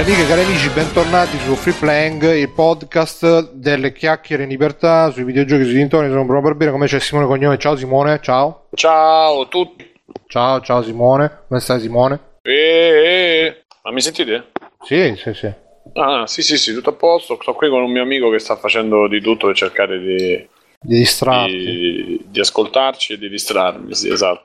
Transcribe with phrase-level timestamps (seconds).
[0.00, 5.10] Cari amiche e cari amici, bentornati su Free Playing, il podcast delle chiacchiere in libertà
[5.10, 6.08] sui videogiochi, sui dintorni.
[6.08, 7.58] Sono Bruno Barbera, come c'è Simone Cognome.
[7.58, 8.68] Ciao Simone, ciao.
[8.72, 9.86] Ciao a tutti.
[10.26, 11.42] Ciao, ciao Simone.
[11.46, 12.18] Come stai Simone?
[12.40, 14.52] Eh, ma mi sentite?
[14.82, 15.52] Sì, sì, sì.
[15.92, 17.36] Ah, sì, sì, sì, tutto a posto.
[17.38, 20.48] Sto qui con un mio amico che sta facendo di tutto per cercare di,
[20.80, 21.54] Di distratti.
[21.54, 23.94] di, di ascoltarci e di distrarmi.
[23.94, 24.44] Sì, esatto.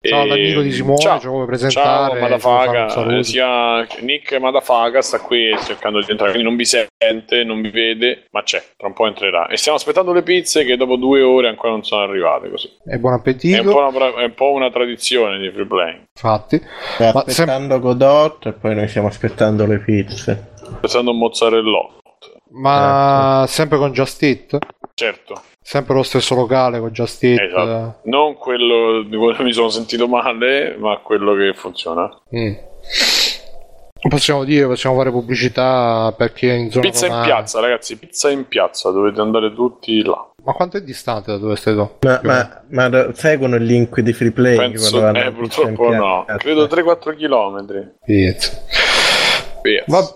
[0.00, 1.18] Ciao E- all'amico di Simone, ciao.
[1.18, 3.16] ci vuole presentare, Ciao, Madafaga.
[3.18, 7.70] Eh, sia Nick Madafaga sta qui cercando di entrare, quindi non vi sente, non vi
[7.70, 9.48] vede, ma c'è, tra un po' entrerà.
[9.48, 12.50] E stiamo aspettando le pizze che dopo due ore ancora non sono arrivate.
[12.50, 12.68] Così.
[12.84, 13.70] E buon È un, appetito.
[13.70, 16.02] po' una, un po' una tradizione di free playing.
[16.14, 16.60] Infatti.
[16.94, 20.52] Sta Ma aspettando Godot e poi noi stiamo aspettando le pizze.
[20.80, 21.94] Pensando un mozzarellotto.
[22.50, 24.58] Ma sempre con Just Eat?
[24.94, 25.42] Certo.
[25.68, 27.40] Sempre lo stesso locale con Just Eat?
[27.40, 27.98] Esatto.
[28.04, 32.08] Non quello di cui mi sono sentito male, ma quello che funziona.
[32.36, 32.52] Mm.
[34.08, 38.46] Possiamo dire, possiamo fare pubblicità perché in zona Pizza in romana- piazza, ragazzi, pizza in
[38.46, 40.30] piazza, dovete andare tutti là.
[40.44, 41.90] Ma quanto è distante da dove stai tu?
[42.02, 46.26] Ma, ma, ma seguono il link di free play Penso, eh, in purtroppo no.
[46.36, 47.92] Credo 3-4 km.
[48.04, 48.62] Pizza.
[49.86, 50.14] Va,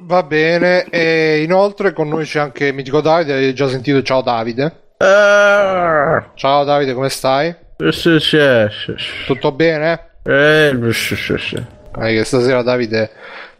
[0.00, 4.86] va bene, e inoltre con noi c'è anche Mitico Davide, avete già sentito, ciao Davide.
[4.98, 7.54] Ah, Ciao Davide, come stai?
[7.90, 9.24] sì, sì, sì, sì.
[9.26, 10.10] Tutto bene?
[10.24, 11.56] Eh, sì, sì, sì.
[12.00, 13.10] Eh, che stasera Davide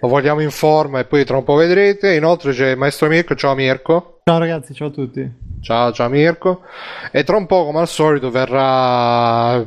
[0.01, 2.15] lo vogliamo in forma e poi tra un po' vedrete.
[2.15, 4.21] Inoltre c'è il maestro Mirko, ciao Mirko.
[4.25, 5.47] Ciao ragazzi, ciao a tutti.
[5.61, 6.63] Ciao, ciao Mirko.
[7.11, 9.65] E tra un po', come al solito, verrà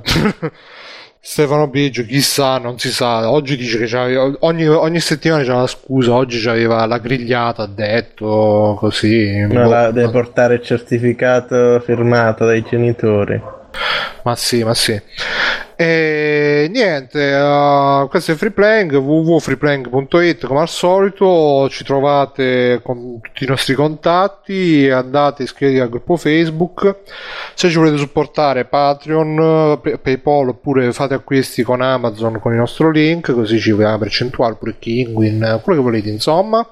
[1.23, 3.29] Stefano Biggio, chissà, non si sa.
[3.29, 7.67] Oggi dice che c'aveva, ogni, ogni settimana c'è la scusa, oggi c'aveva la grigliata, ha
[7.67, 9.39] detto così.
[9.41, 13.39] No, Boh, la, deve portare il certificato firmato dai genitori.
[14.23, 14.99] Ma sì, ma sì.
[15.81, 23.45] E niente, uh, questo è Free Playing, www.freeplaying.it come al solito, ci trovate con tutti
[23.45, 26.97] i nostri contatti, andate iscrivetevi al gruppo Facebook,
[27.55, 32.91] se ci volete supportare Patreon, Pay- Paypal oppure fate acquisti con Amazon con il nostro
[32.91, 36.63] link, così ci vediamo percentuale, pure Kinguin, quello che volete insomma.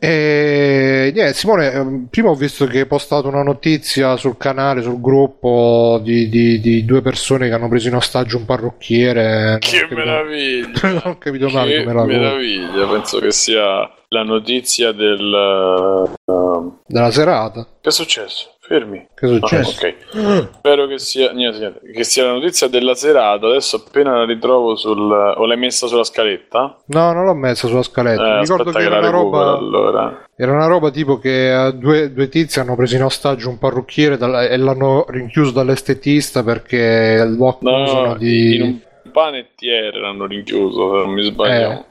[0.00, 5.00] E niente, Simone, ehm, prima ho visto che hai postato una notizia sul canale, sul
[5.00, 9.50] gruppo di, di- di due persone che hanno preso in ostaggio un parrucchiere.
[9.50, 10.68] Non Che capito- meraviglia!
[10.88, 12.86] Non ho capito male che come meraviglia!
[12.86, 16.12] Penso che sia la notizia del.
[16.24, 17.66] uh, Della serata.
[17.80, 18.54] che è successo?
[18.68, 19.08] Fermi.
[19.14, 19.86] Che è Ah, successo?
[19.86, 20.48] ok.
[20.58, 23.46] Spero che sia, niente, niente, che sia la notizia della serata.
[23.46, 25.10] Adesso appena la ritrovo sul.
[25.10, 26.76] o l'hai messa sulla scaletta?
[26.86, 28.22] No, non l'ho messa sulla scaletta.
[28.26, 29.56] Eh, Mi ricordo che che era una roba.
[29.56, 30.26] allora.
[30.36, 34.16] Era una roba tipo che eh, due, due tizi hanno preso in ostaggio un parrucchiere
[34.18, 38.54] dalla- e l'hanno rinchiuso dall'estetista perché lo accusano No, di.
[38.56, 41.70] in un panettiere l'hanno rinchiuso, se non mi sbaglio.
[41.70, 41.84] Eh,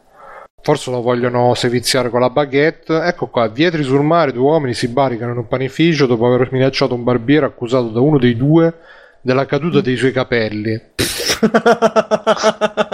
[0.62, 3.02] forse lo vogliono seviziare con la baguette.
[3.04, 6.94] Ecco qua, Vietri sul mare, due uomini si barricano in un panificio dopo aver minacciato
[6.94, 8.74] un barbiere accusato da uno dei due
[9.22, 10.80] della caduta dei suoi capelli.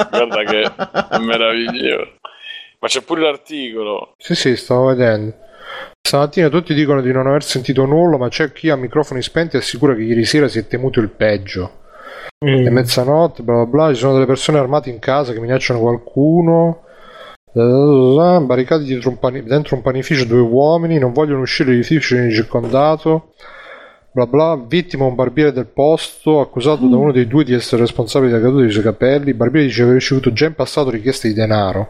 [0.09, 0.71] Guarda che
[1.19, 2.19] meraviglioso.
[2.79, 4.13] Ma c'è pure l'articolo.
[4.17, 5.33] Sì, sì, stavo vedendo.
[6.05, 9.95] Stamattina tutti dicono di non aver sentito nulla, ma c'è chi a microfoni spenti assicura
[9.95, 11.79] che ieri sera si è temuto il peggio.
[12.37, 16.83] È mezzanotte, bla bla bla, ci sono delle persone armate in casa che minacciano qualcuno.
[17.55, 23.33] Bla, barricati dietro un pani- dentro un panificio due uomini, non vogliono uscire dall'edificio circondato.
[24.11, 28.31] Bla bla, vittima un barbiere del posto, accusato da uno dei due di essere responsabile
[28.31, 29.29] della caduta dei suoi capelli.
[29.29, 31.89] Il barbiere dice di aver ricevuto già in passato richieste di denaro.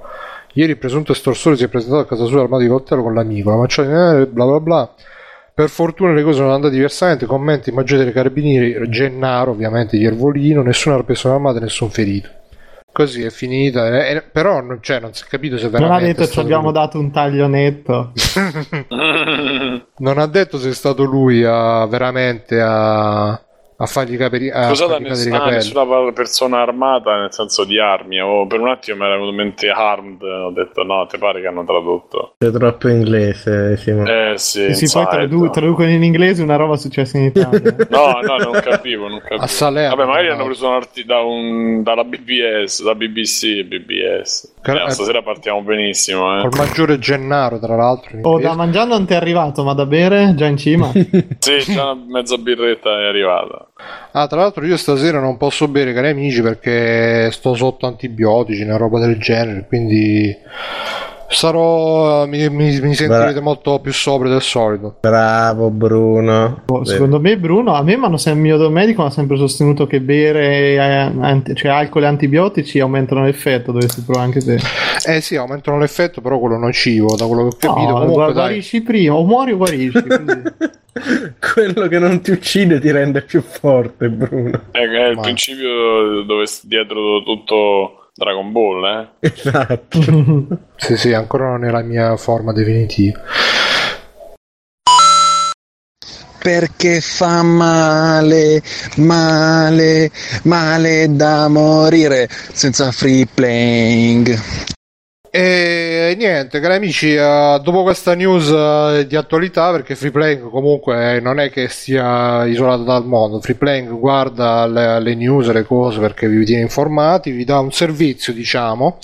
[0.53, 3.49] Ieri il presunto estorsore si è presentato a casa sua armato di coltello con l'amico,
[3.49, 4.93] la manciata di denaro, bla bla bla.
[5.53, 10.03] Per fortuna le cose sono andate diversamente, commenti il maggiore dei carabinieri, Gennaro ovviamente di
[10.03, 12.29] Ervolino, nessuna persona armata e nessun ferito.
[12.93, 15.95] Così è finita, eh, eh, però non, cioè, non si è capito se Non veramente...
[15.95, 16.73] ha è detto ci abbiamo lui.
[16.73, 18.11] dato un taglio netto.
[19.97, 23.31] Non ha detto se è stato lui a veramente a,
[23.77, 24.51] a fargli capire...
[24.51, 28.19] A Scusate, ness- ah, nessuna persona armata nel senso di armi.
[28.21, 30.21] Oh, per un attimo mi era venuto in mente armed.
[30.21, 32.35] Ho detto no, ti pare che hanno tradotto.
[32.37, 33.71] Sei troppo inglese.
[33.73, 37.61] Eh sì, E si poi tradu- traducono in inglese una roba successa in Italia.
[37.89, 39.41] No, no, non capivo, non capivo.
[39.41, 40.33] A Salerno, Vabbè, magari no.
[40.33, 44.52] hanno preso un arti- da un- dalla BBS, da BBC, BBS.
[44.63, 46.41] Car- Eh, stasera partiamo benissimo, eh.
[46.47, 48.17] Col maggiore Gennaro, tra l'altro.
[48.21, 50.89] Oh, da mangiare non ti è arrivato, ma da bere già in cima.
[51.43, 53.67] Sì, già una mezza birretta è arrivata.
[54.13, 58.77] Ah, tra l'altro io stasera non posso bere, cari amici, perché sto sotto antibiotici, una
[58.77, 60.33] roba del genere, quindi
[61.33, 62.25] Sarò.
[62.25, 63.41] Mi, mi, mi sentirete Beh.
[63.41, 64.95] molto più sobrio del solito.
[65.01, 66.61] Bravo Bruno.
[66.65, 69.85] Boh, secondo me, Bruno, a me m'hanno sem- il mio medico mi ha sempre sostenuto
[69.87, 73.71] che bere eh, anti- cioè, alcol e antibiotici aumentano l'effetto.
[73.71, 74.59] Dovresti provare anche te.
[75.05, 77.89] Eh sì, aumentano l'effetto, però quello nocivo, da quello che ho capito.
[77.91, 80.01] No, Comunque, guarisci prima, o muori o guarisci.
[80.01, 80.41] quindi-
[81.53, 84.61] Quello che non ti uccide ti rende più forte, Bruno.
[84.71, 89.09] È, è il Ma- principio dove dietro tutto Dragon Ball, eh?
[89.19, 90.61] Esatto.
[90.75, 93.21] Sì, sì, ancora non è la mia forma definitiva.
[96.43, 98.61] perché fa male,
[98.97, 100.11] male,
[100.43, 104.37] male da morire senza free playing.
[105.35, 111.39] E niente, cari amici, eh, dopo questa news eh, di attualità, perché Freeplaying comunque non
[111.39, 116.45] è che sia isolato dal mondo, Freeplaying guarda le, le news, le cose perché vi
[116.45, 118.99] tiene informati, vi dà un servizio, diciamo.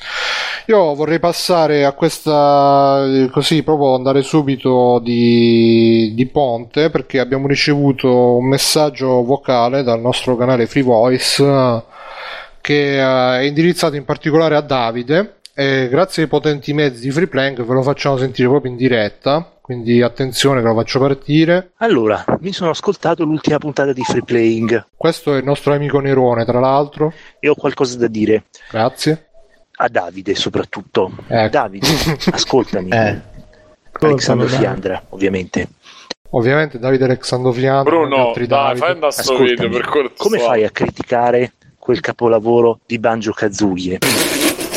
[0.68, 7.48] Io vorrei passare a questa, eh, così proprio andare subito di, di ponte, perché abbiamo
[7.48, 11.84] ricevuto un messaggio vocale dal nostro canale Free Voice eh,
[12.62, 17.64] che eh, è indirizzato in particolare a Davide e grazie ai potenti mezzi di Freeplank
[17.66, 22.54] ve lo facciamo sentire proprio in diretta quindi attenzione che lo faccio partire Allora, mi
[22.54, 27.12] sono ascoltato l'ultima puntata di Free Playing questo è il nostro amico Nerone tra l'altro
[27.40, 29.26] e ho qualcosa da dire grazie
[29.82, 31.12] a Davide soprattutto.
[31.28, 31.50] Ecco.
[31.50, 31.88] Davide,
[32.32, 32.90] ascoltami.
[32.90, 33.22] Eh.
[34.02, 35.68] Alexandro Fiandra, ovviamente.
[36.32, 38.80] ovviamente Davide Alexandroviano e Bruno, altri dai, Davide.
[38.80, 40.16] fai andare sto video per cortesia.
[40.18, 44.00] come fai a criticare quel capolavoro di Banjo Kazooie?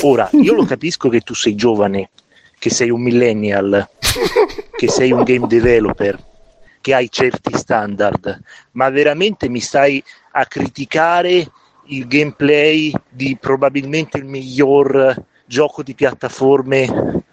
[0.02, 2.10] Ora, io lo capisco che tu sei giovane,
[2.58, 3.88] che sei un millennial,
[4.76, 6.18] che sei un game developer,
[6.80, 8.40] che hai certi standard,
[8.72, 10.02] ma veramente mi stai
[10.32, 11.50] a criticare
[11.86, 15.14] il gameplay di probabilmente il miglior
[15.44, 17.24] gioco di piattaforme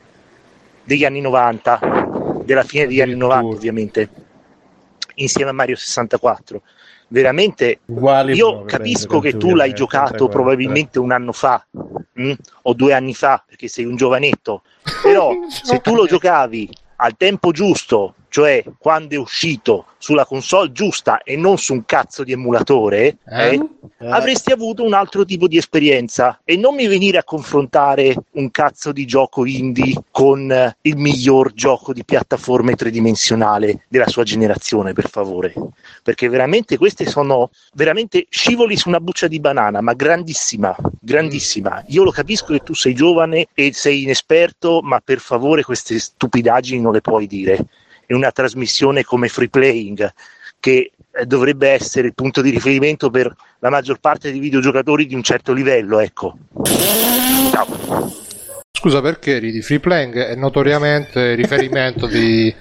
[0.83, 4.09] degli anni 90, della fine degli anni 90 ovviamente,
[5.15, 6.61] insieme a Mario 64.
[7.11, 10.27] Veramente Uguali io proprio, capisco che tu l'hai eh, giocato 64.
[10.29, 11.65] probabilmente un anno fa
[12.13, 12.33] mh?
[12.63, 14.61] o due anni fa perché sei un giovanetto,
[15.01, 21.21] però se tu lo giocavi al tempo giusto, cioè quando è uscito sulla console giusta
[21.23, 23.59] e non su un cazzo di emulatore, Eh?
[23.99, 28.49] eh, avresti avuto un altro tipo di esperienza e non mi venire a confrontare un
[28.49, 34.93] cazzo di gioco indie con eh, il miglior gioco di piattaforme tridimensionale della sua generazione,
[34.93, 35.53] per favore,
[36.01, 41.83] perché veramente queste sono veramente scivoli su una buccia di banana, ma grandissima, grandissima.
[41.87, 46.81] Io lo capisco che tu sei giovane e sei inesperto, ma per favore queste stupidaggini
[46.81, 47.65] non le puoi dire.
[48.09, 50.11] In una trasmissione come Free Playing,
[50.59, 55.15] che eh, dovrebbe essere il punto di riferimento per la maggior parte dei videogiocatori di
[55.15, 56.37] un certo livello, ecco.
[57.51, 58.11] Ciao.
[58.71, 62.53] scusa perché ridi Freeplaying è notoriamente riferimento di,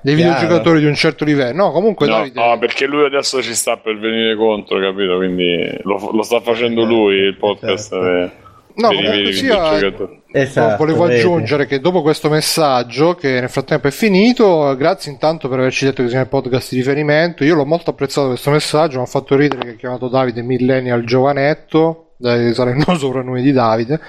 [0.00, 0.32] dei Chiaro.
[0.34, 3.76] videogiocatori di un certo livello no comunque No, Davide no, perché lui adesso ci sta
[3.76, 5.16] per venire contro, capito?
[5.18, 8.06] Quindi lo, lo sta facendo lui il podcast Esatto.
[8.06, 8.30] eh,
[8.76, 10.20] No, comunque sia-.
[10.34, 11.20] Esatto, volevo vedi.
[11.20, 16.02] aggiungere che dopo questo messaggio, che nel frattempo è finito, grazie intanto per averci detto
[16.02, 17.44] che siamo il podcast di riferimento.
[17.44, 21.04] Io l'ho molto apprezzato questo messaggio, mi ha fatto ridere che ha chiamato Davide Millennial
[21.04, 24.00] Giovanetto, dai, sarà il nuovo soprannome di Davide.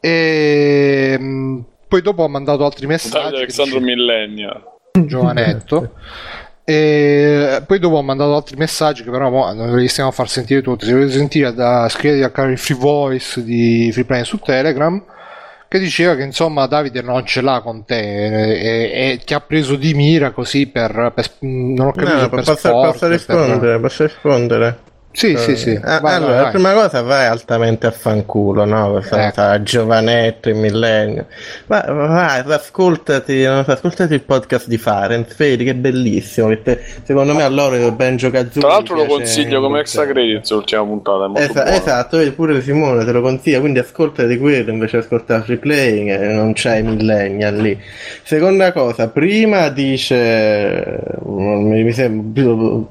[0.00, 3.14] E mh, poi dopo ha mandato altri messaggi.
[3.14, 4.62] Davide Alexandro dice- Millennial.
[5.04, 5.92] Giovanetto.
[6.68, 10.62] E poi dopo ho mandato altri messaggi che però non li stiamo a far sentire
[10.62, 10.84] tutti.
[10.84, 15.00] Se volete sentire, da, scrivetevi al canale Free Voice di Free Play su Telegram.
[15.68, 19.74] Che diceva che insomma Davide non ce l'ha con te e, e ti ha preso
[19.76, 23.80] di mira così per, per- non ho capito No, per posso, sport, posso per- rispondere,
[23.80, 24.78] posso rispondere.
[25.16, 25.80] Sì, sì, sì.
[25.82, 26.52] Ah, Vai, allora, vai, la vai.
[26.52, 28.90] prima cosa vai altamente a fanculo, no?
[28.90, 29.62] Questa Ecco.
[29.62, 31.24] giovanetto, il millennio.
[31.68, 36.48] Ma vai, ascoltati, ascoltati il podcast di Farenz, vedi che è bellissimo.
[36.48, 40.50] Che te- secondo me a loro ben giocato Tra l'altro lo consiglio come extra credits
[40.50, 44.70] l'ultima puntata, è molto Esa- esatto, vedi, pure Simone te lo consiglia, quindi ascoltati quello
[44.70, 47.80] invece di ascoltare free playing e non c'è millennial lì.
[48.22, 52.84] Seconda cosa, prima dice mi, mi sembra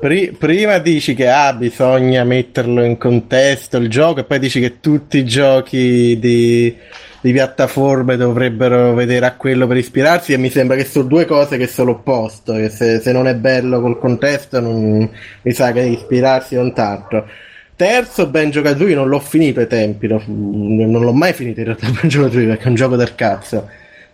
[0.00, 4.78] Pri- prima dici che ah, bisogna metterlo in contesto il gioco e poi dici che
[4.78, 6.72] tutti i giochi di,
[7.20, 11.56] di piattaforme dovrebbero vedere a quello per ispirarsi e mi sembra che sono due cose
[11.56, 15.10] che sono l'opposto, che se, se non è bello col contesto non,
[15.42, 17.26] mi sa che ispirarsi non tanto.
[17.74, 22.22] Terzo, Benjo Kazooie non l'ho finito ai tempi, non l'ho mai finito in realtà Benjo
[22.22, 23.68] Kazooie perché è un gioco del cazzo.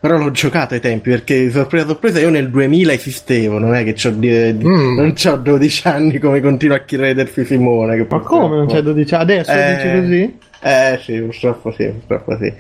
[0.05, 3.95] Però l'ho giocato ai tempi perché sorpresa sorpresa io nel 2000 esistevo, non è che
[3.95, 4.97] c'ho di- di- Mm.
[4.99, 8.07] non c'ho 12 anni come continua a credersi Simone.
[8.11, 10.39] Ma come non c'è 12 Adesso Eh, dici così?
[10.61, 12.53] Eh sì, purtroppo sì, purtroppo sì.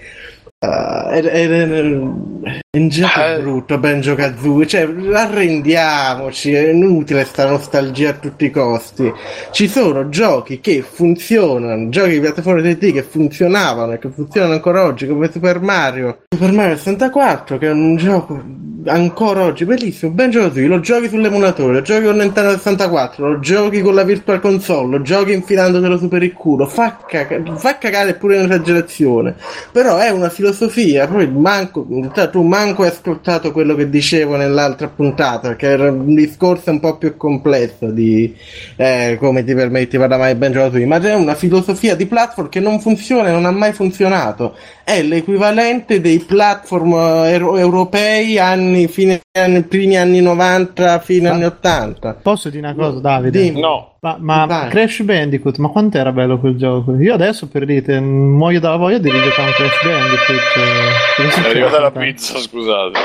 [0.61, 3.39] Uh, è, è, è, un gioco Eh.
[3.41, 4.67] brutto, Banjo Kazooie.
[4.67, 9.13] Cioè, arrendiamoci, è inutile sta nostalgia a tutti i costi.
[9.51, 14.85] Ci sono giochi che funzionano, giochi di piattaforme 3D che funzionavano e che funzionano ancora
[14.85, 16.19] oggi, come Super Mario.
[16.31, 18.43] Super Mario 64, che è un gioco
[18.87, 20.13] ancora oggi bellissimo.
[20.13, 24.41] Banjo Kazooie, lo giochi sull'emulatore, lo giochi con Nintendo 64, lo giochi con la Virtual
[24.41, 26.67] Console, lo giochi infilandotelo super il culo.
[26.67, 29.37] Fa, caga- fa cagare pure in esagerazione.
[29.73, 34.37] Però è una filosofia, poi manco, in realtà tu manco hai ascoltato quello che dicevo
[34.37, 38.35] nell'altra puntata, che era un discorso un po' più complesso di
[38.77, 42.49] eh, come ti permetti di parlare di Banjo Kazooie, ma è una filosofia di platform
[42.49, 44.57] che non funziona e non ha mai funzionato.
[44.83, 51.45] È l'equivalente dei platform eh, euro- europei anni, fine anni, primi anni 90, fine anni
[51.45, 52.19] 80.
[52.23, 53.43] Posso dire una cosa, Davide?
[53.43, 53.61] Dimmi.
[53.61, 54.67] No, Ma, ma.
[54.69, 56.95] Crash Bandicoot, ma quanto era bello quel gioco?
[56.97, 61.41] Io adesso per dite, muoio dalla voglia di rigiocare un Crash Bandicoot.
[61.41, 62.99] eh, è arrivata la pizza, scusate.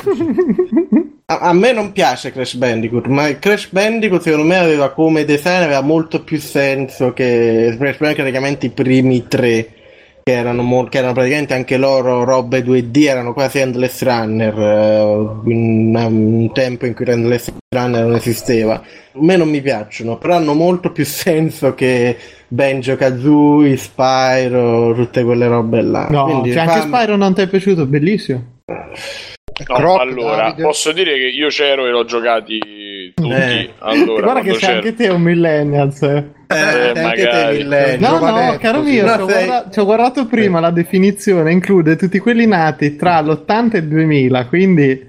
[1.30, 5.24] A, a me non piace Crash Bandicoot, ma il Crash Bandicoot secondo me aveva come
[5.24, 9.68] design aveva molto più senso che Crash Bandicoot praticamente i primi tre
[10.22, 15.50] che erano, mo- che erano praticamente anche loro robe 2D, erano quasi Endless Runner, eh,
[15.50, 18.74] in un tempo in cui Endless Runner non esisteva.
[18.74, 18.82] A
[19.20, 22.16] me non mi piacciono, però hanno molto più senso che
[22.48, 26.06] Banjo Kazooie, Spyro, tutte quelle robe là.
[26.10, 28.58] No, Quindi cioè anche Spyro non ti è piaciuto, bellissimo.
[28.66, 30.62] No, Croc, allora, Davide.
[30.62, 32.58] posso dire che io c'ero e l'ho giocati
[33.14, 33.30] tutti.
[33.32, 33.70] Eh.
[33.78, 36.02] Allora, Guarda che sei anche te un millennials.
[36.02, 36.24] eh.
[36.46, 37.56] Eh, anche te magari.
[37.58, 37.98] millennial.
[38.20, 41.52] No, no, caro mio, No, ci ho, sei- guarda- ci ho guardato prima la definizione,
[41.52, 45.08] include tutti quelli nati tra l'80 e il 2000, quindi...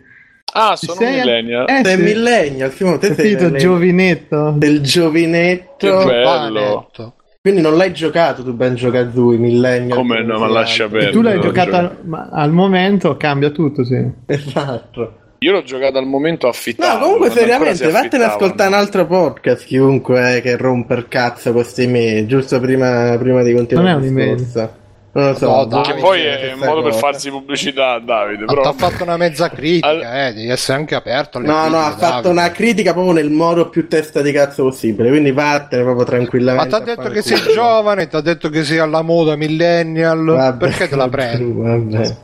[0.53, 1.65] Ah, sono sei- un millennial.
[1.70, 2.03] Eh, Sei sì.
[2.03, 3.62] millennial, Simone, te sei Capito, millennial.
[3.62, 4.53] giovinetto.
[4.58, 5.98] del giovinetto.
[5.98, 6.60] Che bello.
[6.60, 7.13] Giovanetto.
[7.41, 9.98] Quindi non l'hai giocato tu Banjo Kazooie, millennial.
[9.98, 11.12] Come no, ma lascia perdere.
[11.12, 13.96] Tu l'hai giocato al, ma al momento, cambia tutto, sì.
[14.27, 15.15] Esatto.
[15.44, 16.98] Io l'ho giocato al momento affittato.
[17.00, 21.52] No, comunque seriamente, vattene ad ascoltare un altro podcast, chiunque è che rompe il cazzo
[21.52, 24.80] con sti mail, giusto prima, prima di continuare Non è discorso.
[25.14, 25.46] Non lo so.
[25.48, 27.00] No, boh, dai, Che poi è un modo per cosa.
[27.08, 28.42] farsi pubblicità a Davide.
[28.46, 28.62] Ma Però...
[28.62, 31.86] t'ha fatto una mezza critica, Al- eh, devi essere anche aperto alle No, no, critiche,
[31.88, 32.30] ha fatto Davide.
[32.30, 36.70] una critica proprio nel modo più testa di cazzo possibile, quindi vattene proprio Ma tranquillamente.
[36.70, 40.58] ti ha detto che sei giovane, ti ha detto che sei alla moda millennial, Vabbè,
[40.68, 41.52] perché te la prendi?
[41.52, 42.16] Vabbè.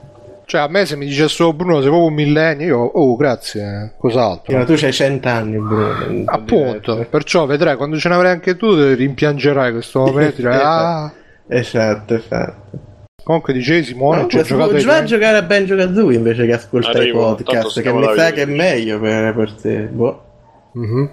[0.48, 3.96] Cioè, a me se mi dice solo Bruno sei proprio un millennial, io, oh, grazie,
[3.98, 4.58] cos'altro?
[4.58, 6.24] Ma tu c'hai 100 anni, Bruno.
[6.24, 11.12] Appunto, perciò vedrai, quando ce ne avrai anche tu, ti rimpiangerai questo momento, dirai, ah...
[11.50, 12.80] Esatto, esatto.
[13.22, 15.06] Comunque dicevi Simone, No, ci puoi giocato a tempi?
[15.06, 18.46] giocare a Banjo Kazooie invece che ascoltare Arrivo, i podcast, che mi sa che è
[18.46, 19.80] meglio per, per te.
[19.82, 20.24] Boh.
[20.72, 21.12] Mhm.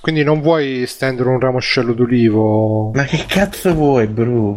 [0.00, 2.92] Quindi non vuoi stendere un ramoscello d'ulivo?
[2.94, 4.56] Ma che cazzo vuoi, Bru?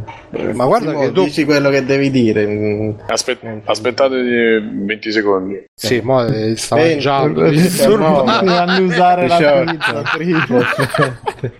[0.53, 2.95] Ma guarda che dopo- dici quello che devi dire.
[3.07, 5.63] Aspet- aspettate di 20 secondi.
[5.73, 7.41] Sì, mo eh, sta mangiando.
[7.41, 8.23] venti, disturbo.
[8.25, 8.39] no.
[8.43, 10.03] Mi annusare la pizza.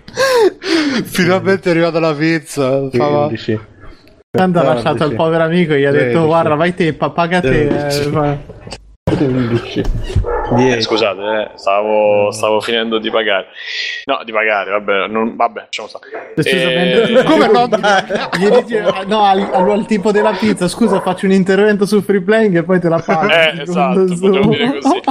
[1.03, 2.89] Finalmente è arrivata la pizza.
[2.91, 3.25] fa- va.
[3.27, 3.59] 15.
[4.31, 6.25] Tanto ha lasciato il povero amico e gli ha detto 13.
[6.27, 7.62] guarda vai te, pa- paga te.
[7.62, 8.09] eh, 13.
[8.12, 8.38] fa-
[9.17, 9.81] 11.
[10.51, 10.82] Eh, 10.
[10.82, 13.48] scusate, eh, stavo, stavo finendo di pagare.
[14.06, 16.34] No, di pagare, vabbè, non, vabbè, lasciamo stare.
[16.36, 17.68] Decisamente- Eh, Come no?
[17.82, 22.58] Ah, no, al, al- al tipo della pizza, scusa, faccio un intervento su free playing
[22.58, 23.32] e poi te la pago.
[23.32, 25.01] Eh, esatto, potevo dire così.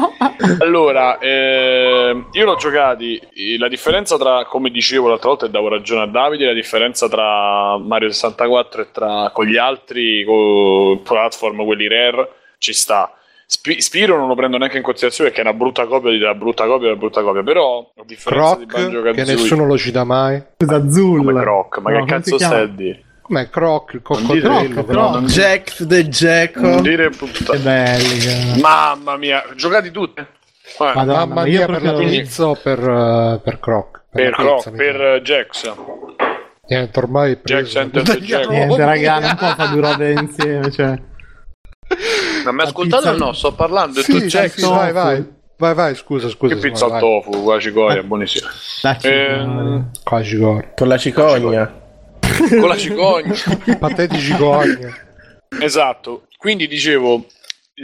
[0.60, 3.16] Allora, eh, io l'ho giocati.
[3.34, 7.08] eh, La differenza tra, come dicevo l'altra volta, e davo ragione a Davide, la differenza
[7.08, 12.28] tra Mario 64 e tra con gli altri con platform, quelli rare,
[12.58, 13.12] ci sta.
[13.50, 16.34] Spi- Spiro non lo prendo neanche in considerazione perché è una brutta copia di una
[16.34, 17.42] brutta copia di una brutta copia.
[17.42, 20.42] Però, a differenza di Banjo Croc, che Kazooie, nessuno lo cita mai.
[20.90, 21.24] Zul.
[21.24, 23.02] come Croc, ma No, che come cazzo stai a dire?
[23.22, 24.68] Com'è Croc, il coccodrillo?
[24.68, 25.24] Croc, però- Croc.
[25.24, 26.60] Jack the Jacko.
[26.60, 27.58] Non dire Che puttana.
[27.58, 28.18] belli.
[28.18, 30.26] che- Mamma mia, giocati tutte?
[30.76, 34.02] Guarda, Madonna, Mamma mia, per la o per, eh, per Croc?
[34.10, 35.72] per, la Croc, pizza, per eh, Jax.
[36.68, 38.18] Niente, ormai è Jack preso.
[38.18, 38.48] Jack.
[38.50, 40.70] Niente, raga, non può fare due robe insieme.
[40.70, 40.98] Cioè.
[42.44, 43.32] Ma mi La ascoltate pizza- o no?
[43.32, 44.00] Sto parlando.
[44.02, 44.50] Sì, tu sì, Jack.
[44.58, 45.36] sì, vai, vai.
[45.56, 46.54] Vai, vai, scusa, scusa.
[46.54, 48.48] Che pizza al tofu, con la cicoria, buonissima.
[48.82, 50.72] Dacci, Ehm, Qua ci corre.
[50.76, 51.80] Con la cicogna.
[52.48, 53.34] Con la cicogna.
[53.78, 54.86] Patetici cogni.
[55.60, 56.26] esatto.
[56.36, 57.24] Quindi dicevo,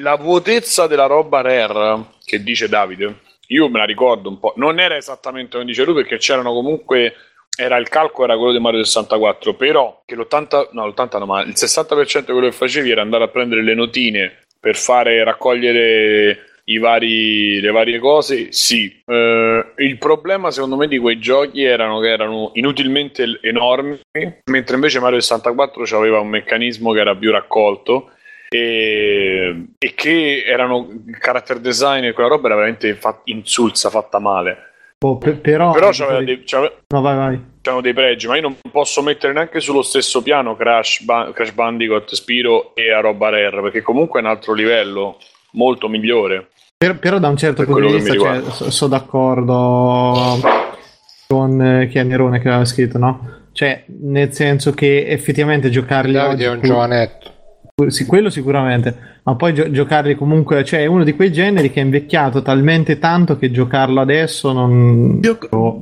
[0.02, 4.52] la vuotezza della roba rare, che dice Davide, io me la ricordo un po'.
[4.56, 7.14] Non era esattamente come dice lui, perché c'erano comunque...
[7.56, 11.42] Era il calcolo era quello di Mario 64, però che l'80, no, l'80 no, ma
[11.42, 16.52] il 60% di quello che facevi era andare a prendere le notine per fare raccogliere
[16.64, 19.02] i vari, le varie cose, sì.
[19.04, 24.00] Eh, il problema secondo me di quei giochi erano che erano inutilmente enormi,
[24.44, 28.10] mentre invece Mario 64 aveva un meccanismo che era più raccolto
[28.48, 34.18] e, e che erano il character design e quella roba era veramente fat- insulsa, fatta
[34.18, 34.72] male.
[35.04, 37.40] Boh, pe- però, Però c'aveva dei, c'aveva- No, vai, vai.
[37.60, 41.52] c'erano dei pregi, ma io non posso mettere neanche sullo stesso piano Crash, Ba- Crash
[41.52, 45.18] Bandicoot, Spiro e a roba Rare, perché comunque è un altro livello
[45.52, 46.48] molto migliore.
[46.78, 50.38] Per- però da un certo Per punto di vista cioè, so- sono d'accordo
[51.28, 53.42] con eh, chi è Nerone che aveva scritto, no?
[53.52, 57.32] Cioè, nel senso che effettivamente giocarli Davide è un oggi- giovanetto.
[57.88, 61.80] Sì, quello sicuramente, ma poi gio- giocarli comunque, cioè è uno di quei generi che
[61.80, 65.18] è invecchiato talmente tanto che giocarlo adesso non...
[65.20, 65.36] Io,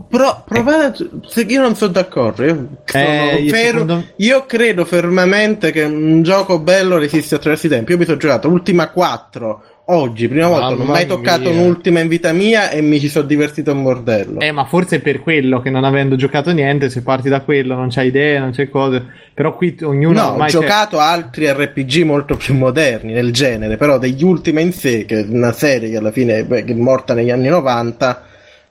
[0.08, 2.44] però, provate, se io non sono d'accordo.
[2.44, 7.66] Io, sono Eh, io fermo- secondo- io credo fermamente che un gioco bello resiste attraverso
[7.66, 7.92] i tempi.
[7.92, 9.62] Io mi sono giocato Ultima 4
[9.94, 11.60] oggi, prima volta, non ho Mamma mai toccato mia.
[11.60, 14.40] un'ultima in vita mia e mi ci sono divertito un bordello.
[14.40, 17.74] Eh, ma forse è per quello che non avendo giocato niente, se parti da quello
[17.74, 21.46] non c'hai idee, non c'è cose, però qui ognuno No, ho ormai c'è- giocato altri
[21.50, 25.90] RPG molto più moderni nel genere, però degli Ultima in sé, che è una serie
[25.90, 28.22] che alla fine beh, è morta negli anni 90,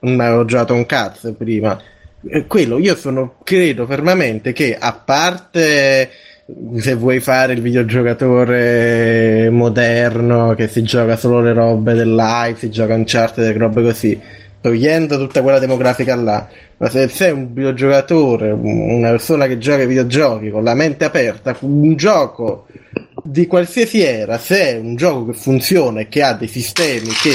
[0.01, 1.79] non avevo giocato un cazzo prima.
[2.29, 6.09] Eh, Quello io sono, credo fermamente che a parte
[6.77, 12.69] se vuoi fare il videogiocatore moderno che si gioca solo le robe del live, si
[12.69, 14.19] gioca Uncharted e robe così,
[14.61, 19.87] togliendo tutta quella demografica là, ma se sei un videogiocatore, una persona che gioca ai
[19.87, 22.67] videogiochi con la mente aperta, un gioco
[23.23, 27.33] di qualsiasi era, se è un gioco che funziona e che ha dei sistemi che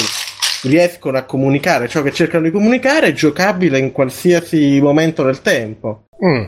[0.62, 6.06] riescono a comunicare ciò che cercano di comunicare, è giocabile in qualsiasi momento del tempo.
[6.24, 6.44] Mm.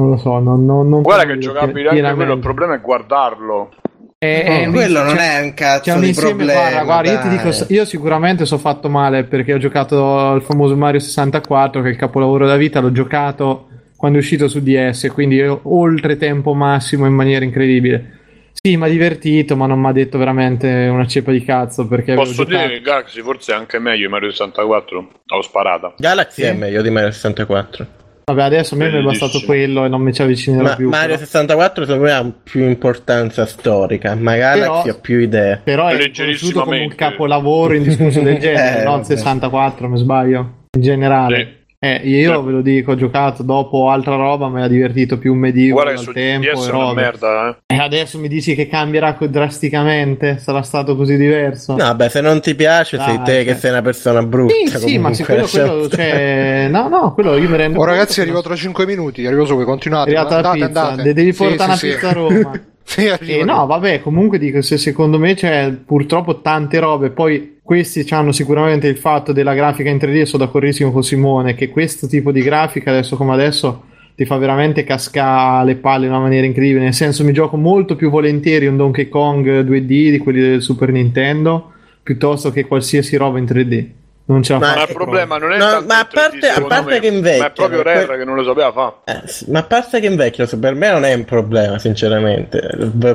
[0.00, 2.80] Non lo so, non, non, non Guarda che è giocabile anche quello, il problema è
[2.80, 3.70] guardarlo.
[4.16, 6.60] È- è un- Quello non è un cazzo un di insieme, problema.
[6.60, 10.76] guarda, guarda, io ti dico, io sicuramente sono fatto male perché ho giocato al famoso
[10.76, 15.10] Mario 64, che è il capolavoro della vita, l'ho giocato quando è uscito su DS,
[15.12, 18.16] quindi oltre tempo massimo in maniera incredibile.
[18.52, 22.14] Sì, mi ha divertito, ma non mi ha detto veramente una ceppa di cazzo perché
[22.14, 22.56] Posso giocato...
[22.66, 25.08] dire che Galaxy forse è anche meglio di Mario 64?
[25.24, 25.94] L'ho sparata.
[25.96, 26.48] Galaxy Sì.
[26.48, 27.86] è meglio di Mario 64.
[28.32, 30.88] Vabbè, adesso a me mi è bastato quello e non mi ci avvicinerò Ma più.
[30.88, 31.18] Mario però.
[31.26, 35.60] 64 secondo me ha più importanza storica, ma Galaxy Però- ha più idee.
[35.64, 38.90] Però è conosciuto come un capolavoro indiscusso del genere, Eh, no?
[38.96, 39.04] Il vabbè.
[39.04, 41.36] 64, mi sbaglio, in generale.
[41.38, 41.58] Sì.
[41.82, 42.44] Eh, io Sì.
[42.44, 45.90] ve lo dico, ho giocato dopo altra roba, mi ha divertito più un medieval Guarda
[45.92, 47.74] che al su tempo DS e è una merda, eh.
[47.74, 50.36] E adesso mi dici che cambierà co- drasticamente?
[50.36, 51.76] Sarà stato così diverso?
[51.76, 53.44] No, beh, se non ti piace sei Dai, te cioè.
[53.46, 54.52] che sei una persona brutta.
[54.78, 57.80] Sì, sì, ma sì, quello, comunque, quello, lascia cioè, no, no, quello io mi rendo
[57.80, 60.10] Oh ragazzi, che arrivo non- tra 5 minuti, arrivo solo, continuate.
[60.10, 61.02] È arrivata la andate, pizza, andate.
[61.02, 61.88] de- devi Sì, portare sì, una sì.
[61.98, 62.60] pizza a Roma.
[62.90, 67.58] Sì, arrivo, E no, vabbè, comunque dico, se secondo me c'è purtroppo tante robe, poi
[67.62, 72.08] questi hanno sicuramente il fatto della grafica in 3D, sono d'accordissimo con Simone, che questo
[72.08, 73.84] tipo di grafica adesso come adesso
[74.16, 77.94] ti fa veramente cascare le palle in una maniera incredibile, nel senso mi gioco molto
[77.94, 81.70] più volentieri un Donkey Kong 2D di quelli del Super Nintendo,
[82.02, 83.86] piuttosto che qualsiasi roba in 3D.
[84.30, 86.12] Non ce la Ma- Ma il problema non è No, tanto ma a il 3D,
[86.14, 88.92] parte- a parte me, che invecchia, ma è proprio Rare che non lo sapeva fare.
[89.06, 92.60] Eh, ma a parte che invecchio, se per me non è un problema, sinceramente.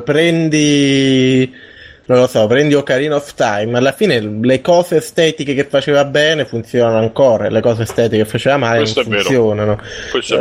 [0.03, 1.53] Prendi,
[2.07, 3.77] non lo so, prendi Ocarina of Time.
[3.77, 8.57] Alla fine le cose estetiche che faceva bene funzionano ancora, le cose estetiche che faceva
[8.57, 9.79] male Questo non funzionano.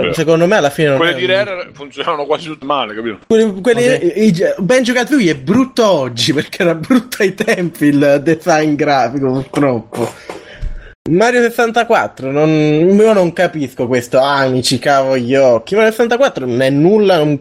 [0.09, 0.13] Eh.
[0.13, 3.19] Secondo me alla fine non Quelle è di un- Rare funzionano quasi tutte male, capito?
[3.27, 4.13] Quelli, quelli- Vabbè.
[4.17, 9.31] i- i- Benjo Kazooie è brutto oggi perché era brutto ai tempi il design grafico,
[9.31, 10.13] purtroppo.
[11.11, 14.21] Mario 64, non, io non capisco questo.
[14.21, 15.75] Ah, mi ci cavo gli occhi.
[15.75, 17.39] Mario 64 non è nulla, non,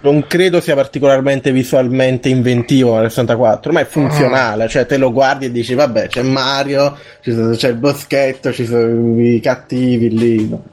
[0.00, 2.92] non credo sia particolarmente visualmente inventivo.
[2.94, 4.66] Mario 64, ma è funzionale.
[4.68, 9.40] Cioè, te lo guardi e dici, vabbè, c'è Mario, c'è il boschetto, ci sono i
[9.40, 10.48] cattivi lì.
[10.48, 10.64] no.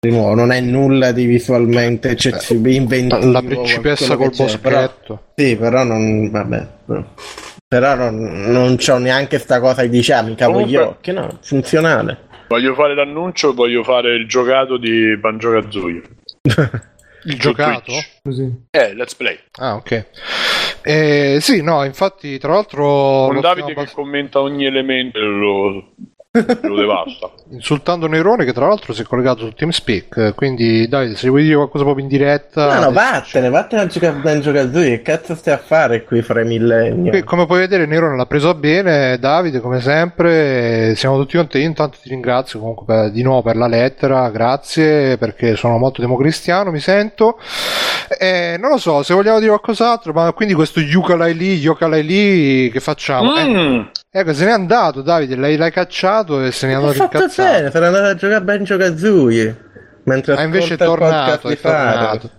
[0.00, 3.30] Di nuovo, non è nulla di visualmente eccezionale, inventivo.
[3.30, 5.22] La principessa col che c'è, però- boschetto.
[5.36, 6.28] sì, però non.
[6.28, 6.66] Vabbè.
[6.86, 7.04] però-
[7.68, 11.12] Però non, non c'ho neanche sta cosa di dice, ah, mi cavo gli Comunque- occhi.
[11.12, 12.26] No, funzionale.
[12.48, 16.02] Voglio fare l'annuncio, voglio fare il giocato di Banjo Kazooie.
[17.24, 17.92] Il giocato?
[18.22, 18.68] Così.
[18.70, 19.36] Eh, let's play.
[19.58, 20.06] Ah, ok.
[20.82, 23.26] Eh, sì, no, infatti, tra l'altro...
[23.26, 25.92] Con Davide che commenta ogni elemento lo,
[26.30, 27.30] lo devasta.
[27.50, 31.54] insultando Nerone che tra l'altro si è collegato su TeamSpeak quindi Davide se vuoi dire
[31.56, 34.20] qualcosa proprio in diretta No, no, vattene, vattene a giocare a
[34.52, 34.96] Kazooie.
[34.98, 37.22] Che cazzo stai a fare qui fra i millenni?
[37.24, 42.10] Come puoi vedere Nerone l'ha preso bene Davide come sempre siamo tutti contenti intanto ti
[42.10, 47.38] ringrazio comunque per- di nuovo per la lettera grazie perché sono molto democristiano mi sento
[48.18, 53.34] Eh, non lo so se vogliamo dire qualcos'altro ma quindi questo ukulele ukulele che facciamo
[53.36, 53.80] Eh, Mm.
[54.10, 57.70] Ecco se n'è andato Davide l'hai, l'hai cacciato e se n'è andato fatto incazzato bene,
[57.70, 59.56] sarà andato a giocare a Banjo Kazooie.
[60.04, 62.30] Mentre Ah, invece è tornato, è tornato.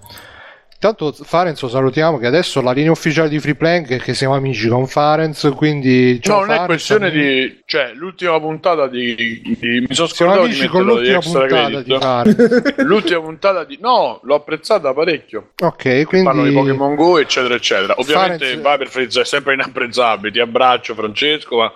[0.80, 0.96] Faro.
[0.96, 4.70] Intanto Farenz lo salutiamo che adesso la linea ufficiale di Freeplank è che siamo amici
[4.70, 6.22] con Farenz, quindi...
[6.22, 7.24] ciao no, non è Farenz, questione amici.
[7.26, 7.62] di.
[7.66, 9.14] Cioè, l'ultima puntata di.
[9.16, 11.98] di- mi sono Siamo scordato di amici con di l'ultima puntata di.
[12.00, 12.76] Farenz.
[12.84, 13.78] L'ultima puntata di.
[13.82, 15.50] No, l'ho apprezzata parecchio.
[15.62, 15.84] ok,
[16.24, 16.54] Parlo di quindi...
[16.54, 17.96] Pokémon Go, eccetera, eccetera.
[17.98, 20.32] Ovviamente Farenz- Viper Freeze è sempre inapprezzabile.
[20.32, 21.74] Ti abbraccio, Francesco, ma.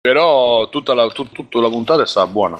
[0.00, 2.58] Però tutta la, tut- tutta la puntata è stata buona.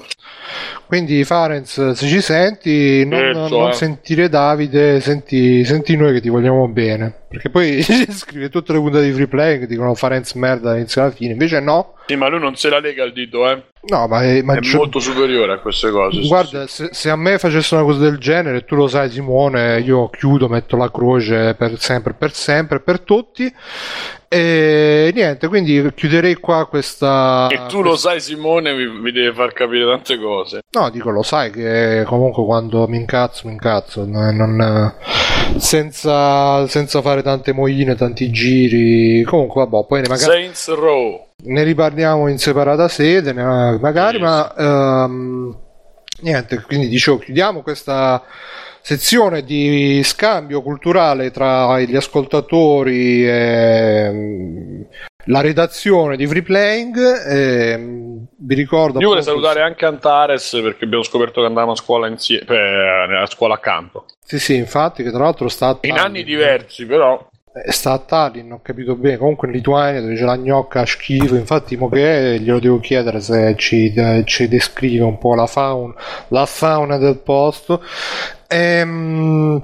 [0.85, 3.73] Quindi Farenz, se ci senti, non, Certo, non eh.
[3.73, 7.13] sentire Davide, senti, senti noi che ti vogliamo bene.
[7.29, 11.31] Perché poi scrive tutte le puntate di Freeplay che dicono Farenz merda dall'inizio alla fine.
[11.31, 13.63] Invece no, Sì, ma lui non se la lega il dito, eh.
[13.87, 16.21] no, ma, è, ma È c'è- molto superiore a queste cose.
[16.21, 19.79] sì, Guarda, se, se a me facesse una cosa del genere, tu lo sai Simone,
[19.79, 23.53] io chiudo, metto la croce per sempre, per sempre, per tutti.
[24.31, 27.47] E niente, quindi chiuderei qua questa...
[27.49, 30.61] E tu lo sai, Simone, mi, mi deve far capire tante cose.
[30.71, 34.93] No, dico, lo sai che comunque quando mi incazzo, mi incazzo, non, non-
[35.57, 39.23] senza, senza fare tante moine, tanti giri.
[39.23, 41.29] Comunque, vabbè, poi ne, magari, Saints Row.
[41.45, 45.57] ne riparliamo in separata sede, magari, Sì, ma ehm,
[46.21, 48.23] niente, quindi dicevo, chiudiamo questa
[48.89, 54.81] sezione di scambio culturale tra gli ascoltatori e mm,
[55.25, 56.97] la redazione di Free Playing.
[56.97, 62.07] ehm, vi ricordo Io vorrei salutare anche Antares perché abbiamo scoperto che andavamo a scuola
[62.07, 62.45] insieme,
[63.15, 64.05] a scuola a campo.
[64.23, 67.29] Sì, sì, infatti, che tra l'altro sta a In anni diversi, però.
[67.51, 69.17] Eh, Sta a Tallinn, ho capito bene.
[69.17, 71.35] Comunque in Lituania dove c'è la gnocca schifo.
[71.35, 75.47] Infatti, mo che è, glielo devo chiedere se ci, eh, ci descrive un po' la
[75.47, 75.93] fauna,
[76.29, 77.81] la fauna del posto.
[78.47, 79.63] Ehm.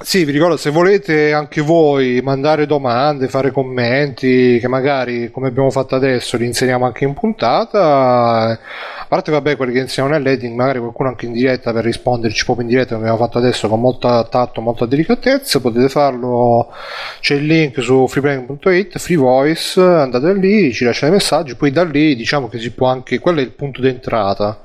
[0.00, 5.70] Sì, vi ricordo se volete anche voi mandare domande, fare commenti, che magari come abbiamo
[5.70, 8.50] fatto adesso li inseriamo anche in puntata.
[8.52, 12.64] A parte, vabbè, quelli che iniziano nell'editing, magari qualcuno anche in diretta per risponderci proprio
[12.66, 15.60] in diretta, come abbiamo fatto adesso con molta tatto, molta delicatezza.
[15.60, 16.72] Potete farlo,
[17.20, 22.14] c'è il link su freeplaying.it, free voice, andate lì, ci lasciate messaggi, poi da lì
[22.14, 24.60] diciamo che si può anche, quello è il punto d'entrata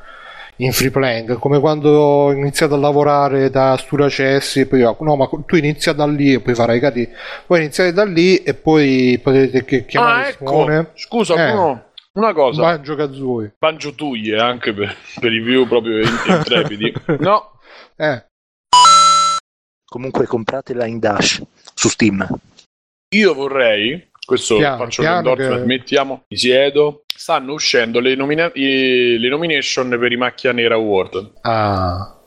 [0.57, 4.95] in free playing, come quando ho iniziato a lavorare da Stura Cessi e poi io,
[5.01, 7.07] no ma tu inizia da lì e poi farai cadi
[7.47, 10.45] voi iniziate da lì e poi potete che- chiamare Ah, ecco.
[10.45, 11.51] Simone Scusa, Eh.
[11.51, 12.61] Bruno, una cosa.
[12.61, 16.93] Banjo Kazooie Bangiotuglie anche per, per i view proprio in- intrepidi.
[17.19, 17.59] No,
[17.95, 18.25] eh
[19.85, 21.41] Comunque compratela in Dash
[21.75, 22.27] su Steam.
[23.15, 24.09] io vorrei.
[24.25, 25.59] Questo Piano, faccio piano l'endorsement.
[25.61, 27.03] che- Mettiamo, mi siedo.
[27.15, 31.31] Stanno uscendo le, nomina- i- le nomination per i Macchia Nera Award.
[31.41, 32.17] ah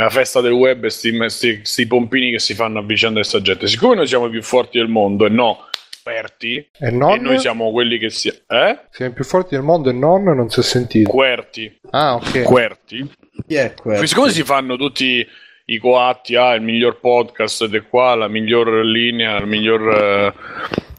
[0.00, 3.26] La festa del web e sti, sti- sti pompini che si fanno a vicenda di
[3.26, 3.68] sta gente.
[3.68, 7.38] Siccome noi siamo i più forti del mondo e no esperti, e non e noi
[7.38, 8.28] siamo quelli che si.
[8.28, 8.78] Eh?
[8.90, 11.80] siamo i più forti del mondo e non non si è sentito Querti.
[11.92, 13.10] ah ok Querti.
[13.46, 14.04] Chi è quello?
[14.04, 15.26] Siccome si fanno tutti
[15.66, 19.88] i coatti, ah, il miglior podcast ed è qua, la miglior linea, il miglior.
[19.94, 20.32] eh,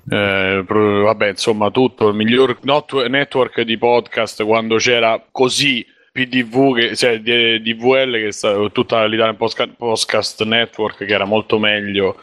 [0.10, 6.96] eh, vabbè, insomma, tutto il miglior not- network di podcast quando c'era così PDV, che,
[6.96, 12.18] cioè di- DVL, che sta, tutta l'Italian Podcast Network, che era molto meglio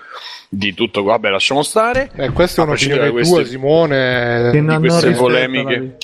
[0.49, 1.03] di tutto.
[1.03, 2.11] Vabbè, lasciamo stare.
[2.17, 5.97] eh, questa è un'opinione queste- tua Simone Che non, queste non rispetta polemiche.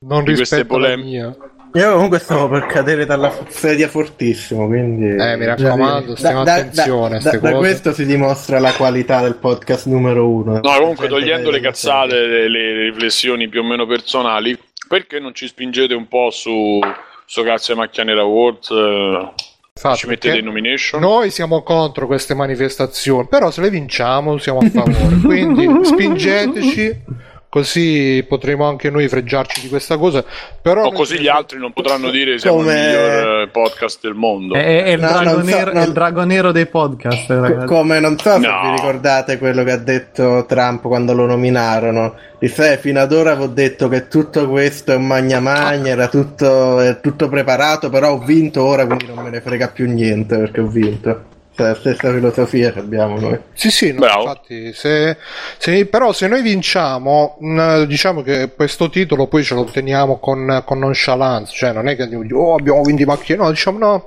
[0.00, 1.36] non di queste rispetto la polem- mia
[1.74, 5.06] Io comunque stavo per cadere dalla sedia fortissimo, quindi...
[5.06, 7.54] Eh, mi raccomando, stiamo Da- da- attenzione da, da cose.
[7.54, 10.54] questo si dimostra la qualità del podcast numero uno.
[10.54, 15.46] No, comunque togliendo le cazzate, le, le riflessioni più o meno personali, perché non ci
[15.46, 16.80] spingete un po' su
[17.24, 18.70] sto cazzo di macchia nera Awards?
[18.70, 19.28] eh,
[19.72, 21.00] Infatti, ci mettete in nomination?
[21.00, 25.16] Noi siamo contro queste manifestazioni, però se le vinciamo siamo a favore.
[25.24, 27.04] Quindi spingeteci,
[27.50, 30.24] così potremo anche noi fregiarci di questa cosa.
[30.62, 34.14] Però O così gli altri non potranno dire siamo Come- il miglior eh, podcast del
[34.14, 34.54] mondo.
[34.54, 37.66] È, è il No, drago so, nero, è non- il drago nero dei podcast, ragazzi.
[37.66, 38.60] Come non so se No.
[38.62, 42.14] vi ricordate quello che ha detto Trump quando lo nominarono.
[42.38, 46.08] Disse, "Eh, fino ad ora ho detto che tutto questo è un magna magna, era
[46.08, 50.38] tutto, è tutto preparato, però ho vinto ora, quindi non me ne frega più niente
[50.38, 51.24] perché ho vinto.
[51.60, 53.38] Cioè, la stessa filosofia che abbiamo noi.
[53.52, 54.22] Sì, sì, no, Bravo.
[54.22, 55.18] infatti, se,
[55.58, 60.62] se- però se noi vinciamo, mh, diciamo che questo titolo poi ce lo otteniamo con,
[60.64, 64.06] con nonchalance, cioè non è che andiamo, oh abbiamo vinto i macchine, no, diciamo no,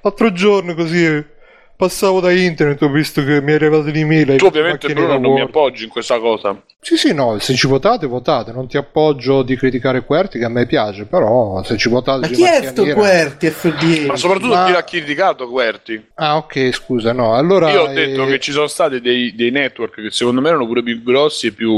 [0.00, 1.32] l'altro giorno così
[1.76, 4.36] passavo da internet, ho visto che mi è arrivato l'email.
[4.36, 6.60] tu ovviamente Bruno non mi appoggi in questa cosa.
[6.84, 8.52] Sì, sì, no, se ci votate, votate.
[8.52, 12.28] Non ti appoggio di criticare Querti, che a me piace, però se ci votate...
[12.28, 13.48] Ma chi è sto Querti?
[13.48, 14.04] FD?
[14.04, 16.08] Ma soprattutto Ma- chi l'ha criticato Querti.
[16.16, 17.36] Ah, ok, scusa, no.
[17.36, 17.70] Allora...
[17.70, 20.66] Io ho detto eh, che ci sono stati dei, dei network che secondo me erano
[20.66, 21.72] pure più grossi e più.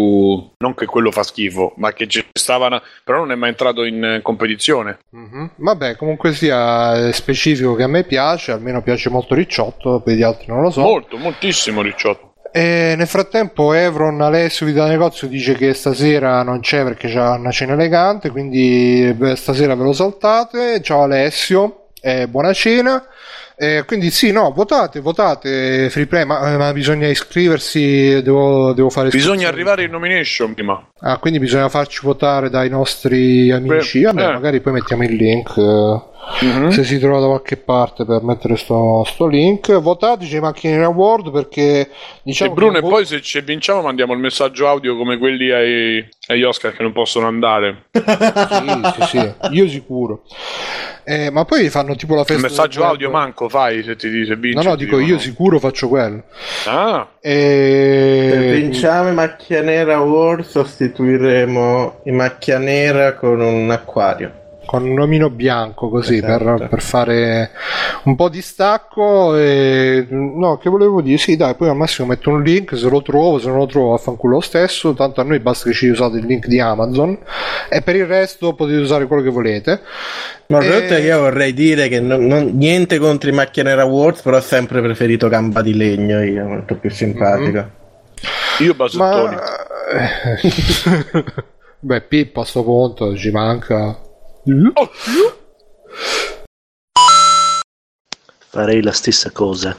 [0.58, 2.82] Non che quello fa schifo, ma che ci stavano.
[3.04, 4.98] Però non è mai entrato in eh, competizione.
[5.10, 5.50] mhm.
[5.54, 10.14] Vabbè, comunque sia è specifico che a me piace, almeno piace molto Ricciotto, ricciotto, per
[10.14, 10.80] gli altri non lo so.
[10.80, 12.34] Molto, moltissimo ricciotto.
[12.52, 17.20] E nel frattempo Evron Alessio di da negozio dice che stasera non c'è perché c'è
[17.20, 20.80] una cena elegante, quindi stasera ve lo saltate.
[20.80, 23.04] Ciao Alessio, e buona cena.
[23.58, 29.08] Eh, quindi sì, no, votate, votate Free Play, ma, ma bisogna iscriversi, devo, devo fare
[29.08, 30.90] Bisogna arrivare in nomination prima.
[31.00, 34.00] Ah, quindi bisogna farci votare dai nostri amici.
[34.00, 34.32] Beh, Vabbè, eh.
[34.32, 35.54] magari poi mettiamo il link.
[36.40, 36.68] Mhm.
[36.70, 41.88] Se si trova da qualche parte per mettere sto, sto link, votateci Macchine Award perché
[42.22, 45.50] diciamo e Bruno, che e poi se ci vinciamo mandiamo il messaggio audio come quelli
[45.52, 47.84] ai, agli Oscar che non possono andare.
[47.92, 50.22] Sì, sì, sì, io sicuro.
[51.04, 52.42] Eh, ma poi fanno tipo la Il festa.
[52.48, 52.90] messaggio del web.
[52.90, 54.56] audio manco fai se ti dice vinci.
[54.56, 55.20] No, no, dico io dicono.
[55.20, 56.24] sicuro faccio quello.
[56.66, 58.52] Ah, Se E...
[58.60, 64.44] vinciamo i Macchia Nera World sostituiremo i Macchia Nera con un acquario.
[64.66, 66.44] Con un omino bianco così Esatto.
[66.56, 67.50] per, per fare
[68.04, 69.36] un po' di stacco.
[69.36, 70.06] E...
[70.10, 71.18] No, che volevo dire?
[71.18, 73.94] Sì, dai, poi al massimo metto un link se lo trovo, se non lo trovo
[73.94, 74.92] affanculo lo stesso.
[74.94, 77.16] Tanto a noi basta che ci usate il link di Amazon
[77.70, 79.80] e per il resto potete usare quello che volete.
[80.48, 84.22] Ma Eh, oltre io vorrei dire che non- non- niente contro i Macchia Nera Awards,
[84.22, 87.64] però ho sempre preferito Gamba di Legno, io molto più simpatico.
[88.60, 89.34] io Basettoni.
[89.36, 89.42] Ma
[91.78, 94.00] beh, Pippo a sto punto ci manca.
[98.48, 99.76] Farei la stessa cosa.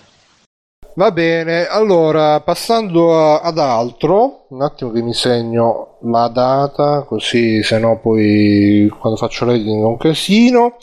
[0.96, 7.62] Va bene, allora passando a- ad altro, un attimo che mi segno la data, così
[7.64, 10.78] se no poi quando faccio l'editing è un casino.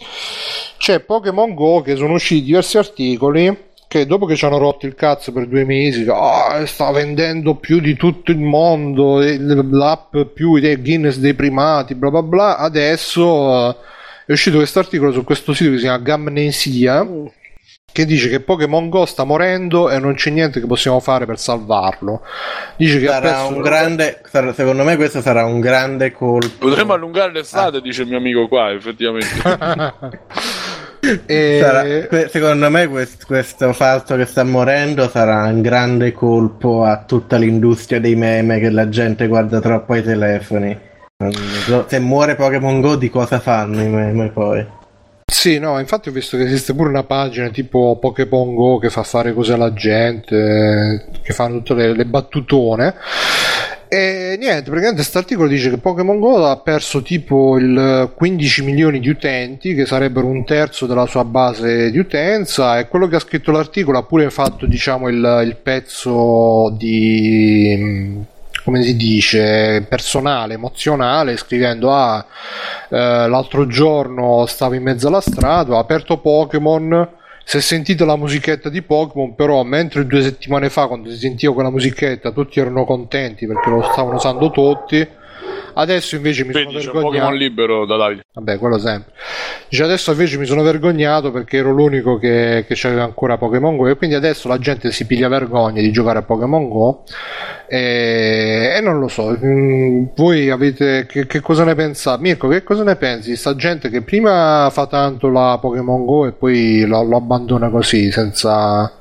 [0.78, 4.94] C'è Pokémon Go che sono usciti diversi articoli che dopo che ci hanno rotto il
[4.94, 10.76] cazzo per due mesi, "Ah, sta vendendo più di tutto il mondo, l'app più dei
[10.76, 13.76] Guinness dei primati, bla bla bla, adesso eh,
[14.26, 17.06] è uscito questo articolo su questo sito che si chiama Gamnesia
[17.92, 21.38] che dice che Pokémon Go sta morendo e non c'è niente che possiamo fare per
[21.38, 22.22] salvarlo.
[22.76, 26.66] Dice che Sarà un grande, sarà- secondo me questo sarà un grande colpo.
[26.66, 29.34] Potremmo allungare l'estate, dice il mio amico qua, effettivamente.
[31.26, 37.04] E- Sarà- secondo me quest- questo fatto che sta morendo sarà un grande colpo a
[37.06, 40.78] tutta l'industria dei meme che la gente guarda troppo ai telefoni.
[41.86, 44.66] Se muore Pokémon Go di cosa fanno i meme poi?
[45.26, 49.02] Sì, no, infatti ho visto che esiste pure una pagina tipo Pokémon Go che fa
[49.02, 52.94] fare cose alla gente, che fanno tutte le, le battutone.
[53.94, 58.98] E niente, praticamente questo articolo dice che Pokémon Go ha perso tipo il 15 milioni
[58.98, 63.20] di utenti, che sarebbero un terzo della sua base di utenza, e quello che ha
[63.20, 68.20] scritto l'articolo ha pure fatto, diciamo, il, il pezzo di
[68.64, 72.26] come si dice, personale, emozionale, scrivendo ah,
[72.88, 72.96] eh,
[73.28, 77.08] l'altro giorno stavo in mezzo alla strada, ho aperto Pokémon,
[77.44, 81.70] se sentite la musichetta di Pokémon, però mentre due settimane fa quando si sentiva quella
[81.70, 85.06] musichetta tutti erano contenti perché lo stavano usando tutti,
[85.74, 87.08] adesso invece mi Vedi, sono c'è un vergognato.
[87.18, 88.22] Pokémon libero da Davide.
[88.32, 89.12] Vabbè, quello sempre.
[89.68, 93.88] Dice adesso invece mi sono vergognato perché ero l'unico che, che aveva ancora Pokémon Go
[93.88, 97.02] e quindi adesso la gente si piglia vergogna di giocare a Pokémon Go
[97.66, 99.36] e, e non lo so.
[99.42, 102.20] mm, Voi avete che, che cosa ne pensate?
[102.22, 106.26] Mirko, che cosa ne pensi di sta gente che prima fa tanto la Pokémon Go
[106.26, 108.92] e poi lo, lo abbandona così senza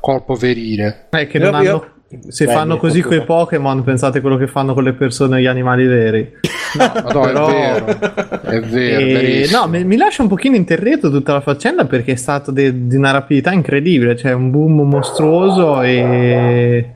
[0.00, 1.06] colpo ferire?
[1.10, 1.92] Eh, che non io- hanno...
[2.28, 5.42] Se Beh, fanno così con i Pokémon, pensate quello che fanno con le persone e
[5.42, 6.32] gli animali veri.
[6.68, 6.92] No,
[7.22, 7.86] Però- è vero,
[8.42, 12.16] è vero, E- no, mi, mi lascia un pochino interrotto tutta la faccenda perché è
[12.16, 16.90] stato de- di una rapidità incredibile, cioè un boom mostruoso e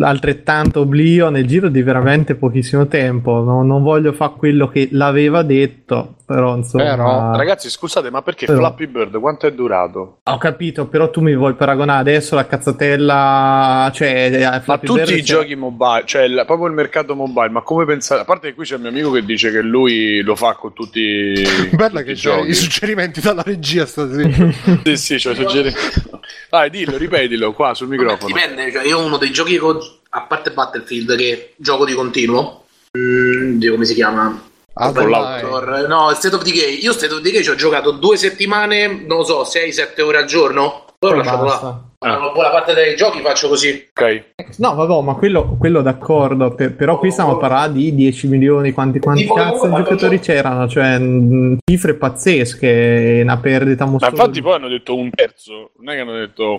[0.00, 3.42] altrettanto oblio nel giro di veramente pochissimo tempo.
[3.42, 6.84] No- non voglio fare quello che l'aveva detto, però insomma...
[6.84, 10.18] Però, Ragazzi, scusate, ma perché Però- Flappy Bird quanto è durato?
[10.24, 14.98] Ho capito, però tu mi vuoi paragonare adesso la cazzatella, cioè a Ma Flappy tutti
[15.00, 18.22] Bird i c'era- giochi mobile, cioè il- proprio il mercato mobile, ma come pensate?
[18.22, 20.72] A parte che qui c'è il mio amico che dice che lui lo fa con
[20.72, 21.34] tutti,
[21.72, 24.24] Bella tutti che i i suggerimenti dalla regia stasera.
[24.84, 26.14] Sì, sì, cioè suggerimenti.
[26.50, 28.32] Vai, dillo, ripetilo qua sul microfono.
[28.34, 32.64] Dipende, cioè io uno dei giochi che ho- a parte Battlefild che gioco di continuo,
[32.92, 34.48] Dio, come si chiama?
[34.78, 35.86] Ah, dai.
[35.86, 36.82] No, State of Decay.
[36.82, 40.26] Io State of Decay ci ho giocato due settimane, non lo so, 6-7 ore al
[40.26, 40.84] giorno.
[40.98, 41.80] Poi Poi lasciato là.
[41.98, 43.88] Ma buona parte dei giochi faccio così.
[43.90, 44.24] Ok.
[44.58, 48.98] No, vabbè, ma quello, quello d'accordo, per- però qui stiamo parlando di 10 milioni, quanti,
[48.98, 54.22] quanti cazzo di ma- giocatori c'erano, cioè mh, cifre pazzesche, una perdita Ma mostruosa.
[54.22, 56.56] infatti poi hanno detto un terzo, non è che hanno detto...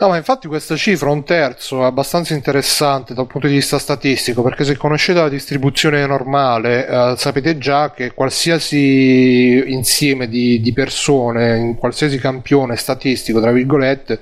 [0.00, 4.40] No, ma infatti questa cifra, un terzo, è abbastanza interessante dal punto di vista statistico,
[4.40, 11.58] perché se conoscete la distribuzione normale, eh, sapete già che qualsiasi insieme di, di persone,
[11.58, 14.20] in qualsiasi campione statistico, tra virgolette,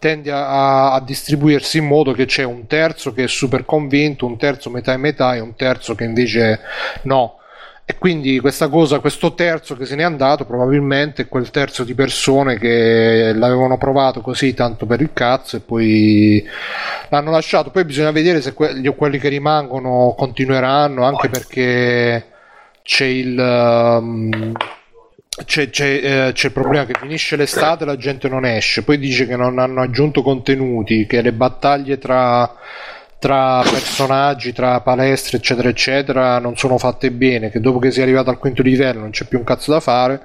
[0.00, 4.36] tende a, a distribuirsi in modo che c'è un terzo che è super convinto, un
[4.36, 6.58] terzo metà e metà e un terzo che invece
[7.02, 7.39] no.
[7.90, 12.56] E quindi questa cosa, questo terzo che se n'è andato, probabilmente quel terzo di persone
[12.56, 16.40] che l'avevano provato così tanto per il cazzo e poi
[17.08, 17.70] l'hanno lasciato.
[17.70, 22.26] Poi bisogna vedere se que- gli- quelli che rimangono continueranno, anche perché
[22.84, 23.36] c'è il.
[23.36, 24.52] um,
[25.44, 28.84] c'è, c'è, eh, c'è il problema che finisce l'estate e la gente non esce.
[28.84, 32.54] Poi dice che non hanno aggiunto contenuti, che le battaglie tra
[33.20, 37.50] tra personaggi, tra palestre, eccetera, eccetera, non sono fatte bene.
[37.50, 39.78] Che dopo che si è arrivato al quinto livello non c'è più un cazzo da
[39.78, 40.20] fare.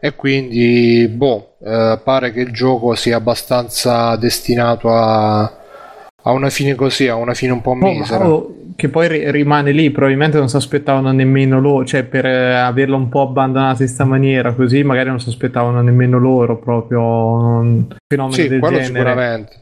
[0.00, 6.74] E quindi, boh, eh, pare che il gioco sia abbastanza destinato a, a una fine
[6.74, 8.26] così, a una fine un po' Oh, misera.
[8.26, 12.54] oh, che poi ri- rimane lì, probabilmente non si aspettavano nemmeno loro, cioè per eh,
[12.54, 17.02] averlo un po' abbandonato in sta maniera, così magari non si aspettavano nemmeno loro proprio
[17.02, 18.84] un fenomeno Sì, del genere.
[18.84, 19.52] sicuramente.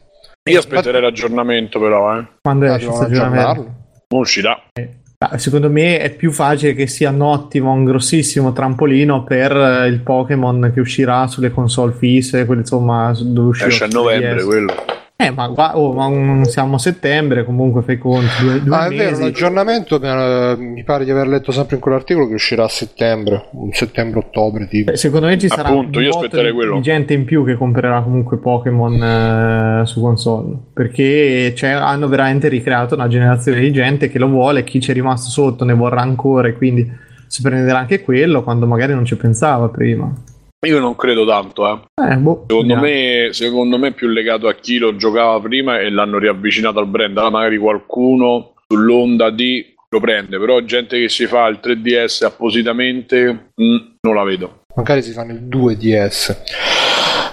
[0.51, 2.25] Io aspetterei l'aggiornamento però, eh.
[2.41, 3.49] Quando Ah, esce devono questo aggiornamento?
[3.49, 3.77] aggiornarlo.
[4.09, 4.61] Non uscirà.
[5.21, 9.87] Ah, Secondo me è più facile che sia un ottimo, un grossissimo trampolino per eh,
[9.87, 14.45] il Pokémon che uscirà sulle console fisse, quelle insomma dove uscirà Esce a novembre 3DS.
[14.45, 14.73] quello.
[15.21, 18.85] Eh, ma, qua- oh, ma un- siamo a settembre, comunque fai conto, due, due Ah,
[18.85, 19.21] è vero, mesi.
[19.23, 23.69] l'aggiornamento eh, mi pare di aver letto sempre in quell'articolo che uscirà a settembre, un
[23.73, 24.91] settembre-ottobre tipo.
[24.91, 29.85] Beh, Secondo me ci sarà Appunto, un gente in più che comprerà comunque Pokémon eh,
[29.85, 34.79] su console perché c'è- hanno veramente ricreato una generazione di gente che lo vuole, chi
[34.79, 36.89] ci è rimasto sotto ne vorrà ancora e quindi
[37.27, 40.09] si prenderà anche quello quando magari non ci pensava prima.
[40.67, 41.79] Io non credo tanto, eh.
[42.11, 45.89] Eh, boh, Secondo me, secondo me è più legato a chi lo giocava prima e
[45.89, 47.17] l'hanno riavvicinato al brand.
[47.17, 53.51] Allora magari qualcuno sull'onda di lo prende, però gente che si fa il 3DS appositamente
[53.59, 54.63] mm, non la vedo.
[54.75, 56.35] Magari si fanno il 2DS.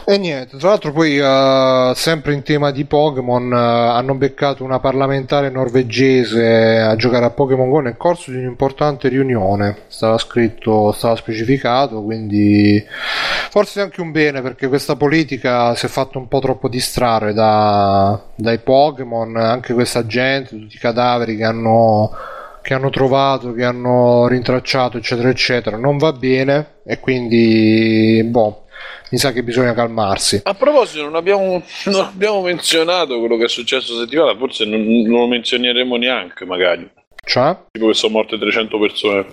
[0.08, 4.78] E niente, tra l'altro poi eh, sempre in tema di Pokémon eh, hanno beccato una
[4.78, 9.78] parlamentare norvegese a giocare a Pokémon Go nel corso di un'importante riunione.
[9.88, 12.80] Stava scritto, stava specificato, quindi
[13.50, 17.32] forse è anche un bene perché questa politica si è fatta un po' troppo distrarre
[17.32, 22.12] da- dai Pokémon, anche questa gente, tutti i cadaveri che hanno
[22.62, 28.65] che hanno trovato, che hanno rintracciato, eccetera, eccetera, non va bene e quindi, boh,
[29.10, 30.40] mi sa che bisogna calmarsi.
[30.42, 35.20] A proposito, non abbiamo, non abbiamo menzionato quello che è successo settimana, forse non, non
[35.20, 36.88] lo menzioneremo neanche, magari.
[37.24, 37.56] Cioè?
[37.72, 39.26] Tipo che sono morte 300 persone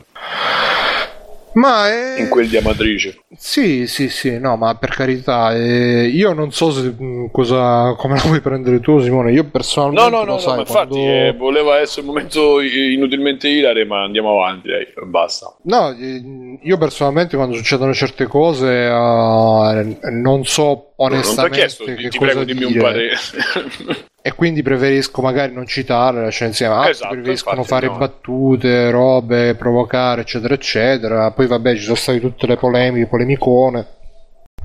[1.53, 2.19] Ma è...
[2.21, 3.19] in quel di Amatrice.
[3.35, 8.15] Sì, sì, sì, no, ma per carità, eh, io non so se, mh, cosa, come
[8.15, 9.31] la vuoi prendere tu, Simone.
[9.31, 13.47] Io personalmente No, no, no, no, sai, infatti quando- eh, voleva essere un momento inutilmente
[13.47, 15.55] ilare, ma andiamo avanti, dai, basta.
[15.63, 21.57] No, eh, io personalmente quando succedono certe cose eh, non so non ti ho onestamente
[21.57, 23.15] chiesto, ti, ti prego dimmi un parere.
[24.25, 27.97] e quindi preferisco magari non citare cioè insieme altri Esatto, preferiscono fare no.
[27.97, 33.87] battute, robe, provocare eccetera eccetera poi vabbè ci sono state tutte le polemiche, polemicone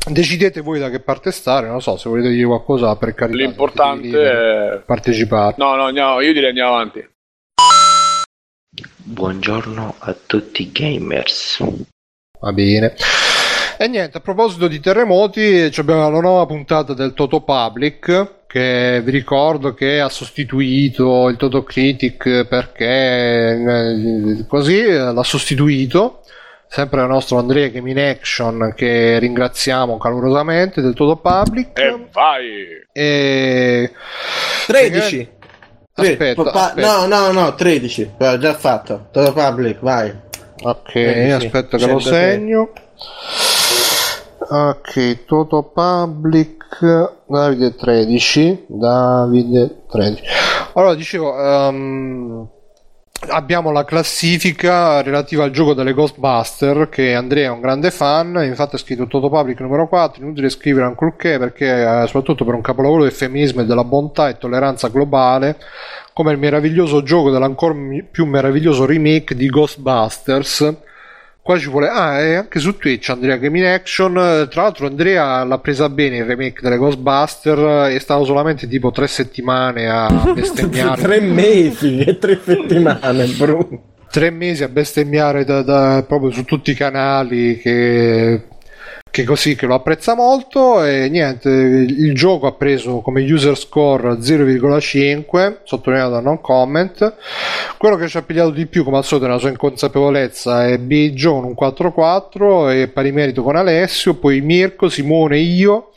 [0.08, 3.36] decidete voi da che parte stare non lo so se volete dire qualcosa per carità
[3.36, 4.78] L'importante è...
[4.78, 7.04] partecipate No, no, no, io direi andiamo avanti.
[8.96, 11.64] Buongiorno a tutti i gamers.
[12.38, 12.94] Va bene.
[13.76, 19.02] E niente, a proposito di terremoti, ci abbiamo la nuova puntata del Toto Public, che
[19.04, 26.22] vi ricordo che ha sostituito il Toto Critic perché eh, così eh, l'ha sostituito.
[26.70, 31.78] Sempre il nostro Andrea Game in Action, che ringraziamo calorosamente del Toto Public.
[31.78, 32.46] E vai!
[32.92, 33.90] E
[34.66, 35.30] 13.
[35.94, 37.06] Tre- Aspetta, pa- aspetta.
[37.06, 38.10] No, no, no, 13.
[38.18, 39.08] L'ho già fatto.
[39.10, 40.14] Todo public, vai.
[40.62, 42.30] Ok, 13, aspetta che lo 103.
[42.32, 42.72] segno.
[44.50, 48.64] Ok, Toto Public Davide 13.
[48.66, 50.22] Davide 13.
[50.72, 52.48] Allora, dicevo, ehm,
[53.28, 58.76] abbiamo la classifica relativa al gioco delle Ghostbuster che Andrea è un grande fan, infatti
[58.76, 63.02] ha scritto Toto Public numero 4, inutile scrivere ancorché perché eh, soprattutto per un capolavoro
[63.02, 65.58] del femminismo e della bontà e tolleranza globale
[66.14, 67.74] come il meraviglioso gioco dell'ancora
[68.10, 70.74] più meraviglioso remake di Ghostbusters.
[71.48, 71.88] Qua ci vuole.
[71.88, 74.14] Ah, e anche su Twitch Andrea Game in Action.
[74.18, 77.94] Eh, Tra l'altro, Andrea l'ha presa bene il remake delle Ghostbusters.
[77.94, 81.00] È stato solamente tipo tre settimane a bestemmiare.
[81.00, 83.82] tre mesi e tre settimane, Bruno.
[84.10, 88.42] tre mesi a bestemmiare da- da- proprio su tutti i canali che,
[89.18, 94.12] che così che lo apprezza molto e niente il gioco ha preso come user score
[94.12, 97.16] 0,5 sottolineato da non comment
[97.78, 101.10] quello che ci ha pigliato di più come al solito nella sua inconsapevolezza è B.
[101.10, 105.90] John un 4-4 e pari merito con Alessio poi Mirko, Simone, io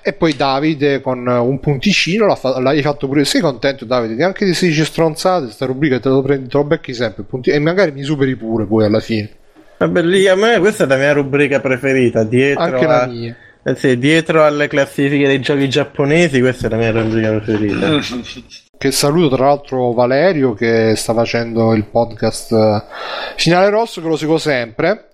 [0.00, 4.54] e poi Davide con un punticino l'hai fatto pure sei contento Davide che anche di
[4.54, 8.36] 16 stronzate sta rubrica te lo prendi te lo becchi sempre e magari mi superi
[8.36, 9.30] pure poi alla fine
[9.78, 12.24] Vabbè, lì a me questa è la mia rubrica preferita.
[12.24, 13.36] Dietro, anche a- la mia
[13.68, 17.98] eh sì, dietro alle classifiche dei giochi giapponesi, questa è la mia rubrica preferita.
[18.78, 22.82] che saluto tra l'altro Valerio che sta facendo il podcast eh,
[23.36, 25.08] Finale Rosso che lo seguo sempre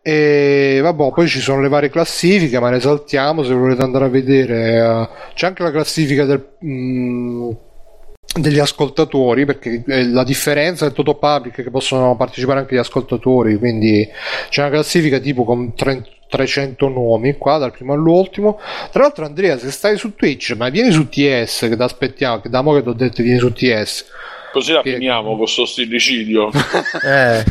[0.00, 4.08] e vabbè poi ci sono le varie classifiche ma le saltiamo se volete andare a
[4.08, 7.50] vedere eh, c'è anche la classifica del, mm,
[8.34, 13.58] degli ascoltatori perché eh, la differenza è tutto public che possono partecipare anche gli ascoltatori
[13.58, 14.08] quindi
[14.48, 18.58] c'è una classifica tipo con 30 300 nomi qua dal primo all'ultimo.
[18.90, 22.48] Tra l'altro Andrea se stai su Twitch ma vieni su TS che ti aspettiamo che
[22.48, 24.06] da mo che ti ho detto vieni su TS
[24.50, 26.48] Così la Che- finiamo con sto stillicidio.
[27.04, 27.44] Eh,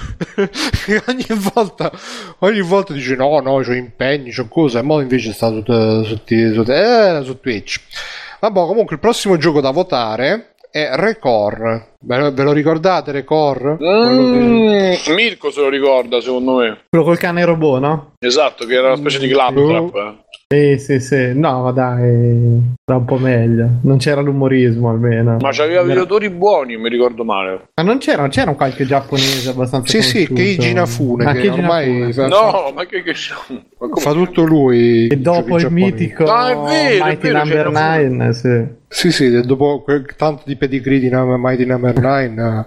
[0.87, 1.91] E ogni volta
[2.39, 6.19] ogni volta dice no no c'ho impegni c'ho cose e mo invece sta su, su,
[6.25, 7.81] su, eh, su Twitch.
[8.39, 13.77] Vabbè comunque il prossimo gioco da votare è Record ve lo, ve lo ricordate Record?
[13.77, 14.39] Quello che-
[15.11, 16.77] Mm, Mirko se lo ricorda, secondo me.
[16.89, 18.11] Quello col cane robot, no?
[18.19, 19.95] Esatto, che era una specie di claptrap.
[19.95, 20.29] eh.
[20.51, 21.31] Sì, sì, sì.
[21.33, 23.69] No, ma dai, era un po' meglio.
[23.83, 25.37] Non c'era l'umorismo almeno.
[25.39, 27.69] Ma c'aveva Era- videotori buoni, mi ricordo male.
[27.75, 30.41] Ma non c'era, c'era un qualche giapponese abbastanza sì sì conosciuto?
[30.41, 33.13] Keiji Inafune Ah, che Keiji ormai fa, No, ma che, che
[33.79, 35.73] ma fa tutto lui E dopo il giapponesi.
[35.73, 38.79] mitico Ah, è vero, è Mighty vero, Number c'era 9, sì.
[38.93, 42.65] Sì, sì, dopo quel tanto di pedigree di Mighty Number 9 eh,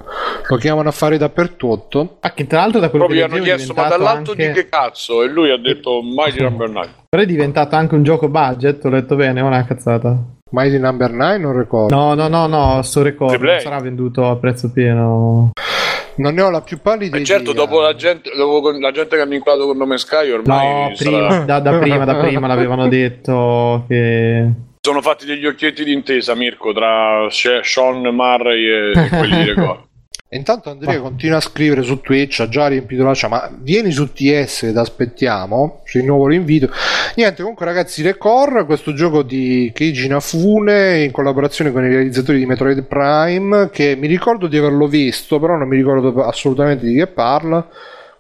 [0.49, 2.17] lo chiamano a fare dappertutto.
[2.21, 4.47] Ah, che tra l'altro da quello Proprio che gli hanno è chiesto, ma dall'alto anche...
[4.49, 5.23] di che cazzo?
[5.23, 6.89] E lui ha detto Mighty Number 9.
[7.11, 10.19] Però è diventato anche un gioco budget, ho letto bene, o una cazzata?
[10.51, 11.95] Mighty Number 9 non ricordo.
[11.95, 15.51] No, no, no, no, sto record non sarà venduto a prezzo pieno.
[16.17, 17.65] Non ne ho la più pallida E certo, idea.
[17.65, 21.11] dopo la gente, dopo la gente che hanno inquadrato con nome Sky, ormai No, sarà-
[21.27, 24.51] prima, da, da prima, da prima l'avevano detto che...
[24.85, 29.81] sono fatti degli occhietti d'intesa, Mirko, tra Sean Murray e, quelli di Record.
[30.29, 34.13] Intanto Andrea continua a scrivere su Twitch, ha già riempito la chat, ma vieni su
[34.13, 36.69] TS che ti aspettiamo, ci rinnovo l'invito.
[37.15, 42.47] Niente, comunque ragazzi, Record, questo gioco di Keiji Inafune in collaborazione con i realizzatori di
[42.47, 47.07] Metroid Prime, che mi ricordo di averlo visto, però non mi ricordo assolutamente di che
[47.07, 47.67] parla.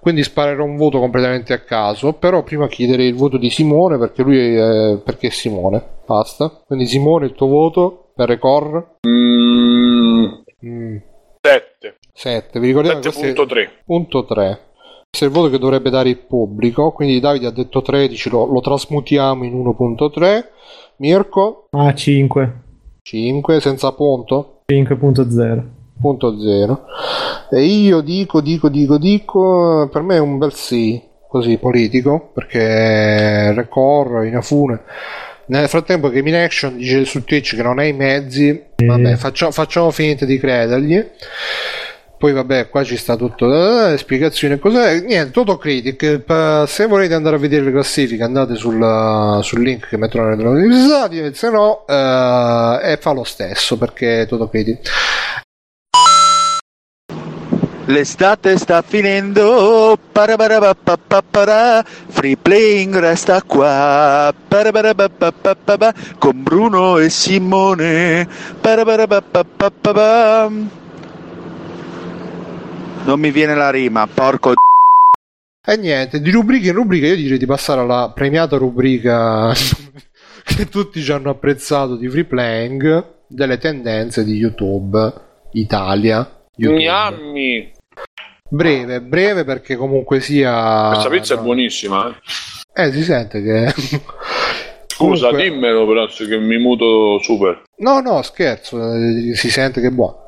[0.04, 2.12] Quindi sparerò un voto completamente a caso.
[2.12, 5.82] Però prima chiederei il voto di Simone perché lui è, perché è Simone.
[6.04, 6.60] Basta.
[6.66, 8.96] Quindi Simone, il tuo voto per Record?
[9.08, 10.26] Mm,
[10.66, 10.96] Mm,
[11.40, 11.96] 7.
[12.12, 12.60] 7.
[12.60, 13.68] Vi ricordate questo è- 7.3.
[13.86, 14.60] Punto 3.
[15.08, 16.92] Questo è il voto che dovrebbe dare il pubblico.
[16.92, 20.44] Quindi Davide ha detto 13, lo, lo trasmutiamo in 1.3.
[20.96, 22.52] Mirko Ah, 5.
[23.02, 24.60] 5 senza punto.
[24.70, 25.73] 5.0.
[26.00, 26.84] Punto 0.
[27.50, 29.88] E io dico, dico, dico, dico.
[29.90, 31.00] Per me è un bel sì.
[31.28, 32.30] Così politico.
[32.34, 34.82] Perché Record, Inafune.
[35.46, 38.62] Nel frattempo Game in Action dice su Twitch che non ha i mezzi.
[38.76, 41.04] Vabbè, facciamo, facciamo finta di credergli.
[42.16, 45.00] Poi vabbè, qua ci sta tutto eh, spiegazione cos'è.
[45.00, 46.20] Niente, Toto Critic.
[46.20, 50.64] pa- Se volete andare a vedere le classifiche, andate sul, sul link che metterò nelle
[50.64, 54.88] episodi, se no eh, e fa lo stesso perché è Toto Critic.
[57.86, 59.98] L'estate sta finendo,
[62.08, 64.32] free playing resta qua,
[66.18, 68.26] con Bruno e Simone.
[73.04, 74.54] Non mi viene la rima, porco
[75.66, 79.52] E niente, di rubrica in rubrica io direi di passare alla premiata rubrica
[80.42, 85.12] che tutti ci hanno apprezzato di free playing delle tendenze di YouTube
[85.52, 86.33] Italia.
[86.56, 86.82] YouTube.
[86.82, 87.72] Gnammi.
[88.48, 90.90] Breve, breve perché comunque sia...
[90.92, 92.08] Questa pizza è buonissima.
[92.74, 92.82] eh.
[92.84, 93.72] Eh, si sente che...
[94.86, 97.62] Scusa, Comunque- dimmelo però se che mi muto super.
[97.78, 100.18] No, no, scherzo, eh, si sente che è buono.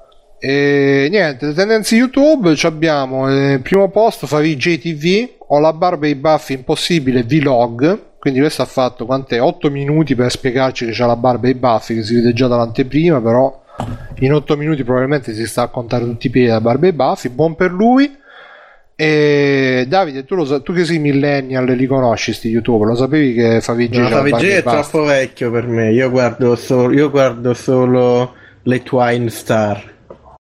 [0.41, 6.11] E niente, tendenze YouTube ci abbiamo eh, primo posto Favij TV, ho la barba e
[6.11, 9.41] i baffi impossibile vlog, quindi questo ha fatto quant'è?
[9.41, 12.49] 8 minuti per spiegarci che c'ha la barba e i baffi che si vede già
[12.49, 13.62] dall'anteprima, però
[14.20, 17.29] in 8 minuti probabilmente si sta a contare tutti i piedi da barba e baffi,
[17.29, 18.16] buon per lui.
[18.99, 23.35] E Davide, tu, lo sa- tu che sei millennial li conosci sti YouTube, lo sapevi
[23.35, 25.93] che Favij No, c'ha la barba Favij e i è troppo vecchio per me.
[25.93, 29.95] Io guardo, solo, io guardo solo le Twine Star.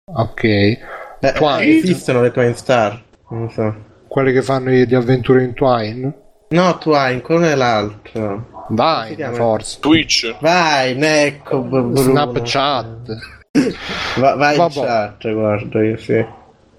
[0.06, 0.44] Ok.
[0.44, 0.80] Eh,
[1.34, 1.66] Twine?
[1.66, 3.04] Esistono le Twine Star?
[3.30, 3.76] Non lo so.
[4.08, 6.14] quelle che fanno di avventure in Twine.
[6.50, 8.55] No, Twine, quello è l'altro.
[8.70, 9.80] Vai, forse.
[9.80, 10.36] Twitch.
[10.40, 11.96] Vai, Bruno.
[11.96, 13.34] Snapchat.
[14.18, 14.74] Va- vai in Vabbè.
[14.74, 16.26] chat, guarda io, sì.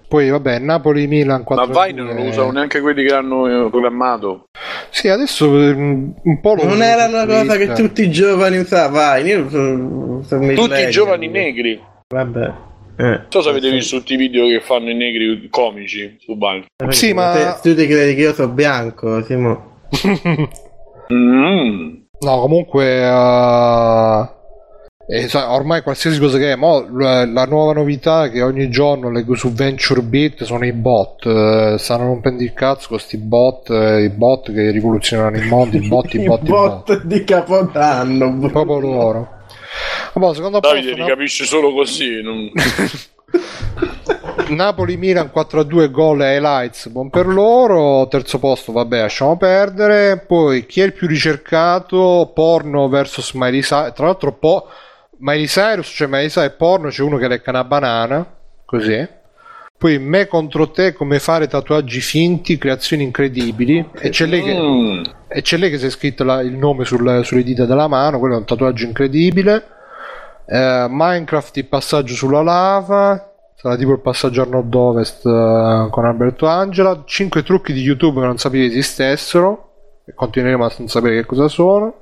[0.07, 4.45] Poi vabbè, Napoli-Milan 4 Ma Vine non lo usano neanche quelli che hanno eh, programmato.
[4.89, 8.93] Sì, adesso mm, un po' lo Non era una cosa che tutti i giovani usavano.
[8.93, 10.91] Vai, io sono, sono Tutti i millennial.
[10.91, 11.81] giovani negri.
[12.07, 12.53] Vabbè.
[12.99, 13.03] Eh.
[13.03, 16.65] Non so se avete visto tutti i video che fanno i negri comici su Vine.
[16.89, 19.75] Sì, ma- Te- tu ti credi che io sono bianco, Simo?
[21.13, 21.95] Mm.
[22.19, 24.27] No, comunque eh,
[25.09, 29.09] eh, sai, ormai qualsiasi cosa che è, mo, la, la nuova novità che ogni giorno
[29.09, 34.03] leggo su VentureBeat sono i bot, eh, stanno rompendo il cazzo con questi bot, eh,
[34.03, 36.85] i bot che rivoluzionano il mondo, i bot, i bot, i bot.
[36.85, 38.37] bot di Capodanno.
[38.51, 39.29] Proprio loro.
[40.13, 41.07] Vabbè, secondo Davide posto, li no?
[41.07, 42.21] capisce solo così.
[42.21, 42.51] non-
[44.49, 48.07] Napoli-Milan 4-2 gol e highlights, buon per loro.
[48.07, 50.17] Terzo posto, vabbè, lasciamo perdere.
[50.25, 52.31] Poi chi è il più ricercato?
[52.33, 53.93] Porno versus Miley Cyrus.
[53.93, 54.67] Tra l'altro, po-
[55.17, 58.25] Miley Cyrus, cioè Miley Cyrus e porno, c'è uno che lecca una banana,
[58.63, 59.07] così.
[59.77, 63.87] Poi me contro te, come fare tatuaggi finti, creazioni incredibili.
[63.99, 65.03] E c'è lei che, Mm.
[65.27, 68.17] e c'è lei che si è scritto la- il nome sul- sulle dita della mano,
[68.17, 69.67] quello è un tatuaggio incredibile.
[70.47, 73.26] Eh, Minecraft il passaggio sulla lava,
[73.59, 77.01] sarà tipo il passaggio a nord-ovest eh, con Alberto Angela.
[77.03, 79.63] 5 trucchi di YouTube che non sapevi esistessero.
[80.05, 81.95] E continueremo a non sapere che cosa sono.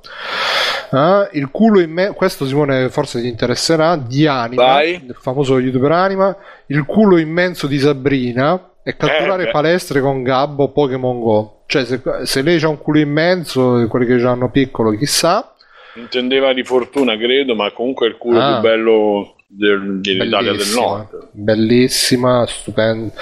[0.92, 3.96] Eh, il culo in me, questo Simone forse ti interesserà.
[3.96, 5.04] Di Anima, Vai.
[5.06, 6.36] il famoso youtuber Anima.
[6.66, 8.70] Il culo immenso di Sabrina.
[8.84, 11.62] E catturare Eh, palestre con Gabbo Pokémon Go.
[11.66, 15.52] Cioè, se, se lei ha un culo immenso, quelli che già hanno piccolo, chissà.
[15.94, 18.52] Intendeva di fortuna, credo, ma comunque il culo Ah.
[18.52, 21.28] più bello del- dell'Italia del Nord.
[21.32, 23.12] bellissima, stupenda,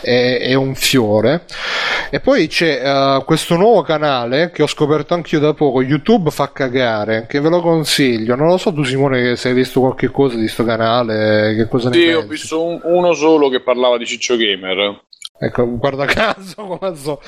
[0.00, 1.44] è, è un fiore.
[2.10, 6.50] E poi c'è eh, questo nuovo canale che ho scoperto anch'io da poco, YouTube fa
[6.52, 8.34] cagare, che ve lo consiglio.
[8.36, 11.88] Non lo so tu Simone se hai visto qualche cosa di sto canale, che cosa
[11.90, 12.28] ne Sì, ho pensi?
[12.28, 15.02] visto un- uno solo che parlava di Ciccio Gamer.
[15.38, 17.20] Ecco, guarda caso, come so.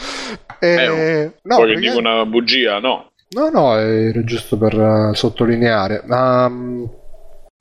[0.61, 3.11] Eh, Eh, no, Poi che perché- dico una bugia, no.
[3.31, 6.03] no, no, era giusto per eh, sottolineare.
[6.07, 6.85] Mm,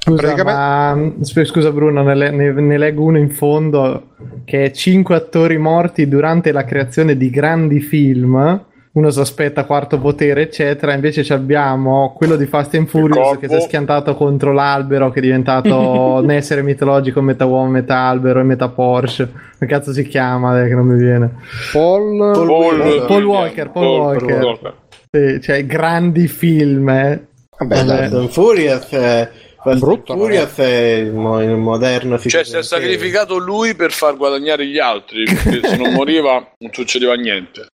[0.05, 4.09] Scusa, praticamente- ma, scusa Bruno, ne, ne- ne leggo uno in fondo
[4.45, 8.63] che è 5 attori morti durante la creazione di grandi film.
[8.91, 10.93] Uno si aspetta quarto potere, eccetera.
[10.93, 15.19] Invece ci abbiamo quello di Fast and Furious che si è schiantato contro l'albero, che
[15.19, 15.75] è diventato
[16.23, 19.29] un essere mitologico, metà uomo, metà albero e metà Porsche.
[19.59, 20.61] Che cazzo si chiama?
[20.63, 21.29] eh, che non mi viene.
[21.73, 24.43] Paul, Paul- Paul, Paul Walker, Paul Walker.
[24.43, 24.73] Walker.
[25.11, 26.87] Sì, cioè, grandi film.
[26.87, 27.27] eh.
[27.57, 27.75] Vabbè.
[27.75, 29.29] Fast and Furious and
[30.05, 34.77] Furious è il, mo- il moderno Cioè, si è sacrificato lui per far guadagnare gli
[34.79, 35.23] altri.
[35.25, 37.67] Perché se non moriva, non succedeva niente.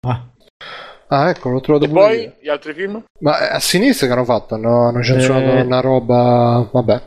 [1.10, 2.06] Ah, ecco, l'ho trovato E pure io.
[2.08, 3.02] poi gli altri film?
[3.20, 4.54] Ma a sinistra che hanno fatto?
[4.54, 5.60] Hanno, hanno censurato Eh.
[5.62, 6.68] una roba.
[6.70, 7.02] Vabbè.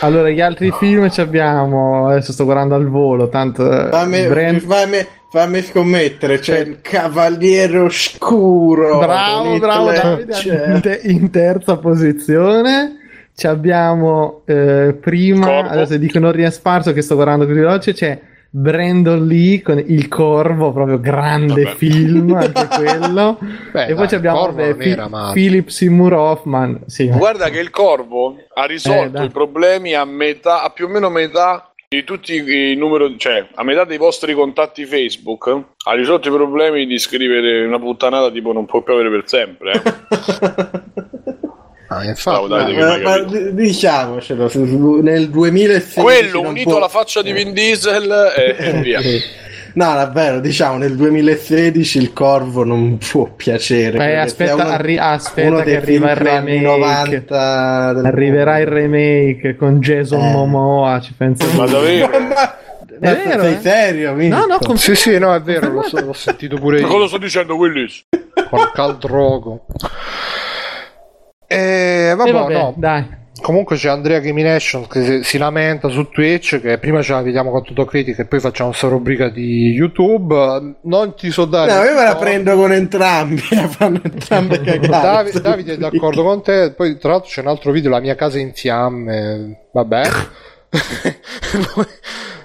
[0.00, 2.06] Allora, gli altri film ci abbiamo.
[2.08, 3.28] Adesso sto guardando al volo.
[3.28, 3.64] Tanto.
[3.68, 8.98] eh, Fammi, Brand- fammi, fammi scommettere, c'è il Cavaliere Oscuro.
[9.00, 10.64] Bravo, bravo Davide.
[10.68, 12.98] In, te- in terza posizione.
[13.34, 15.46] Ci abbiamo eh, prima.
[15.46, 15.68] Corvo.
[15.70, 17.92] Adesso dico in ordine sparso che sto guardando così veloce.
[17.94, 18.20] C'è
[18.54, 21.76] Brandon Lee con Il Corvo, proprio grande Vabbè.
[21.76, 23.38] film, anche quello.
[23.72, 25.32] Beh, e poi dai, ci abbiamo vabbè, male.
[25.32, 26.80] Philip Seymour Hoffman.
[26.86, 29.26] Sì, Guarda che il Corvo ha Eh, risolto dai.
[29.26, 33.64] i problemi a metà, a più o meno metà di tutti i numeri, cioè a
[33.64, 35.48] metà dei vostri contatti Facebook.
[35.86, 39.72] Ha risolto i problemi di scrivere una puttanata tipo non puoi più avere per sempre.
[39.72, 41.10] eh.
[41.98, 42.48] Ah, infatti.
[42.48, 44.50] dai, che Ma- ma d- diciamocelo,
[45.02, 49.00] nel 2016 Quello unito può- alla faccia di Vin Diesel e, e via.
[49.74, 53.96] No, davvero, diciamo, nel 2016 il Corvo non può piacere.
[53.96, 56.60] Eh, che aspetta, uno- arri- aspetta che dei arriva film il remake.
[56.60, 60.30] 90 del Arriverà il remake con Jason Eh.
[60.32, 61.00] Momoa.
[61.00, 61.46] Ci penso.
[61.56, 62.10] Ma davvero?
[62.20, 63.60] Ma, ma È vero, sei eh?
[63.62, 64.12] serio?
[64.12, 64.36] Mirko?
[64.36, 67.08] No, no, con- Sì, sì, no, è vero, l'ho, l'ho sentito pure Ma cosa io.
[67.08, 68.04] sto dicendo, Willis?
[68.50, 69.64] Con Caldrogo.
[71.52, 72.74] E vabbè, Eh, vabbè, no.
[72.76, 73.20] dai.
[73.40, 77.64] Comunque c'è Andrea Gamination che si, lamenta su Twitch che prima ce la vediamo con
[77.64, 80.76] tutto critica e poi facciamo questa rubrica di YouTube.
[80.82, 81.74] Non ti so dare.
[81.74, 83.38] No, io me la prendo con entrambi,
[83.68, 84.90] fanno entrambe cagate.
[84.90, 86.72] Davide, Davide è d'accordo con te.
[86.76, 89.66] Poi, tra l'altro, c'è un altro video: La mia casa in fiamme.
[89.72, 90.02] Vabbè,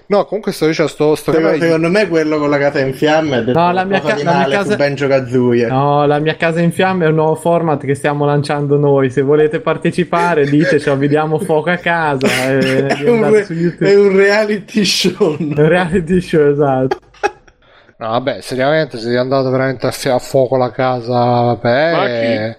[0.07, 2.79] no, comunque sto dicendo sto, sto Secondo, canale di- secondo me quello con la casa
[2.79, 5.67] in fiamme è del No, la mia ca- la mia casa- su Benjo Kazooie.
[5.67, 9.09] No, la mia casa in fiamme è un nuovo format che stiamo lanciando noi.
[9.09, 12.27] Se volete partecipare, diteci, vediamo fuoco a casa.
[12.49, 13.47] E È un, re-
[13.79, 15.35] è un reality show.
[15.37, 16.99] È un reality show, esatto.
[17.99, 21.91] No, vabbè, seriamente, se è andato veramente a, a fuoco la casa, vabbè.
[21.91, 22.57] Ma eh,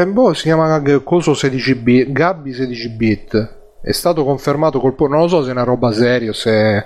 [0.00, 3.62] eh, boh, si chiama Coso 16 bit, Gabby 16 bit.
[3.84, 6.84] È stato confermato col po- Non lo so se è una roba seria o se,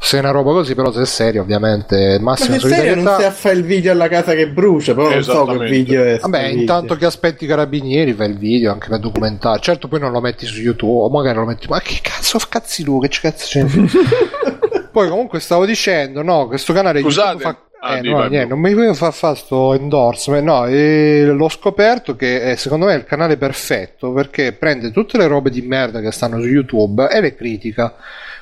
[0.00, 2.18] se è una roba così, però se è serio, ovviamente.
[2.20, 3.14] Ma Massima se serio non solidarietà.
[3.14, 5.76] stai a fare il video alla casa che brucia, però non so che Esattamente.
[5.76, 6.18] video è.
[6.18, 9.60] Vabbè, intanto che aspetti i carabinieri, fai il video anche per documentare.
[9.60, 11.68] Certo, poi non lo metti su YouTube, o magari lo metti.
[11.68, 13.64] Ma che cazzo, cazzi tu, che cazzo c'è?
[14.90, 17.28] poi, comunque, stavo dicendo, no, questo canale Scusate.
[17.42, 17.62] YouTube fa.
[17.80, 22.16] Ah, eh, no, niente, non mi voglio far fare sto endorsement, no, e l'ho scoperto
[22.16, 26.00] che eh, secondo me è il canale perfetto perché prende tutte le robe di merda
[26.00, 27.94] che stanno su YouTube e le critica.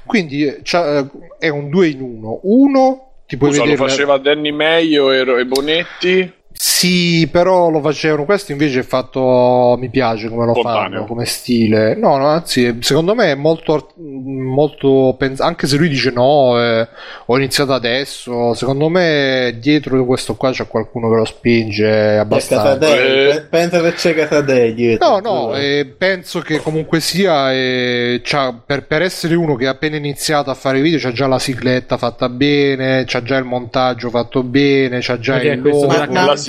[0.06, 1.06] Quindi eh, c'ha- eh,
[1.38, 2.40] è un 2 in 1.
[2.44, 3.88] Uno, ti puoi Scusa, lo vedere.
[3.88, 6.32] faceva Danny Meglio e, e Bonetti.
[6.58, 8.24] Sì, però lo facevano.
[8.24, 9.76] Questo invece è fatto.
[9.78, 10.90] Mi piace come lo Spontaneo.
[10.90, 11.94] fanno, come stile.
[11.96, 13.92] No, no, anzi, secondo me è molto.
[13.96, 16.88] molto pens- anche se lui dice no, eh,
[17.26, 18.54] ho iniziato adesso.
[18.54, 22.74] Secondo me dietro questo qua c'è qualcuno che lo spinge abbastanza.
[22.78, 23.42] Eh.
[23.48, 25.08] pensa che c'è Casadei dietro.
[25.08, 29.70] No, no, eh, penso che comunque sia eh, c'ha- per, per essere uno che ha
[29.70, 34.10] appena iniziato a fare video, c'ha già la sigletta fatta bene, c'ha già il montaggio
[34.10, 35.78] fatto bene, c'ha già Perché il logo.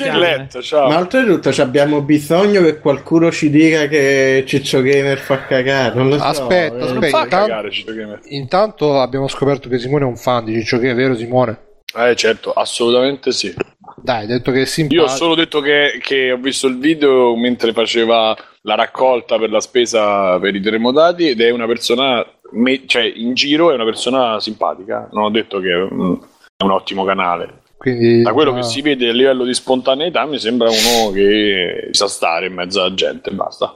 [0.04, 0.88] Sigletta, ciao.
[0.88, 5.96] Ma oltretutto ci abbiamo bisogno che qualcuno ci dica che Ciccio Gamer fa cagare.
[5.96, 6.24] Non lo so.
[6.24, 6.80] Aspetta, eh.
[6.80, 7.08] non aspetta.
[7.18, 8.20] fa intanto- cagare Gamer.
[8.26, 11.60] Intanto abbiamo scoperto che Simone è un fan di Ciccio che è vero Simone?
[11.96, 13.54] Eh certo, assolutamente sì.
[13.96, 15.04] Dai, detto che è Io simpatico.
[15.06, 19.62] ho solo detto che, che ho visto il video mentre faceva la raccolta per la
[19.62, 24.40] spesa per i terremotati ed è una persona, me- cioè in giro è una persona
[24.40, 25.08] simpatica.
[25.12, 26.14] Non ho detto che mm,
[26.58, 27.62] è un ottimo canale.
[27.88, 31.88] Quindi, Da quello ah, che si vede a livello di spontaneità mi sembra uno che
[31.92, 33.76] sa stare in mezzo alla gente e basta.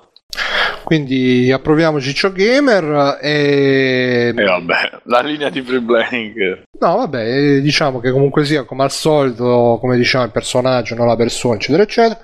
[0.92, 4.34] Quindi approviamo Ciccio Gamer e...
[4.36, 6.64] E vabbè, la linea di free playing.
[6.82, 11.06] No, vabbè, eh, diciamo che comunque sia, come al solito, come diciamo, il personaggio, non
[11.06, 12.20] la persona, eccetera, eccetera.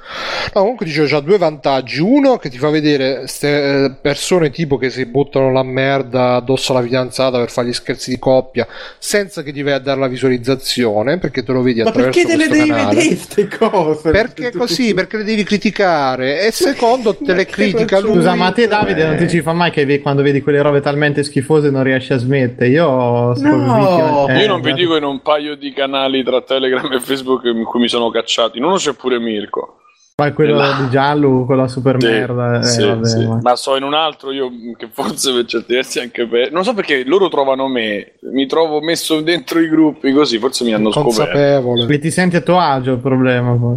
[0.53, 2.01] No, comunque dicevo, c'ha due vantaggi.
[2.01, 6.81] Uno, che ti fa vedere ste persone tipo che si buttano la merda addosso alla
[6.81, 11.19] fidanzata per fare gli scherzi di coppia, senza che ti vai a dare la visualizzazione,
[11.19, 12.95] perché te lo vedi Ma attraverso perché te le questo devi canale.
[12.95, 14.11] vedere queste cose?
[14.11, 14.93] Perché così?
[14.95, 16.41] Perché le devi criticare.
[16.41, 18.15] E secondo te le critica lui.
[18.15, 19.17] Scusa, ma te Davide non Eh.
[19.17, 22.69] ti ci fa mai che quando vedi quelle robe talmente schifose non riesci a smettere?
[22.69, 24.25] Io No.
[24.27, 27.63] eh, Io non vi dico in un paio di canali tra Telegram e Facebook in
[27.65, 28.57] cui mi sono cacciato.
[28.57, 29.81] In uno c'è pure Mirko.
[30.19, 30.81] Poi quello No.
[30.81, 32.57] di Giallo, quella super Sì, merda.
[32.57, 33.23] eh, sì, vabbè, sì.
[33.27, 36.51] ma- Ma so in un altro io che forse per certi versi anche per...
[36.51, 40.73] Non so perché loro trovano me, mi trovo messo dentro i gruppi così, forse mi
[40.73, 41.17] hanno scoperto.
[41.19, 41.85] consapevole.
[41.85, 43.51] Perché ti senti a tuo agio il problema.
[43.53, 43.75] Poi.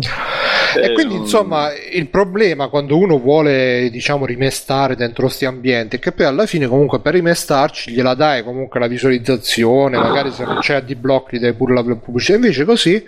[0.78, 5.97] E Eh, quindi non- insomma il problema quando uno vuole diciamo rimestare dentro sti ambienti
[5.97, 10.45] è che poi alla fine comunque per rimestarci gliela dai comunque la visualizzazione, magari se
[10.47, 13.05] non c'è a blocchi dai pure la pubblicità, invece così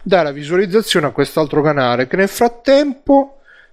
[0.00, 2.66] dai la visualizzazione a quest'altro canale che nel frattempo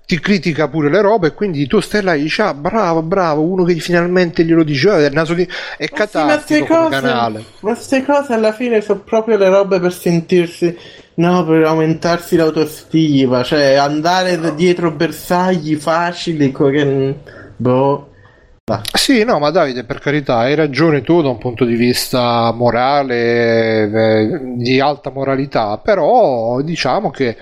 [0.06, 3.42] ti critica pure le robe e quindi tu stai là e dici ah bravo bravo
[3.42, 5.44] uno che finalmente glielo dice "Ah, è, il naso di...
[5.44, 9.50] è Ma sì, ma catartico cose- canale Ma queste cose alla fine sono proprio le
[9.50, 10.78] robe per sentirsi.
[11.16, 13.42] No, per aumentarsi l'autostima.
[13.42, 16.52] Cioè, andare dietro bersagli facili.
[16.52, 17.16] Che...
[17.56, 18.10] Boh.
[18.94, 23.84] Sì, no, ma Davide, per carità, hai ragione tu da un punto di vista morale,
[23.84, 27.38] eh, di alta moralità, però diciamo che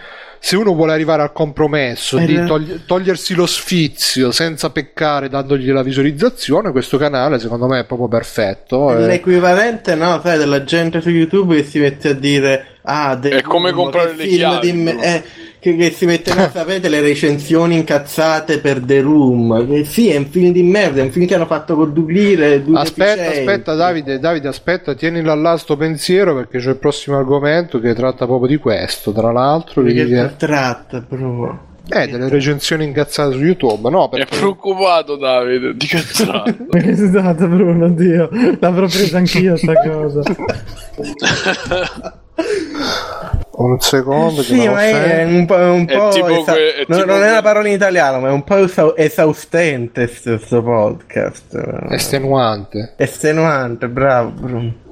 [0.46, 2.44] se uno vuole arrivare al compromesso Eh, di eh.
[2.44, 8.10] togli- togliersi lo sfizio senza peccare dandogli la visualizzazione, questo canale secondo me è proprio
[8.10, 8.91] perfetto.
[8.94, 9.08] È eh.
[9.08, 12.66] L'equivalente, no, sai, della gente su YouTube che si mette a dire.
[12.82, 15.02] Ah, È come comprare le film chiavi, di me- no?
[15.02, 15.24] eh,
[15.64, 19.66] che, che si mette, no, sapete, le recensioni incazzate per The Room.
[19.66, 22.61] Che sì, è un film di merda, è un film che hanno fatto con Dublire.
[22.61, 23.49] due Aspetta, deficienti.
[23.49, 28.26] aspetta, Davide, Davide, aspetta, tienila là sto pensiero perché c'è il prossimo argomento che tratta
[28.26, 29.14] proprio di questo.
[29.14, 31.59] Tra l'altro, vedi che- tratta, proprio.
[31.89, 34.07] eh, delle recensioni incazzate su YouTube, no?
[34.09, 36.53] È Perché preoccupato Davide, di cazzato.
[36.76, 38.28] Esatto, Bruno, Dio,
[38.59, 40.22] l'avrò presa anch'io sta cosa.
[43.56, 45.56] un secondo che Sì, ma è un po'.
[45.56, 48.20] Un È po' tipo esa- que- è no, tipo non è una parola in italiano,
[48.20, 51.86] ma è un po' esau- esaustente questo podcast.
[51.89, 52.93] estenuante.
[52.97, 54.34] Estenuante, bravo.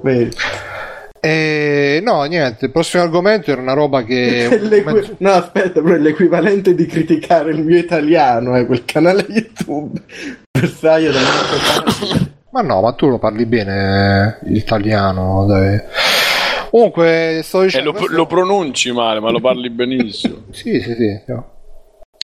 [0.00, 0.36] Vedi.
[1.24, 4.48] E no, niente, il prossimo argomento era una roba che.
[4.60, 10.00] L'equi- no, aspetta, però è l'equivalente di criticare il mio italiano, è quel canale YouTube.
[10.50, 15.46] Bersaglio del Marco Ma no, ma tu lo parli bene eh, l'italiano.
[15.46, 15.80] Dai.
[16.72, 17.90] Comunque, sto E dicendo.
[17.90, 20.44] Eh, lo, questo- lo pronunci male, ma lo parli benissimo.
[20.52, 21.20] Sì, sì, sì.
[21.26, 21.50] no.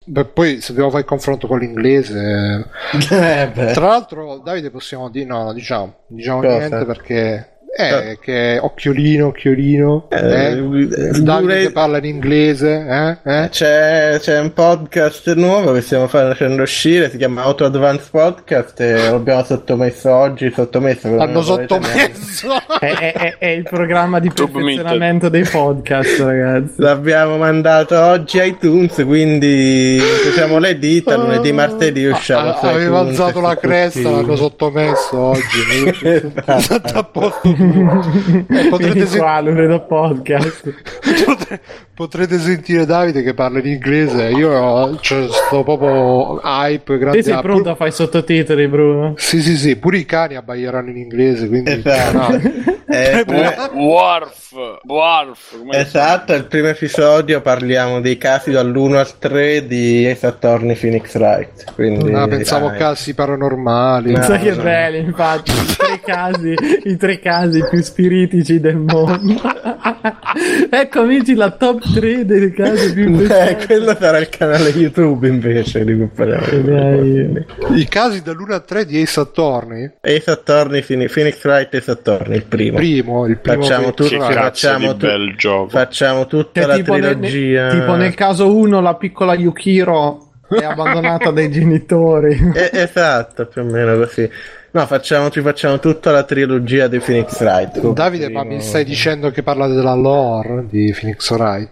[0.06, 2.66] Beh, poi se devo fare il confronto con l'inglese.
[3.12, 3.72] eh, beh.
[3.72, 5.26] Tra l'altro, Davide, possiamo dire.
[5.26, 6.04] No, no, diciamo.
[6.06, 6.56] Diciamo Cosa?
[6.56, 7.58] niente perché.
[7.76, 10.06] Eh, che è occhiolino, occhiolino.
[10.10, 13.42] Eh, Eh, eh, Davide pure- che parla in inglese, eh?
[13.44, 13.48] Eh?
[13.48, 19.08] C'è, c'è un podcast nuovo che stiamo facendo uscire, si chiama Auto Advance Podcast e
[19.08, 22.48] lo abbiamo sottomesso oggi, sottomesso L'hanno sottomesso.
[22.80, 26.72] È, è- è- è il programma di perfezionamento dei podcast, ragazzi.
[26.76, 32.98] L'abbiamo mandato oggi a iTunes, quindi incrociamo le dita, lunedì, martedì usciamo Ah, su aveva
[33.00, 35.58] iTunes alzato la cresta, l'hanno sottomesso oggi.
[36.50, 37.58] Esatto.
[37.60, 40.62] Eh, potrete, Vieni sen- qua, Lunedo Podcast.
[41.26, 41.60] potre-
[42.00, 44.30] potrete sentire Davide che parla in inglese.
[44.30, 46.96] Io cioè, sto proprio hype.
[46.96, 49.12] Grande Te sei ah, pronto pur- a fare i sottotitoli, Bruno?
[49.18, 51.46] Sì, sì, sì, pure i cani abbaieranno in inglese.
[51.46, 52.16] Quindi, Esatto.
[52.16, 52.40] no.
[52.92, 53.24] Eh,
[53.72, 54.52] Warf,
[54.84, 60.74] Warf, come Esatto, il primo episodio parliamo dei casi dall'1 al 3 di Ace Attorney
[60.74, 61.72] Phoenix Wright.
[61.74, 62.78] Quindi, Ah, pensavo a dai.
[62.80, 64.10] casi paranormali.
[64.14, 64.22] No.
[64.22, 64.62] Sai che no.
[64.64, 69.40] belli, infatti, i tre casi, i tre casi più spiritici del mondo.
[70.70, 73.66] ecco amici la top 3 dei casi più Eh, impressionanti.
[73.66, 77.38] quello sarà il canale YouTube invece di cui parliamo.
[77.74, 79.90] I casi dall'1 al 3 di Ace Attorney.
[80.00, 82.76] Ace Attorney, Phoenix Wright Ace Attorney, il primo.
[82.76, 85.68] Primo, il primo Facciamo che- tutto, facciamo tu- bel gioco.
[85.68, 87.68] Facciamo tutta Cioè, la tipo, nel, trilogia.
[87.70, 92.52] tipo nel caso 1 la piccola Yukiro è abbandonata dai genitori.
[92.54, 94.28] Eh, esatto, più o meno così.
[94.72, 97.80] No, facciamo, ci facciamo tutta la trilogia di Phoenix Wright.
[97.92, 101.70] Davide, il ma primo- mi stai dicendo che parlate della lore di Phoenix Wright?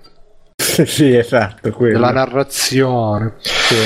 [0.87, 1.95] sì, esatto, quello.
[1.95, 3.35] Della narrazione.
[3.39, 3.77] Sì.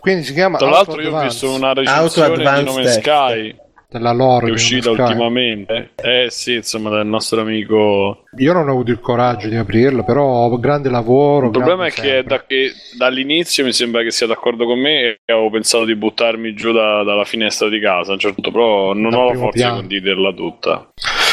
[0.00, 2.86] Quindi si chiama Tra l'altro io ho visto una recensione di Nome.
[2.86, 3.56] Sky
[3.88, 5.90] della lore che è uscita ultimamente.
[5.96, 8.24] Eh sì, insomma, del nostro amico.
[8.38, 11.46] Io non ho avuto il coraggio di aprirlo, però grande lavoro.
[11.46, 15.18] Il problema è che, da che dall'inizio mi sembra che sia d'accordo con me e
[15.32, 18.92] avevo pensato di buttarmi giù da- dalla finestra di casa a un certo punto, però
[18.92, 19.74] non Dal ho la forza piano.
[19.74, 20.88] di condividerla tutta.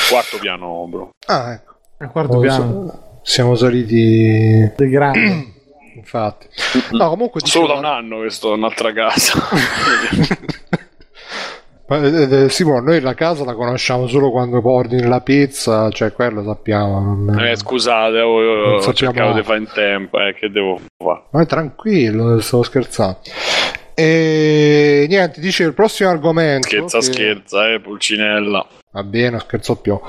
[0.10, 1.10] Quarto piano, bro.
[1.28, 1.74] Ah, ecco.
[2.12, 3.12] Quarto piano.
[3.24, 4.72] Siamo saliti.
[4.76, 5.52] Del grande.
[5.96, 6.48] Infatti,
[6.92, 9.40] no, comunque Solo da un anno che sto in un'altra casa.
[11.86, 16.42] Eh, eh, Simone, noi la casa la conosciamo solo quando ordini la pizza, cioè quello
[16.44, 17.00] sappiamo.
[17.26, 17.38] Non...
[17.40, 21.24] eh, scusate, oh, Non ho sappiamo- cercato di fare in tempo, eh, che devo fare?
[21.32, 23.20] Ma è tranquillo, stavo scherzando.
[23.94, 26.68] E niente, dice il prossimo argomento.
[26.68, 28.66] Scherza, che- scherza, eh, Pulcinella.
[28.92, 30.00] Va bene, non scherzo più.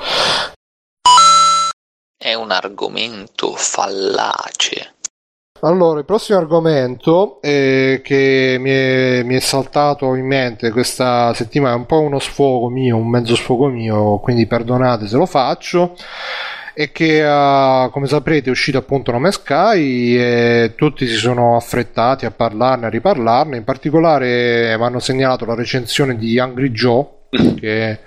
[2.35, 4.95] Un argomento fallace.
[5.61, 11.75] Allora, il prossimo argomento eh, che mi è, mi è saltato in mente questa settimana
[11.75, 15.97] è un po' uno sfogo mio, un mezzo sfogo mio, quindi perdonate se lo faccio.
[16.75, 22.27] E che eh, come saprete è uscito appunto Nome Sky e tutti si sono affrettati
[22.27, 23.57] a parlarne, a riparlarne.
[23.57, 27.07] In particolare mi hanno segnalato la recensione di Angry Joe,
[27.59, 27.99] che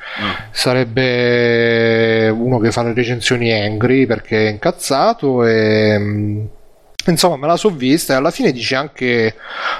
[0.52, 6.46] sarebbe uno che fa le recensioni angry perché è incazzato e mm,
[7.12, 9.36] insomma me la so vista e alla fine dice anche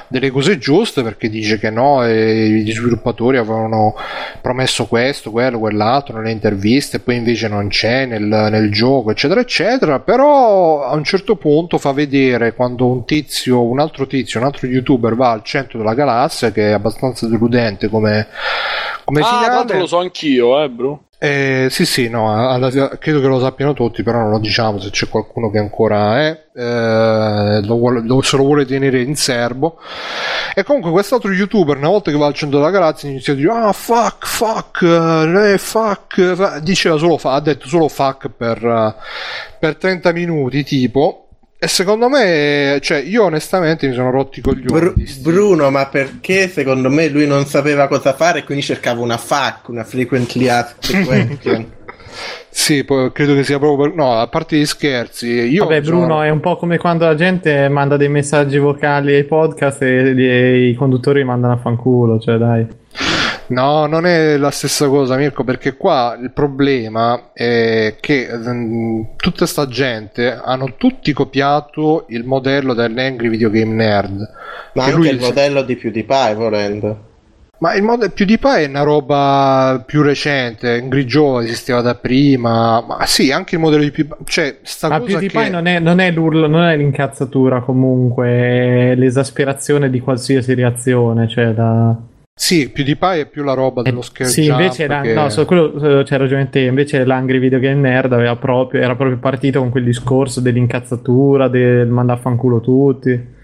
[0.08, 3.96] delle cose giuste perché dice che no e gli sviluppatori avevano
[4.42, 10.00] promesso questo, quello, quell'altro nelle interviste poi invece non c'è nel, nel gioco eccetera eccetera
[10.00, 14.68] però a un certo punto fa vedere quando un tizio un altro tizio, un altro
[14.68, 18.28] youtuber va al centro della galassia che è abbastanza deludente come,
[19.04, 21.07] come ah, finale lo so anch'io, eh, bro.
[21.20, 24.92] Eh, sì, sì, no, alla- credo che lo sappiano tutti, però non lo diciamo se
[24.92, 29.80] c'è qualcuno che ancora è, eh, lo vuole- lo- se lo vuole tenere in serbo.
[30.54, 33.50] E comunque quest'altro youtuber, una volta che va al centro della galassia, inizia a dire,
[33.52, 38.96] ah, fuck, fuck, eh, fuck, fa-" diceva solo fa, ha detto solo fuck per, eh,
[39.60, 41.27] per 30 minuti, tipo.
[41.60, 44.66] E secondo me, cioè, io onestamente mi sono rotti i coglioni.
[44.66, 49.18] Bru- Bruno, ma perché secondo me lui non sapeva cosa fare e quindi cercava una
[49.18, 51.76] FAQ, una frequently asked question.
[52.50, 53.96] Sì, poi credo che sia proprio per...
[53.96, 55.66] No, a parte gli scherzi, io...
[55.66, 59.26] Vabbè, sono- Bruno, è un po' come quando la gente manda dei messaggi vocali ai
[59.26, 62.66] podcast e, e i conduttori mandano a fanculo, cioè dai.
[63.50, 69.46] No, non è la stessa cosa, Mirko, perché qua il problema è che mm, tutta
[69.46, 74.20] sta gente hanno tutti copiato il modello dell'Angry Video Game Nerd.
[74.74, 77.06] Ma Che anche lui il modello di PewDiePie, volendo.
[77.60, 83.06] Ma il modello PewDiePie è una roba più recente, Angry Joe esisteva da prima, ma
[83.06, 85.50] sì, anche il modello di PewDiePie, cioè sta Ma cosa PewDiePie che...
[85.50, 91.54] non, è, non è l'urlo, non è l'incazzatura comunque, è l'esasperazione di qualsiasi reazione, cioè
[91.54, 91.98] da...
[92.40, 95.44] Sì, PewDiePie è più la roba dello scare Sì, jump invece la- che- no, su
[95.46, 99.60] quello eh, c'è ragione te, invece l'Angry Video Game Nerd aveva proprio, era proprio partito
[99.60, 103.36] con quel discorso dell'incazzatura, del mandare a fanculo tutti.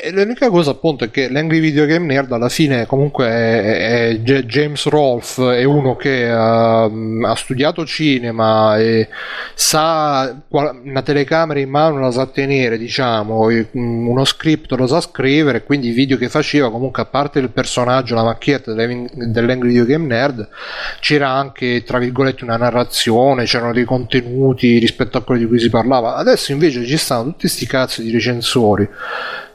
[0.00, 4.18] E l'unica cosa appunto è che l'Angry Video Game Nerd alla fine comunque è, è
[4.20, 9.08] James Rolfe è uno che ha, ha studiato cinema e
[9.52, 15.62] sa una telecamera in mano la sa tenere diciamo mm, uno script lo sa scrivere
[15.62, 19.84] quindi i video che faceva comunque a parte il personaggio la macchietta dell'Ang- dell'Angry Video
[19.84, 20.48] Game Nerd
[21.00, 25.68] c'era anche tra virgolette una narrazione c'erano dei contenuti rispetto a quelli di cui si
[25.68, 26.14] parlava.
[26.14, 28.88] Adesso invece ci stanno tutti sti cazzo di recensori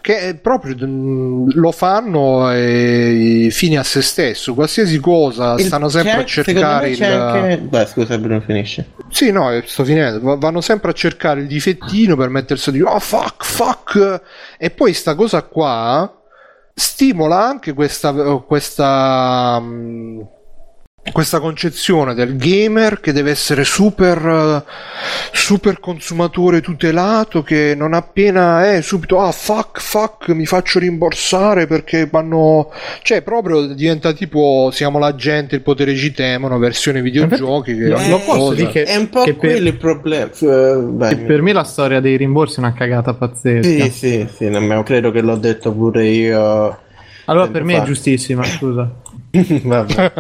[0.08, 4.54] che proprio mm, lo fanno eh, fini a se stesso.
[4.54, 7.58] Qualsiasi cosa Il- stanno sempre a cercare il anche...
[7.58, 8.94] Beh, scusa Bruno, finisce.
[9.10, 10.22] sì no eh, sto finendo.
[10.22, 14.22] Va- vanno sempre a cercare il difettino per mettersi a dire oh fuck fuck.
[14.58, 16.10] E poi sta cosa qua
[16.74, 18.14] stimola anche questa
[18.46, 20.22] questa mm,
[21.12, 24.18] questa concezione del gamer che deve essere super
[24.66, 24.72] eh,
[25.32, 32.08] super consumatore tutelato che non appena è subito ah fuck fuck mi faccio rimborsare perché
[32.12, 37.88] vanno cioè proprio diventa tipo siamo la gente il potere ci temono versione videogiochi che
[37.88, 40.30] Lo- ogni lo posso cosa- dire che- È un po' che per- quello il problema.
[40.40, 43.68] Eh, vai, E per me la storia dei rimborsi è una cagata pazzesca.
[43.86, 46.78] Sì, sì, sì, nemmeno credo che l'ho detto pure io.
[47.26, 47.84] Allora per me è fa.
[47.86, 48.90] giustissima, scusa.
[49.32, 50.14] Vabbè.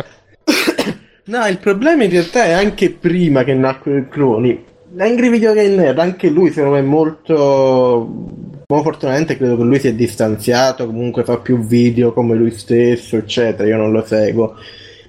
[1.28, 4.65] No, il problema in realtà è anche prima che nacque il Croni.
[4.93, 8.25] L'Angry Video Game Nerd, anche lui secondo me è molto...
[8.67, 13.15] Ma fortunatamente credo che lui si è distanziato, comunque fa più video come lui stesso,
[13.15, 14.55] eccetera, io non lo seguo.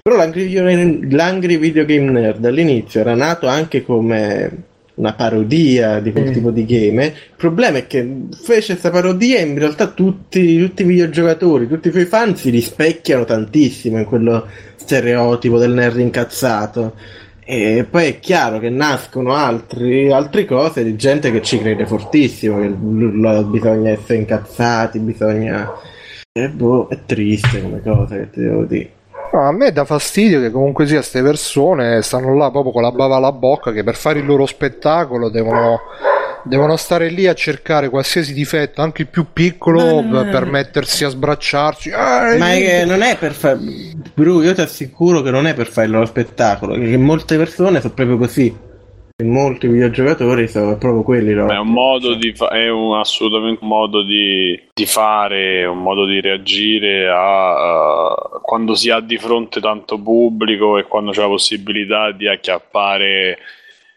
[0.01, 0.63] Però l'Angry Video,
[1.09, 4.67] l'Angry Video Game Nerd all'inizio era nato anche come
[4.99, 6.31] una parodia di quel Mm.
[6.33, 7.05] tipo di game.
[7.05, 11.87] Il problema è che fece questa parodia e in realtà tutti, tutti i videogiocatori, tutti
[11.87, 14.45] i suoi fan si rispecchiano tantissimo in quello
[14.75, 16.95] stereotipo del nerd incazzato.
[17.45, 22.59] E poi è chiaro che nascono altri, altre cose di gente che ci crede fortissimo,
[22.59, 25.67] che l- bisogna essere incazzati, bisogna...
[26.31, 28.91] E boh, è triste come cosa che ti devo dire.
[29.31, 32.91] No, a me dà fastidio che comunque sia queste persone stanno là proprio con la
[32.91, 35.79] bava alla bocca che per fare il loro spettacolo devono,
[36.43, 40.31] devono stare lì a cercare qualsiasi difetto, anche il più piccolo, No, no, no.
[40.31, 41.89] per mettersi a sbracciarsi.
[41.89, 43.59] Eh, Ma è non è per fare.
[44.15, 46.73] Bru, io ti assicuro che non è per fare il loro spettacolo.
[46.73, 48.67] Che molte persone sono proprio così.
[49.23, 51.51] Molti videogiocatori sono proprio quelli loro.
[51.51, 56.05] È un modo di fa- è un, assolutamente un modo di, di fare, un modo
[56.05, 61.27] di reagire a uh, quando si ha di fronte tanto pubblico e quando c'è la
[61.27, 63.39] possibilità di acchiappare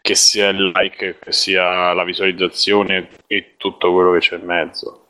[0.01, 5.05] che sia il like, che sia la visualizzazione e tutto quello che c'è in mezzo.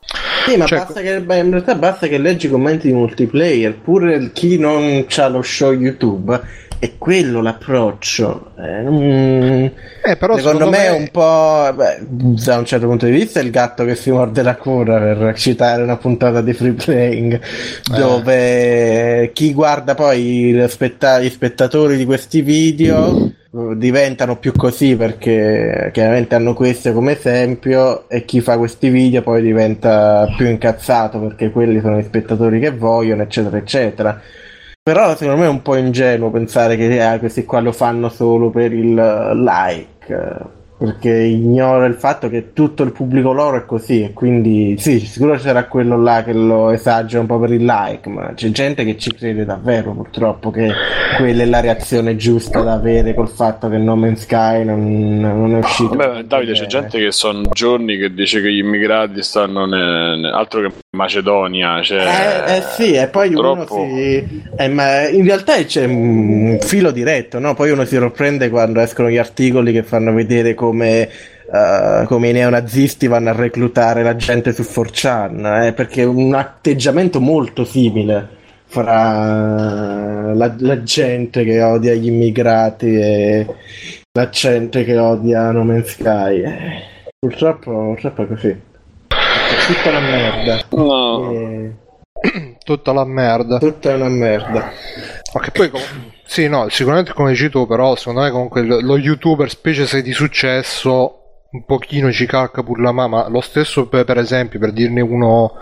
[0.46, 3.74] Sì, ma Cioè- basta che, beh, in realtà basta che leggi i commenti di multiplayer.
[3.80, 6.40] Pure chi non ha lo show YouTube.
[6.78, 8.50] È quello l'approccio.
[8.58, 9.02] Eh, non-
[10.04, 11.72] Eh, però secondo, me, è un po'.
[11.74, 14.98] beh, da un certo punto di vista, è il gatto che si morde la coda
[14.98, 17.40] per citare una puntata di free playing.
[17.96, 25.90] Dove chi guarda poi spetta- gli spettatori di questi video eh, diventano più così perché
[25.92, 31.50] chiaramente hanno questo come esempio e chi fa questi video poi diventa più incazzato perché
[31.50, 34.20] quelli sono gli spettatori che vogliono eccetera eccetera
[34.84, 38.50] però secondo me è un po' ingenuo pensare che ah, questi qua lo fanno solo
[38.50, 43.64] per il eh, like, eh, perché ignora il fatto che tutto il pubblico loro è
[43.64, 48.06] così, quindi sì, sicuro c'era quello là che lo esagera un po' per il like,
[48.10, 50.70] ma c'è gente che ci crede davvero purtroppo che
[51.16, 55.54] quella è la reazione giusta da avere col fatto che No Man's Sky non, non
[55.54, 55.94] è uscito.
[55.94, 56.68] Vabbè, Davide, c'è bene.
[56.68, 61.82] gente che sono giorni che dice che gli immigrati stanno ne- ne- altro che Macedonia.
[61.82, 61.98] Cioè,
[62.46, 64.42] Eh, eh sì, e poi troppo- uno si.
[64.56, 67.54] eh, ma in realtà c'è un filo diretto, no?
[67.54, 71.08] Poi uno si sorprende quando escono gli articoli che fanno vedere come.
[71.52, 76.34] eh, come i neonazisti vanno a reclutare la gente su 4chan, eh, perché è un
[76.34, 78.26] atteggiamento molto simile
[78.66, 83.46] fra la, la gente che odia gli immigrati e
[84.12, 86.42] la gente che odia No Man's Sky.
[86.42, 86.82] Eh,
[87.18, 88.56] purtroppo, purtroppo è così.
[89.66, 90.60] Tutta una merda.
[90.70, 91.32] No.
[91.32, 93.58] Eh, tutta la merda.
[93.58, 94.72] Tutta una merda.
[95.32, 95.80] Ma che poi, com-
[96.26, 99.98] sì, no, sicuramente come dici tu, però secondo me comunque lo, lo youtuber, specie se
[99.98, 103.28] è di successo, un pochino ci cacca pur la mamma.
[103.28, 105.54] Lo stesso per, per esempio, per dirne uno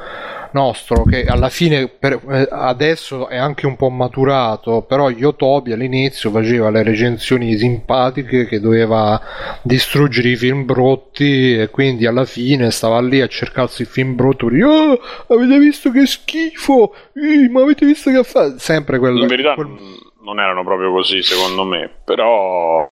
[0.52, 6.30] nostro, che alla fine per- eh, adesso è anche un po' maturato, però Yotobi all'inizio
[6.30, 9.20] faceva le recensioni simpatiche che doveva
[9.62, 14.46] distruggere i film brutti e quindi alla fine stava lì a cercarsi il film brutto
[14.46, 16.94] per dire "Oh, avete visto che schifo?
[17.14, 19.76] Ih, ma avete visto che fa sempre quel, In verità, quel-
[20.24, 21.90] non erano proprio così, secondo me.
[22.04, 22.88] Però.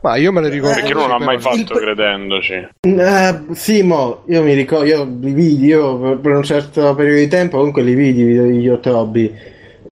[0.00, 0.74] Ma io me le ricordo.
[0.76, 2.68] Perché non l'ha mai fatto il- credendoci.
[2.80, 7.28] Eh, sì, mo, io mi ricordo, io li vidi, io per- un certo periodo di
[7.28, 9.34] tempo comunque li vidi i video di Yotobi.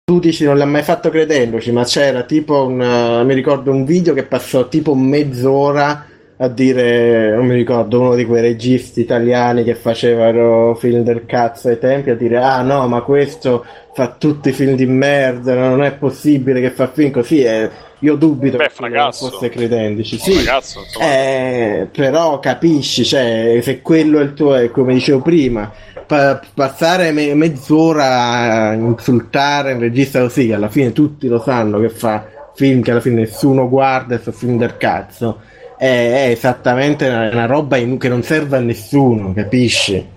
[0.03, 3.85] Tu dici non l'ha mai fatto credendoci, ma c'era tipo un, eh, mi ricordo un
[3.85, 6.05] video che passò tipo mezz'ora
[6.37, 11.69] a dire, non mi ricordo, uno di quei registi italiani che facevano film del cazzo
[11.69, 15.81] ai tempi, a dire ah no, ma questo fa tutti i film di merda, non
[15.83, 17.69] è possibile che fa film così, e
[17.99, 19.29] io dubito Beh, che Fragazzo.
[19.29, 20.17] fosse credendoci.
[20.17, 21.05] Sì, Ragazzo, insomma.
[21.05, 25.71] eh, però capisci, cioè, se quello è il tuo, è come dicevo prima,
[26.05, 31.79] pa- passare me- mezz'ora a insultare un regista così, che alla fine tutti lo sanno
[31.79, 32.25] che fa
[32.55, 35.41] film che alla fine nessuno guarda e sono film del cazzo,
[35.77, 40.13] è, esattamente una, una roba in- che non serve a nessuno, capisci?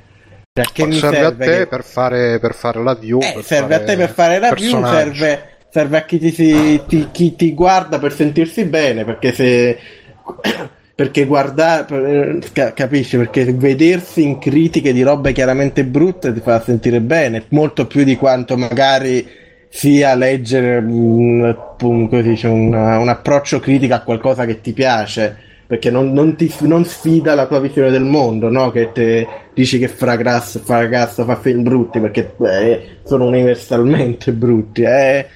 [0.52, 3.20] Cioè, che mi serve, a te che- per, fare, per fare la view.
[3.20, 7.08] eh, serve a te per fare la view, serve, serve a chi ti, si- ti-
[7.12, 9.78] chi ti guarda per sentirsi bene, perché se
[10.98, 12.40] perché guardare
[12.74, 18.02] capisci perché vedersi in critiche di robe chiaramente brutte ti fa sentire bene molto più
[18.02, 19.24] di quanto magari
[19.68, 22.08] sia leggere un, un-
[22.74, 25.36] un approccio critico a qualcosa che ti piace
[25.68, 28.70] perché non, non ti non sfida la tua visione del mondo no?
[28.70, 35.26] che te dici che Fragrasso, fa film brutti perché eh, sono universalmente brutti eh.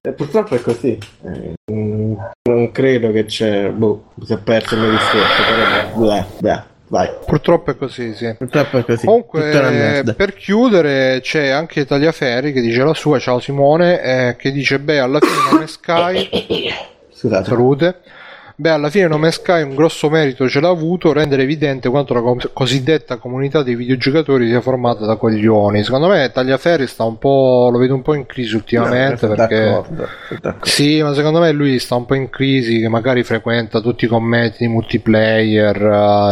[0.00, 2.14] E purtroppo è così Eh, mm,
[2.48, 7.10] non credo che c'è boh si è perso il mio discorso però beh, beh, vai
[7.26, 8.34] Purtroppo è così, sì.
[8.38, 13.18] purtroppo è così Comunque, per chiudere, c'è anche Tagliaferri che dice la sua.
[13.18, 16.28] Ciao Simone, eh, che dice: Beh, alla fine non è Sky.
[17.12, 18.00] scusate Salute.
[18.56, 22.20] Beh, alla fine Nome Sky un grosso merito ce l'ha avuto rendere evidente quanto la
[22.20, 25.82] com- cosiddetta comunità dei videogiocatori sia formata da coglioni.
[25.82, 29.64] Secondo me Tagliaferri sta un po', lo vedo un po' in crisi ultimamente sono perché
[29.64, 30.66] d'accordo, d'accordo.
[30.66, 34.08] sì, ma secondo me lui sta un po' in crisi, che magari frequenta tutti i
[34.08, 35.76] commenti di multiplayer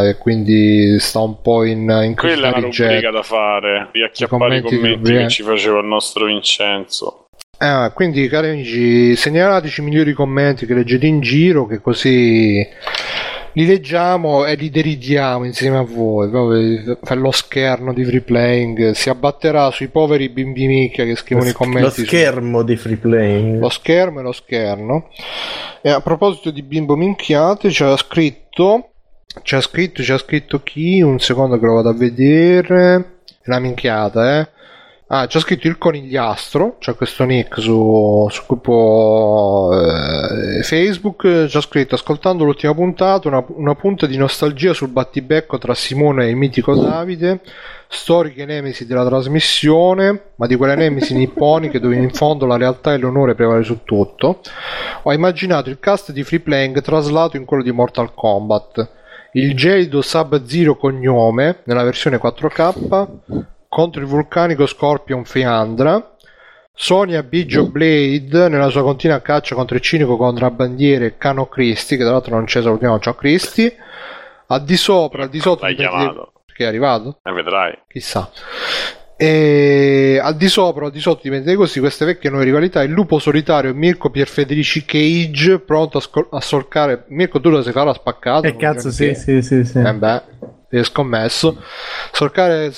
[0.05, 3.89] eh, e quindi sta un po' in, in crisi Quella è una rubrica da fare,
[3.91, 7.22] riacchiappare i commenti di commenti che ci faceva il nostro Vincenzo.
[7.63, 12.67] Eh, quindi cari amici, segnalateci i migliori commenti che leggete in giro, che così
[13.53, 16.29] li leggiamo e li deridiamo insieme a voi.
[16.31, 21.59] Lo scherno di free playing si abbatterà sui poveri bimbi micchia che scrivono i lo
[21.59, 22.01] commenti.
[22.01, 25.09] su- schermo di free play lo schermo e lo scherno.
[25.83, 28.89] E a proposito di bimbo minchiate, c'era scritto.
[29.41, 31.01] C'ha scritto, c'ha scritto chi?
[31.01, 33.19] Un secondo che lo vado a vedere.
[33.41, 34.49] È una minchiata, eh.
[35.15, 41.97] Ah, c'è scritto il conigliastro, c'è questo nick su, su gruppo eh, Facebook, c'è scritto
[41.97, 46.75] ascoltando l'ultima puntata, una, una punta di nostalgia sul battibecco tra Simone e il mitico
[46.75, 47.41] Davide,
[47.89, 52.97] storiche nemesi della trasmissione, ma di quelle nemesi nipponiche dove in fondo la realtà e
[52.97, 54.41] l'onore prevale su tutto.
[55.03, 58.91] Ho immaginato il cast di Free Playing traslato in quello di Mortal Kombat.
[59.33, 66.15] Il gelido Sub-Zero cognome nella versione 4K contro il vulcanico Scorpion Feandra,
[66.75, 72.13] Sonia Biggio Blade nella sua continua caccia contro il cinico contrabbandiere Cano Cristi, che tra
[72.13, 73.75] l'altro non c'è, salutiamo, ciao Cristi,
[74.49, 77.21] al di sopra, al di sotto L'hai chiamato, perché è arrivato?
[77.25, 77.79] e vedrai.
[77.89, 78.31] Chissà.
[79.17, 83.19] E al di sopra, al di sotto di questi queste vecchie nuove rivalità, il lupo
[83.19, 87.05] solitario Mirko Pierfederici Cage, pronto a, scol- a solcare.
[87.09, 88.47] Mirko, tu lo sai fare a spaccato?
[88.47, 89.79] E non cazzo, sì, sì, sì, sì.
[89.79, 90.23] eh beh,
[90.79, 91.57] ho scommesso.
[92.13, 92.71] Solcare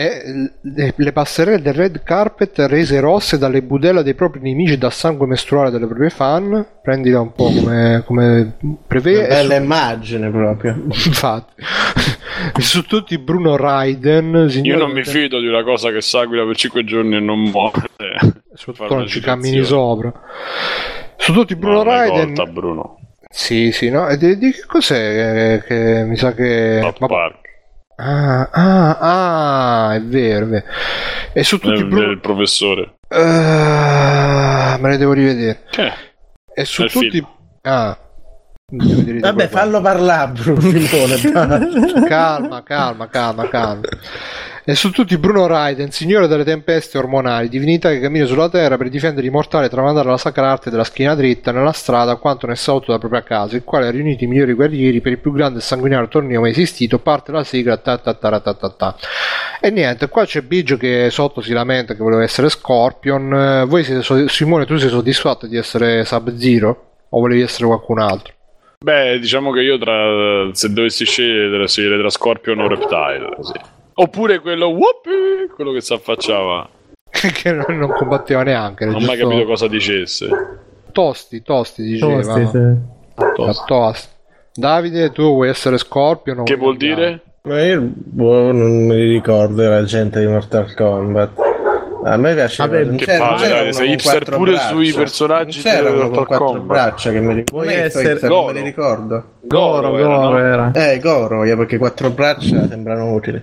[0.00, 4.78] e le, le passerelle del red carpet rese rosse dalle budella dei propri nemici e
[4.78, 6.66] dal sangue mestruale delle proprie fan.
[6.82, 9.26] Prendila un po' come, come prevede.
[9.26, 10.72] Bella immagine proprio.
[10.88, 11.62] Infatti,
[12.56, 16.46] E su tutti Bruno Raiden, Io signore, non mi fido di una cosa che seguila
[16.46, 17.82] per 5 giorni e non muore.
[18.54, 20.10] soprattutto non ci cammini sopra.
[21.18, 22.98] Su tutti Bruno Bruno Raiden, Volta, Bruno.
[23.28, 24.08] sì, sì, no?
[24.08, 25.60] E di, di che cos'è?
[25.60, 26.90] Che, che mi sa che.
[27.06, 27.49] Park.
[28.02, 28.98] Ah, ah,
[29.88, 30.64] ah, è vero, è vero.
[31.32, 32.06] E su tutti Del, Bruno.
[32.06, 32.94] del professore.
[33.08, 35.64] Ah, me le devo rivedere.
[35.76, 35.92] Eh,
[36.54, 37.10] E su Del tutti.
[37.10, 37.26] film.
[37.62, 37.96] Ah.
[38.72, 40.60] Vabbè, fallo parlare, Bruno
[42.08, 43.80] calma, calma, calma, calma.
[44.70, 48.88] E su tutti Bruno Raiden, signore delle tempeste ormonali, divinità che cammina sulla terra per
[48.88, 52.56] difendere i mortali e tramandare la sacra arte della schiena dritta nella strada quanto nel
[52.56, 55.58] salto della propria casa, il quale ha riunito i migliori guerrieri per il più grande
[55.58, 58.96] e sanguinario torneo mai esistito, parte la sigla ta ta ta ta ta ta.
[59.60, 63.34] E niente, qua c'è Biggio che sotto si lamenta che voleva essere Scorpion.
[63.34, 66.90] Eh, Voi siete so- Simone, tu sei soddisfatto di essere Sub-Zero?
[67.08, 68.34] O volevi essere qualcun altro?
[68.78, 73.78] Beh, diciamo che io tra se dovessi scegliere, scegliere tra Scorpion o Reptile, sì.
[74.02, 76.68] Oppure quello whoopi, quello che si affacciava.
[77.10, 78.84] che, non, non combatteva neanche.
[78.86, 80.28] Non ho mai capito cosa dicesse.
[80.92, 82.22] Tosti, tosti diceva.
[82.22, 82.76] Tosti, sì.
[83.66, 84.08] Tosti.
[84.54, 86.40] Davide, tu vuoi essere Scorpion?
[86.40, 87.20] o Che vuol dire?
[87.42, 91.48] Ma io boh, non mi ricordo la gente di Mortal Kombat.
[92.04, 92.68] A me piaceva.
[92.68, 94.68] Vabbè, non che c'era- palle, sei hipster pure braccia.
[94.68, 96.66] sui personaggi Non c'era di uno con Mortal quattro Kombat.
[96.66, 97.70] braccia che mi ricordo.
[97.70, 98.52] Essere- hipster non me Goro.
[98.58, 99.24] li ricordo.
[99.42, 100.38] Goro, era, Goro no?
[100.38, 100.72] era.
[100.72, 103.42] Eh, Goro, io, perché quattro braccia sembrano utili.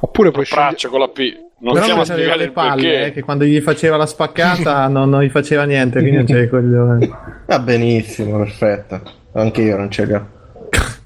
[0.00, 0.76] Oppure puoi scegliere.
[0.88, 1.44] Con la P.
[1.58, 5.08] Non Però stiamo a le il palle, eh, che quando gli faceva la spaccata non,
[5.08, 7.14] non gli faceva niente, quindi non c'è i coglioni.
[7.46, 9.00] Va benissimo, perfetto.
[9.32, 10.26] Anche io non ce li ho.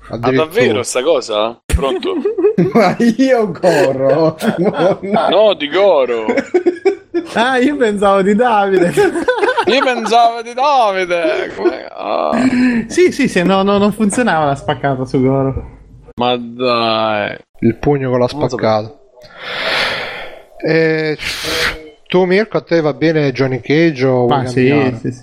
[0.09, 1.61] Ah, davvero sta cosa?
[1.65, 2.15] Pronto?
[2.75, 4.37] Ma io Goro.
[5.03, 6.27] No, di Goro.
[7.35, 8.93] Ah, io pensavo di Davide.
[9.67, 11.53] Io pensavo di Davide.
[11.55, 12.31] Come- ah,
[12.89, 15.79] sì, sì, sì, no, no, non funzionava la spaccata su Goro.
[16.21, 17.39] Ma dai.
[17.61, 18.95] Il pugno con la spaccata.
[20.63, 21.17] E...
[22.07, 24.69] Tu Mirko, a te va bene Johnny Cage o Ma sì,
[25.01, 25.23] sì, sì.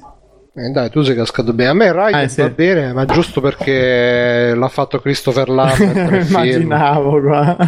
[0.55, 1.69] Eh, dai, tu sei cascato bene.
[1.69, 2.41] A me Raiden Eh, sì.
[2.41, 6.25] va bene, ma giusto perché l'ha fatto Christopher Lambert.
[6.29, 7.55] Immaginavo qua.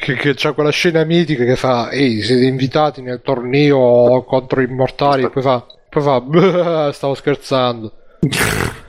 [0.00, 4.66] che, che c'ha quella scena mitica che fa ehi siete invitati nel torneo contro i
[4.66, 7.92] mortali e poi fa poi fa "Beh, stavo scherzando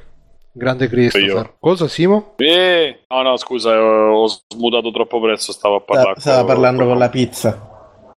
[0.54, 1.56] grande Christopher Io.
[1.60, 2.34] cosa Simo?
[2.38, 5.52] Eh, no, no, scusa, ho, ho smutato troppo presto.
[5.52, 6.20] Stavo a parlare.
[6.20, 7.70] Stava parlando con la pizza.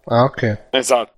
[0.06, 1.12] ah ok Esatto.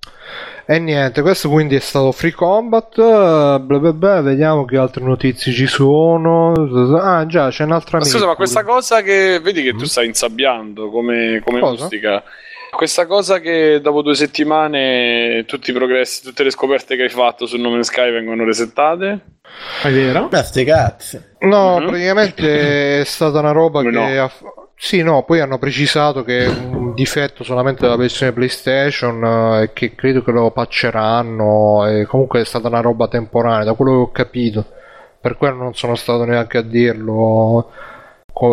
[0.64, 5.02] e niente questo quindi è stato Free Combat eh, bla bla bla vediamo che altre
[5.04, 6.52] notizie ci sono
[7.00, 10.88] ah già c'è un'altra Ma scusa, ma questa cosa che vedi che tu stai insabbiando
[10.90, 11.82] come, come Cosa?
[11.82, 12.22] mustica.
[12.70, 17.46] Questa cosa che dopo due settimane tutti i progressi, tutte le scoperte che hai fatto
[17.46, 19.35] sul nome Sky vengono resettate?
[19.82, 20.28] È vero?
[20.30, 21.22] Ma sti cazzi.
[21.40, 21.86] No, Mhm.
[21.86, 24.22] praticamente è stata una roba Come che no?
[24.22, 24.30] ha...
[24.78, 29.72] Sì, no, poi hanno precisato che è un difetto solamente della versione PlayStation eh, e
[29.72, 33.98] che credo che lo patcheranno e comunque è stata una roba temporanea, da quello che
[33.98, 34.66] ho capito.
[35.18, 37.70] Per quello non sono stato neanche a dirlo,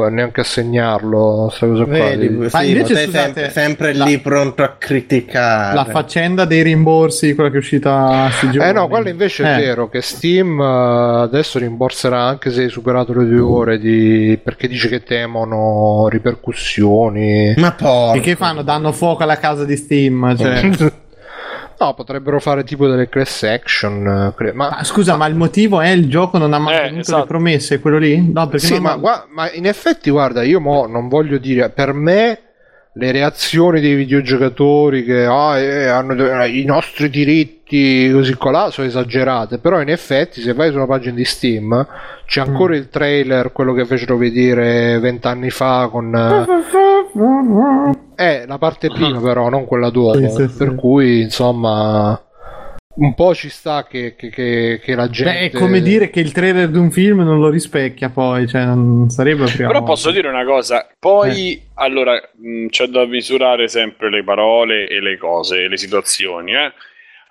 [0.09, 1.93] neanche a segnarlo, questa cosa qua.
[1.93, 5.75] Vedi, di- sì, Ma invece, te scusate, sempre, sempre la- lì pronto a criticare.
[5.75, 8.69] La faccenda dei rimborsi, quella che è uscita giorni.
[8.69, 9.61] Eh no, quello invece è Eh.
[9.61, 14.39] vero che Steam eh, adesso rimborserà anche se hai superato le due ore di...
[14.41, 17.53] perché dice che temono ripercussioni.
[17.57, 17.75] Ma.
[18.13, 18.61] E che fanno?
[18.61, 20.35] Danno fuoco alla casa di Steam.
[20.37, 20.91] Cioè.
[21.83, 24.07] No, potrebbero fare tipo delle class action.
[24.07, 27.19] eh, cre- Ma, Ma scusa, ma il motivo è il gioco non ha mantenuto esatto.
[27.21, 28.31] le promesse, quello lì?
[28.31, 31.69] No, perché sì, non ma, gua- ma in effetti, guarda, io mo non voglio dire
[31.69, 32.39] per me
[32.95, 36.13] le reazioni dei videogiocatori che ah, eh, hanno
[36.43, 37.62] eh, i nostri diritti
[38.11, 39.57] così colà sono esagerate.
[39.59, 41.87] Però, in effetti, se vai sulla pagina di Steam
[42.25, 46.13] c'è ancora il trailer, quello che fecero vedere vent'anni fa con.
[46.15, 50.17] eh, È la parte prima, però, non quella dopo.
[50.19, 50.57] Sì, sì, sì.
[50.57, 52.17] per cui, insomma.
[52.95, 55.31] Un po' ci sta che, che- che- che la gente.
[55.33, 58.65] Beh, è come dire che il trailer di un film non lo rispecchia poi, cioè
[58.65, 59.85] non sarebbe prima Però volta.
[59.85, 65.17] posso dire una cosa, poi allora mh, c'è da misurare sempre le parole e le
[65.17, 66.51] cose e le situazioni.
[66.53, 66.71] Eh?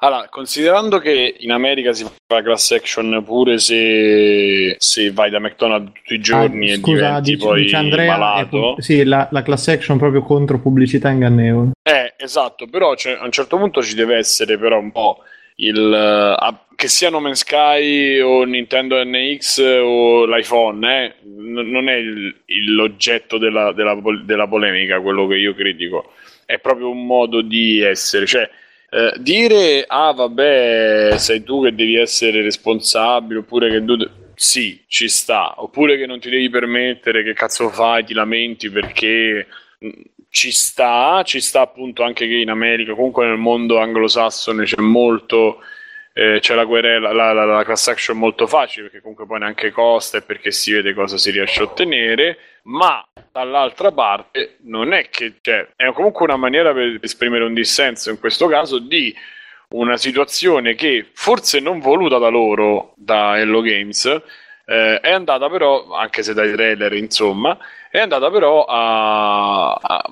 [0.04, 5.38] Allora, considerando che in America si fa la class action pure se, se vai da
[5.38, 8.74] McDonald's tutti i giorni Ah, e scusa, diventi dice, poi dice Andrea, è malato.
[8.74, 11.70] pu- sì, la, la class action proprio contro pubblicità ingannevole.
[11.84, 15.18] Eh, esatto, però c'è- a un certo punto ci deve essere però un po'
[15.56, 15.94] il...
[15.94, 21.94] ah, che sia No Man's Sky o Nintendo NX o l'iPhone, eh, n- non è
[21.94, 26.10] il- il- l'oggetto della, della della polemica quello che io critico,
[26.44, 28.50] è proprio un modo di essere, cioè
[28.94, 33.96] eh, dire ah vabbè sei tu che devi essere responsabile oppure che tu...
[34.34, 39.46] Sì, ci sta, oppure che non ti devi permettere, che cazzo fai, ti lamenti perché
[39.78, 39.88] mh,
[40.28, 45.60] ci sta, ci sta appunto anche che in America, comunque nel mondo anglosassone c'è molto,
[46.12, 49.70] eh, c'è la querela, la, la, la class action molto facile perché comunque poi neanche
[49.70, 55.08] costa e perché si vede cosa si riesce a ottenere, ma dall'altra parte non è
[55.08, 59.14] che, cioè, è comunque una maniera per esprimere un dissenso in questo caso di
[59.70, 64.04] una situazione che forse non voluta da loro, da Hello Games,
[64.66, 67.56] eh, è andata però, anche se dai trailer insomma,
[67.90, 70.04] è andata però a, a-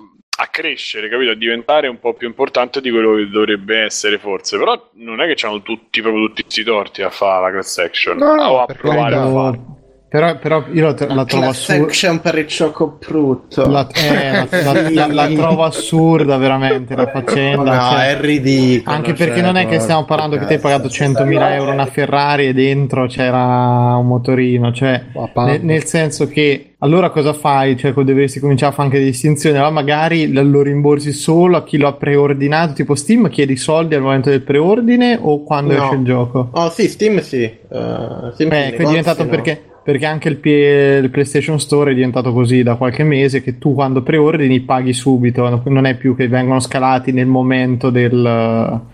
[0.43, 1.33] a crescere, capito?
[1.33, 5.27] A diventare un po' più importante di quello che dovrebbe essere forse, però non è
[5.27, 8.61] che c'hanno tutti, proprio tutti questi torti a fare la class action No, no, o
[8.63, 9.80] a provare a farlo.
[10.11, 12.19] Però, però io la, la trovo assurda.
[12.19, 13.65] per il gioco brutto.
[13.69, 17.75] La, eh, la- la- la- la trovo assurda veramente la faccenda.
[17.77, 18.17] No, cioè.
[18.17, 18.97] è ridicolo.
[18.97, 21.71] Anche perché cioè, non è che stiamo parlando che ti hai pagato cazzo, 100.000 euro
[21.71, 25.01] una Ferrari e dentro c'era un motorino, cioè
[25.37, 27.77] nel, nel senso che allora cosa fai?
[27.77, 31.87] Cioè dovresti cominciare a fare anche distinzioni, allora magari lo rimborsi solo a chi lo
[31.87, 35.85] ha preordinato, tipo Steam chiedi soldi al momento del preordine o quando No.
[35.85, 36.49] esce il gioco?
[36.53, 37.43] Oh sì, Steam sì.
[37.43, 39.29] Eh, Steam Beh, è diventato no.
[39.29, 43.59] perché, perché anche il, P- il PlayStation Store è diventato così da qualche mese che
[43.59, 48.89] tu quando preordini paghi subito, non è più che vengono scalati nel momento del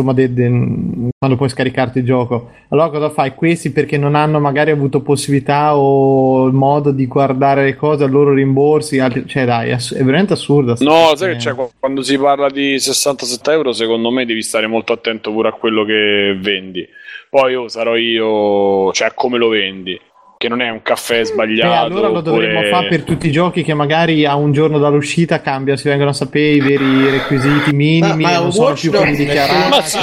[0.00, 2.50] insomma de- de- quando puoi scaricarti il gioco.
[2.68, 3.34] Allora cosa fai?
[3.34, 8.08] Questi perché non hanno magari avuto possibilità o il modo di guardare le cose, a
[8.08, 10.76] loro rimborsi, altri- cioè dai, è, ass- è veramente assurda.
[10.76, 14.42] sta No, sai che c'è qu- quando si parla di 67 euro, secondo me devi
[14.42, 16.86] stare molto attento pure a quello che vendi.
[17.28, 20.00] Poi oh, sarò io, cioè a come lo vendi,
[20.40, 21.84] che non è un caffè sbagliato.
[21.84, 25.42] allora lo dovremmo oppure- fare per tutti i giochi che magari a un giorno dall'uscita
[25.42, 29.16] cambia, si vengono a sapere i veri requisiti minimi Ma- ma non sono più quelli
[29.16, 29.68] dichiarati.
[29.68, 29.98] Ma sì,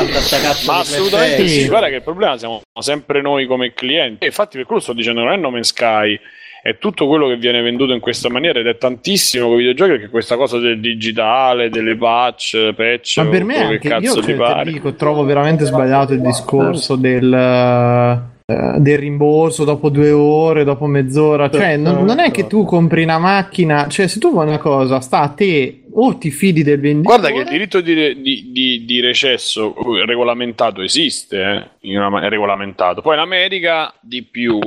[0.68, 1.68] ma assolutamente sì.
[1.68, 4.26] Guarda che il problema siamo sempre noi come clienti.
[4.26, 6.20] E infatti, per quello sto dicendo: non è No Man's Sky,
[6.62, 8.60] è tutto quello che viene venduto in questa maniera.
[8.60, 13.26] Ed è tantissimo con i videogiochi perché questa cosa del digitale, delle patch, patch, Ma
[13.26, 14.72] per me anche che io cazzo cioè, ti pare.
[14.72, 21.50] dico, trovo veramente sbagliato il discorso del, del rimborso dopo due ore, dopo mezz'ora.
[21.50, 25.02] Cioè, non, non è che tu compri una macchina, cioè, se tu vuoi una cosa,
[25.02, 27.18] sta a te o ti fidi del venditore.
[27.20, 32.26] Guarda che il diritto di, di- di- di recesso eh, regolamentato esiste, eh, in una
[32.26, 33.02] è regolamentato.
[33.02, 34.58] Poi in America di più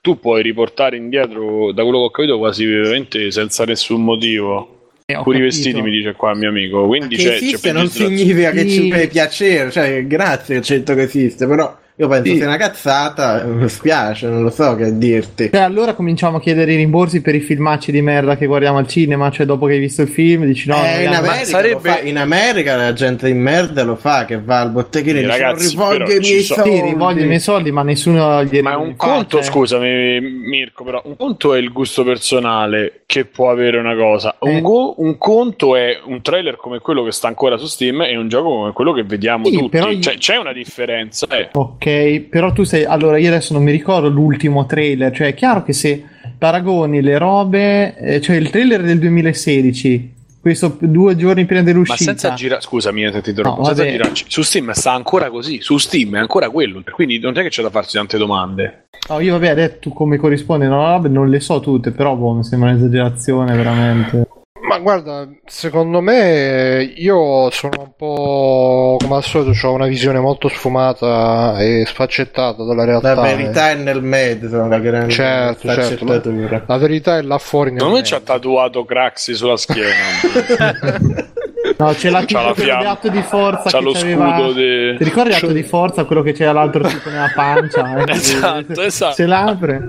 [0.00, 4.90] tu puoi riportare indietro, da quello che ho capito, quasi veramente senza nessun motivo.
[5.06, 6.86] Eh, Pure i vestiti mi dice qua il mio amico.
[6.86, 11.02] Quindi che c'è, esiste c'è non significa che ci fai piacere, cioè grazie c'è che
[11.02, 12.36] esiste, però io penso Sì.
[12.38, 15.50] sia una cazzata, mi spiace, non lo so che dirti.
[15.52, 18.86] Cioè, allora cominciamo a chiedere i rimborsi per i filmacci di merda che guardiamo al
[18.88, 19.30] cinema.
[19.30, 22.74] Cioè, dopo che hai visto il film, dici no, Eh, in, America sarebbe- in America
[22.76, 26.04] la gente di merda lo fa, che va al botteghino e dice ragazzi, "Non rivolgo
[26.04, 26.70] però i miei so- soldi.
[26.76, 29.42] sì, rivoglio i miei soldi, ma nessuno glieli Ma è un conto, cioè.
[29.44, 34.50] scusami Mirko, però un conto è il gusto personale che può avere una cosa, un,
[34.56, 34.60] Eh.
[34.60, 38.28] go- un conto è un trailer come quello che sta ancora su Steam e un
[38.28, 39.68] gioco come quello che vediamo Sì, tutti.
[39.68, 41.26] però io- Cioè, c'è una differenza.
[41.28, 41.48] eh.
[41.52, 41.83] Ok,
[42.30, 42.84] però tu sei.
[42.84, 45.14] Allora, io adesso non mi ricordo l'ultimo trailer.
[45.14, 46.02] Cioè, è chiaro che se
[46.38, 47.96] paragoni le robe.
[47.96, 52.02] eh, cioè, il trailer del 2016, questo due giorni prima Ma dell'uscita.
[52.10, 54.24] senza girare, scusami, se ti interrompo, No, senza girarci.
[54.28, 57.62] Su Steam sta ancora così, su Steam è ancora quello, quindi non è che c'è
[57.62, 58.88] da farsi tante domande.
[59.08, 62.44] No, io, vabbè, tu come corrisponde, no, vabbè, non le so tutte, però boh, mi
[62.44, 64.26] sembra un'esagerazione veramente.
[64.66, 70.48] Ma guarda, secondo me io sono un po' come al solito, ho una visione molto
[70.48, 73.14] sfumata e sfaccettata della realtà.
[73.14, 76.62] La verità è nel mezzo, la grande Certo, certo.
[76.66, 78.02] La verità è là fuori nel mezzo.
[78.04, 81.32] ci ha tatuato Craxi sulla schiena.
[81.76, 82.98] No, c'è la C'ha tipo la quello fiamma.
[83.02, 86.32] di forza C'ha che lo c'aveva- scudo di- Ti ricordi l'atto di forza, quello che
[86.32, 87.96] c'era l'altro tipo nella pancia?
[88.04, 88.12] eh?
[88.12, 89.14] Esatto, esatto.
[89.14, 89.86] Se l'apre.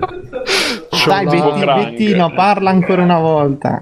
[1.06, 1.26] Dai.
[1.26, 3.78] Bettino, parla ancora una volta.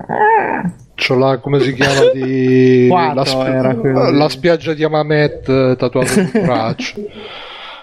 [1.06, 4.10] C'ho la, come si chiama di la, quello.
[4.10, 6.94] la spiaggia di Amamet eh, tatuato sul braccio.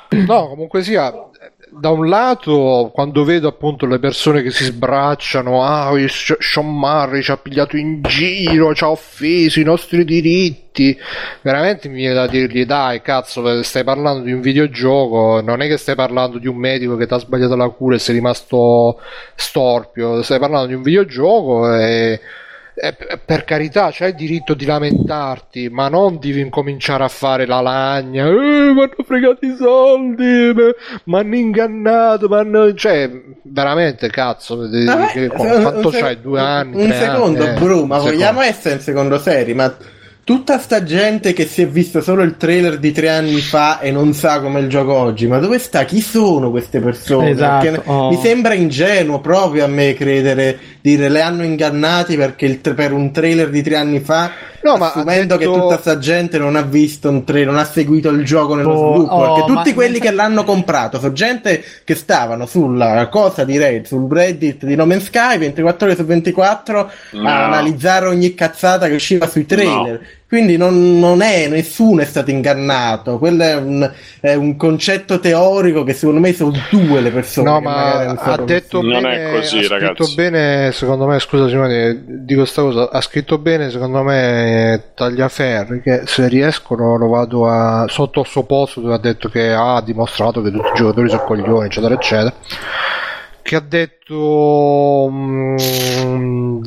[0.10, 1.14] No, comunque sia,
[1.69, 7.31] da un lato, quando vedo appunto le persone che si sbracciano, ah, Sean Murray ci
[7.31, 10.98] ha pigliato in giro, ci ha offeso i nostri diritti,
[11.41, 15.77] veramente mi viene da dirgli, dai, cazzo, stai parlando di un videogioco, non è che
[15.77, 18.99] stai parlando di un medico che ti ha sbagliato la cura e sei rimasto
[19.35, 22.19] storpio, stai parlando di un videogioco e...
[22.73, 27.45] e p- per carità, c'hai il diritto di lamentarti, ma non devi incominciare a fare
[27.45, 28.27] la lagna.
[28.27, 30.53] Eh, mi hanno fregato i soldi,
[31.06, 33.10] mi hanno ingannato, m'hanno-" cioè,
[33.43, 36.22] veramente, cazzo, eh, Vabbè, che- un- quanto un sec- c'hai?
[36.22, 36.84] Due anni?
[36.84, 39.53] Un secondo, anni, eh, Bru, ma vogliamo essere in secondo seri?
[39.53, 39.76] Ma
[40.37, 43.91] tutta sta gente che si è visto solo il trailer di tre anni fa e
[43.91, 45.83] non sa come il gioco oggi, ma dove sta?
[45.83, 47.31] Chi sono queste persone?
[47.31, 48.09] Esatto, Perché oh.
[48.09, 52.93] Mi sembra ingenuo proprio a me credere, dire le hanno ingannati perché il tra- per
[52.93, 54.31] un trailer di tre anni fa,
[54.63, 58.09] No, assumendo detto- che tutta sta gente non ha visto un trailer, non ha seguito
[58.09, 61.63] il gioco nello Oh, sviluppo, oh, perché tutti ma- quelli che l'hanno comprato sono gente
[61.83, 66.05] che stavano sulla cosa di Reddit, sul Reddit di No Man's Sky 24 ore su
[66.05, 67.27] 24 No.
[67.27, 69.99] a analizzare ogni cazzata che usciva sui trailer.
[70.31, 73.17] Quindi non, non è, nessuno è stato ingannato.
[73.17, 73.91] Quello è un,
[74.21, 77.49] è un concetto teorico che secondo me sono due le persone.
[77.49, 80.15] No, ma ha detto Non bene, è così, ha scritto ragazzi.
[80.15, 86.03] bene, secondo me, scusa Simone, dico sta cosa, ha scritto bene, secondo me, Tagliaferri, che
[86.05, 90.41] se riescono lo vado a, sotto il suo posto dove ha detto che ha dimostrato
[90.41, 92.33] che tutti i giocatori sono coglioni, eccetera, eccetera.
[93.41, 96.61] Che ha detto mm,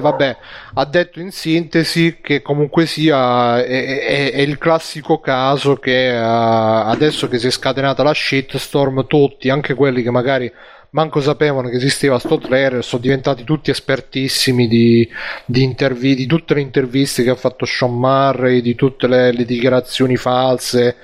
[0.00, 0.36] vabbè
[0.74, 6.16] ha detto in sintesi che comunque sia è, è- è il classico caso che eh,
[6.16, 10.50] adesso che si è scatenata la shitstorm tutti anche quelli che magari
[10.94, 15.08] manco sapevano che esisteva sto trailer sono diventati tutti espertissimi di,
[15.46, 19.46] di, intervi- di tutte le interviste che ha fatto Sean Murray di tutte le, le
[19.46, 20.96] dichiarazioni false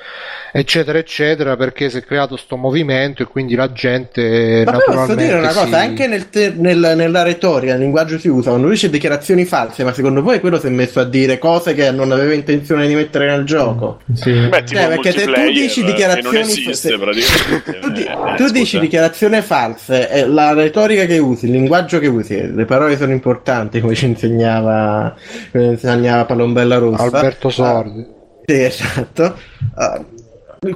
[0.52, 5.14] eccetera eccetera perché si è creato sto movimento e quindi la gente Ma poi posso
[5.14, 8.66] dire una cosa, si- anche nel te- nel- nella retorica, nel linguaggio si usa, quando
[8.66, 11.90] lui dice dichiarazioni false, ma secondo voi quello si è messo a dire cose che
[11.90, 14.00] non aveva intenzione di mettere nel gioco?
[14.12, 14.32] Sì.
[14.48, 17.76] Beh, Cioè, perché se tu dici che dichiarazioni non esiste se- praticamente.
[17.80, 19.40] Tu, di- Eh, tu dici dichiarazione
[19.78, 23.94] false, e la retorica che usi, il linguaggio che usi, le parole sono importanti, come
[23.94, 25.14] ci insegnava,
[25.52, 27.02] come insegnava Palombella Rossa.
[27.02, 28.16] Alberto Ah, Sordi
[28.48, 29.36] sì, esatto.
[29.74, 30.02] Ah,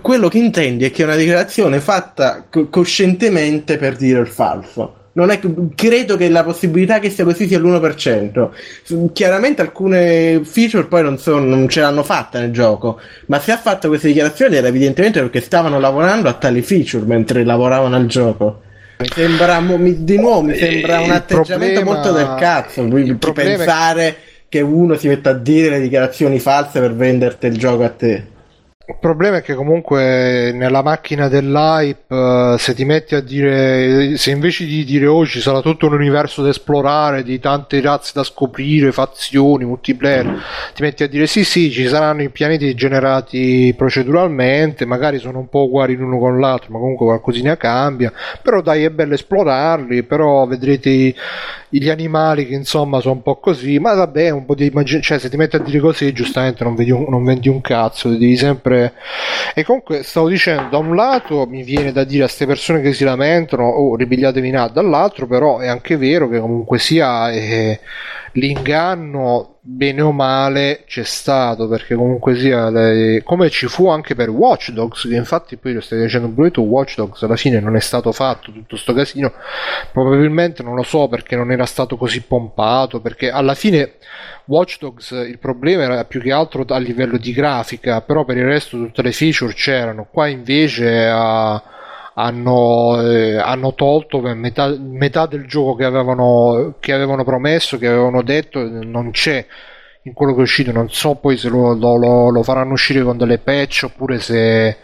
[0.02, 4.96] quello che intendi è che è una dichiarazione fatta co- coscientemente per dire il falso.
[5.14, 5.40] Non è,
[5.74, 9.12] credo che la possibilità che sia così sia l'1%.
[9.12, 13.58] Chiaramente alcune feature poi non, sono, non ce l'hanno fatta nel gioco, ma se ha
[13.58, 18.60] fatto queste dichiarazioni era evidentemente perché stavano lavorando a tali feature mentre lavoravano al gioco.
[18.98, 22.86] Mi sembra, mi- di nuovo, mi Eh, sembra un atteggiamento problema- molto del cazzo.
[22.86, 24.16] Quindi problema è- pensare
[24.48, 28.26] che uno si metta a dire le dichiarazioni false per venderti il gioco a te.
[28.84, 34.32] Il problema è che comunque nella macchina dell'hype, eh, se ti metti a dire, se
[34.32, 38.24] invece di dire oh ci sarà tutto un universo da esplorare, di tante razze da
[38.24, 40.36] scoprire, fazioni, multiplayer,
[40.74, 45.48] ti metti a dire sì sì ci saranno i pianeti generati proceduralmente, magari sono un
[45.48, 50.44] po' uguali l'uno con l'altro, ma comunque qualcosina cambia, però dai è bello esplorarli, però
[50.46, 51.14] vedrete
[51.68, 55.18] gli animali che insomma sono un po' così, ma vabbè un po' di immagine, cioè
[55.18, 58.71] se ti metti a dire così giustamente non, un- non vendi un cazzo, devi sempre...
[59.54, 62.92] E comunque stavo dicendo, da un lato mi viene da dire a queste persone che
[62.92, 67.30] si lamentano, oh ripigliatevi in atto, dall'altro però è anche vero che comunque sia...
[67.30, 67.80] eh,
[68.32, 74.28] l'inganno bene o male c'è stato perché comunque sia le- come ci fu anche per
[74.28, 77.76] Watch Dogs che infatti poi lo stai dicendo pure tu Watch Dogs alla fine non
[77.76, 79.32] è stato fatto tutto sto casino
[79.92, 83.98] probabilmente non lo so perché non era stato così pompato perché alla fine
[84.46, 88.44] Watch Dogs il problema era più che altro a livello di grafica però per il
[88.44, 90.08] resto tutte le feature c'erano.
[90.10, 91.62] Qua invece a
[92.14, 98.22] hanno, eh, hanno tolto metà, metà del gioco che avevano, che avevano promesso, che avevano
[98.22, 99.44] detto, non c'è
[100.04, 100.72] in quello che è uscito.
[100.72, 104.76] Non so poi se lo- lo- lo faranno uscire con delle patch oppure se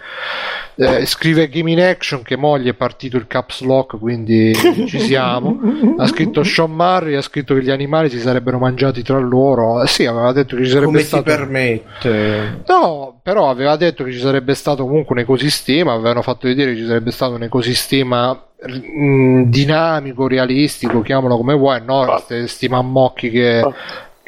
[0.80, 4.55] eh, scrive Game in Action che mo gli è partito il caps lock, quindi
[4.86, 5.59] ci siamo.
[5.96, 9.84] Ha scritto Sean Murray, ha scritto che gli animali si sarebbero mangiati tra loro.
[9.86, 11.22] Sì, aveva detto che ci sarebbe Come si stato.
[11.24, 12.62] permette?
[12.66, 16.78] No, però aveva detto che ci sarebbe stato comunque un ecosistema, avevano fatto vedere che
[16.78, 18.40] ci sarebbe stato un ecosistema
[18.70, 22.05] mm, dinamico, realistico, chiamalo come vuoi, no?
[22.05, 23.64] Questi sti mammocchi che,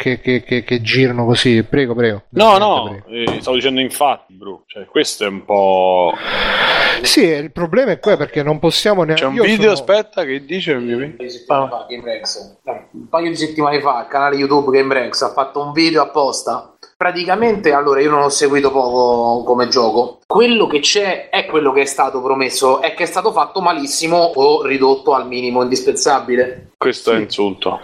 [0.00, 1.62] che, che, che, che girano così.
[1.62, 2.22] Prego, prego.
[2.30, 4.62] No, no, eh, stavo dicendo infatti, bro.
[4.66, 6.14] Cioè, questo è un po'.
[6.14, 7.04] prego.
[7.06, 9.22] Sì, il problema è qua perché non possiamo neanche.
[9.22, 11.86] C'è un io video, sono- aspetta, che dice il mio Un paio di settimane fa,
[11.88, 12.56] GameRex.
[12.92, 16.76] Un paio di settimane fa il canale YouTube GameRex ha fatto un video apposta.
[17.00, 20.18] Praticamente, allora io non ho seguito poco come gioco.
[20.26, 24.18] Quello che c'è è quello che è stato promesso, è che è stato fatto malissimo
[24.18, 26.72] o ridotto al minimo indispensabile.
[26.76, 27.80] Questo è insulto.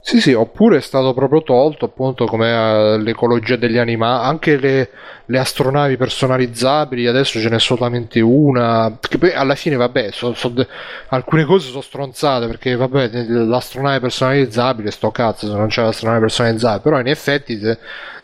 [0.00, 4.90] Sì, sì, oppure è stato proprio tolto appunto come eh, l'ecologia degli animali, anche le,
[5.26, 10.48] le astronavi personalizzabili, adesso ce n'è solamente una, perché poi alla fine vabbè, so- so
[10.48, 10.66] de-
[11.08, 16.80] alcune cose sono stronzate perché vabbè, l'astronave personalizzabile, sto cazzo se non c'è l'astronave personalizzabile,
[16.80, 17.78] però in effetti se-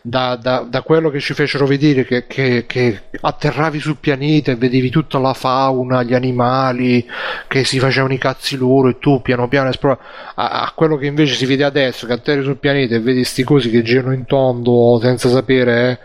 [0.09, 4.57] da, da- da quello che ci fecero vedere che, che- che atterravi sul pianeta e
[4.57, 7.05] vedevi tutta la fauna, gli animali
[7.49, 9.99] che si facevano i cazzi loro e tu piano piano esplora
[10.37, 13.43] a, a quello che invece si vede adesso che atterri sul pianeta e vedi sti
[13.43, 15.99] cosi che girano in tondo senza sapere eh,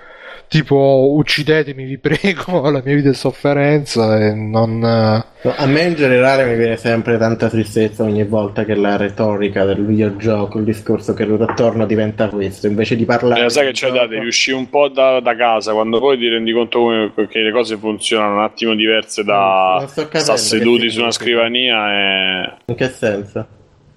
[0.52, 5.82] tipo uccidetemi vi prego la mia vita è sofferenza e non eh, No, a me
[5.82, 10.66] in generale mi viene sempre tanta tristezza ogni volta che la retorica del videogioco, il
[10.66, 13.46] discorso che ruota attorno diventa questo, invece di parlare...
[13.46, 16.20] Eh, sai che c'è da gioco- devi uscire un po' da, da casa quando poi
[16.20, 20.26] ti rendi conto come, che le cose funzionano un attimo diverse da Non sto capendo
[20.26, 23.48] sta seduti su una scrivania e In che senso?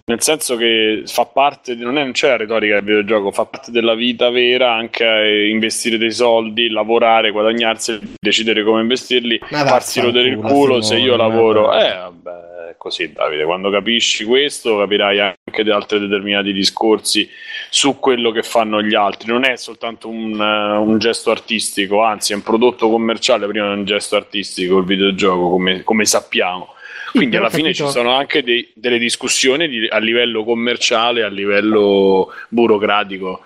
[0.06, 3.70] Nel senso che fa parte, non, è, non c'è la retorica del videogioco, fa parte
[3.70, 10.36] della vita vera anche investire dei soldi, lavorare, guadagnarsi, decidere come investirli, farsi rodere il
[10.36, 11.72] culo se io lavoro.
[11.72, 17.26] Eh, vabbè, è così Davide, quando capisci questo capirai anche di altri determinati discorsi
[17.70, 19.28] su quello che fanno gli altri.
[19.28, 23.78] Non è soltanto un, eh, un gesto artistico, anzi è un prodotto commerciale prima di
[23.78, 26.73] un gesto artistico il videogioco, come, come sappiamo.
[27.18, 31.28] Quindi alla fine capito- ci sono anche dei- delle discussioni di- a livello commerciale, a
[31.28, 33.40] livello burocratico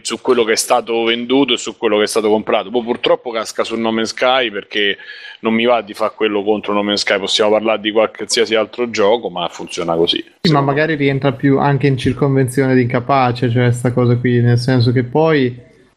[0.00, 2.70] su quello che è stato venduto e su quello che è stato comprato.
[2.70, 4.96] Poi purtroppo casca su No Man's Sky perché
[5.40, 8.88] non mi va di fare quello contro No Man's Sky, possiamo parlare di qualsiasi altro
[8.88, 10.24] gioco, ma funziona così.
[10.40, 14.58] Sì, ma magari rientra più anche in circonvenzione di incapace, cioè sta cosa qui, nel
[14.58, 15.54] senso che poi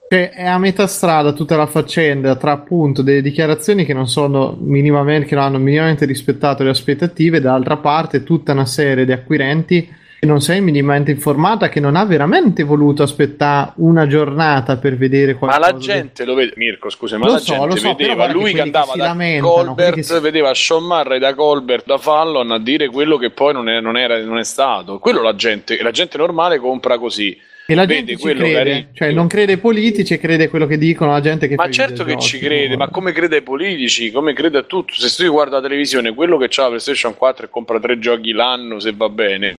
[0.10, 4.58] cioè, è a metà strada tutta la faccenda tra appunto delle dichiarazioni che non sono
[4.60, 9.96] minimamente, che non hanno minimamente rispettato le aspettative, dall'altra parte tutta una serie di acquirenti
[10.20, 15.34] che non sei minimamente informata, che non ha veramente voluto aspettare una giornata per vedere
[15.34, 15.72] Ma qualcosa.
[15.72, 18.34] la gente lo vede, Mirko, scusa, ma Lo la so, gente lo so, vedeva che
[18.34, 21.98] lui che che andava si da Colbert, che si- vedeva Sean Murray da Colbert, da
[22.00, 24.98] Fallon a dire quello che poi non è, non era, non è stato.
[24.98, 27.38] Quello la gente, la gente normale compra così.
[27.70, 30.78] E la gente ci crede, cioè non crede ai politici e crede a quello che
[30.78, 34.32] dicono la gente che Ma certo che ci crede, ma come crede ai politici, come
[34.32, 34.94] crede a tutto.
[34.94, 38.32] Se tu guarda la televisione, quello che ha la PlayStation 4 e compra tre giochi
[38.32, 39.56] l'anno, se va bene,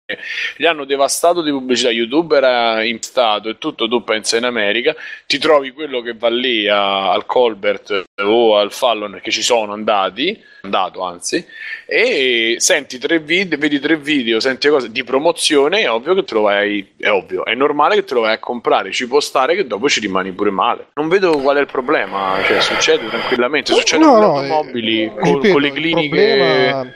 [0.56, 1.90] gli hanno devastato di pubblicità.
[1.90, 6.30] YouTube era in stato e tutto, tu pensa in America, ti trovi quello che va
[6.30, 11.44] lì a- al Colbert o al Fallon che ci sono andati, andato anzi,
[11.86, 16.34] e senti tre video, vedi tre video, senti cose di promozione, è ovvio che te
[16.34, 19.54] lo vai, è ovvio, è normale che te lo vai a comprare, ci può stare
[19.54, 20.88] che dopo ci rimani pure male.
[20.94, 25.02] Non vedo qual è il problema, cioè succede tranquillamente, succede No, con le no, automobili,
[25.04, 26.92] eh, con, ripeto, con le cliniche problema-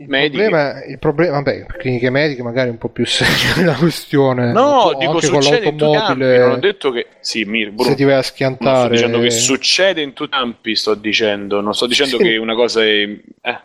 [0.00, 4.50] Il problema, il problema, vabbè, cliniche mediche magari un po' più seria la questione.
[4.52, 7.06] No, dico anche succede in tutti i campi, non ho detto che...
[7.20, 8.88] Sì, Mir, Bruno, se ti vai a non sto schiantare.
[8.90, 12.22] dicendo che succede in tutti i campi, sto dicendo, non sto dicendo Sì.
[12.22, 13.02] che una cosa è...
[13.42, 13.60] Eh.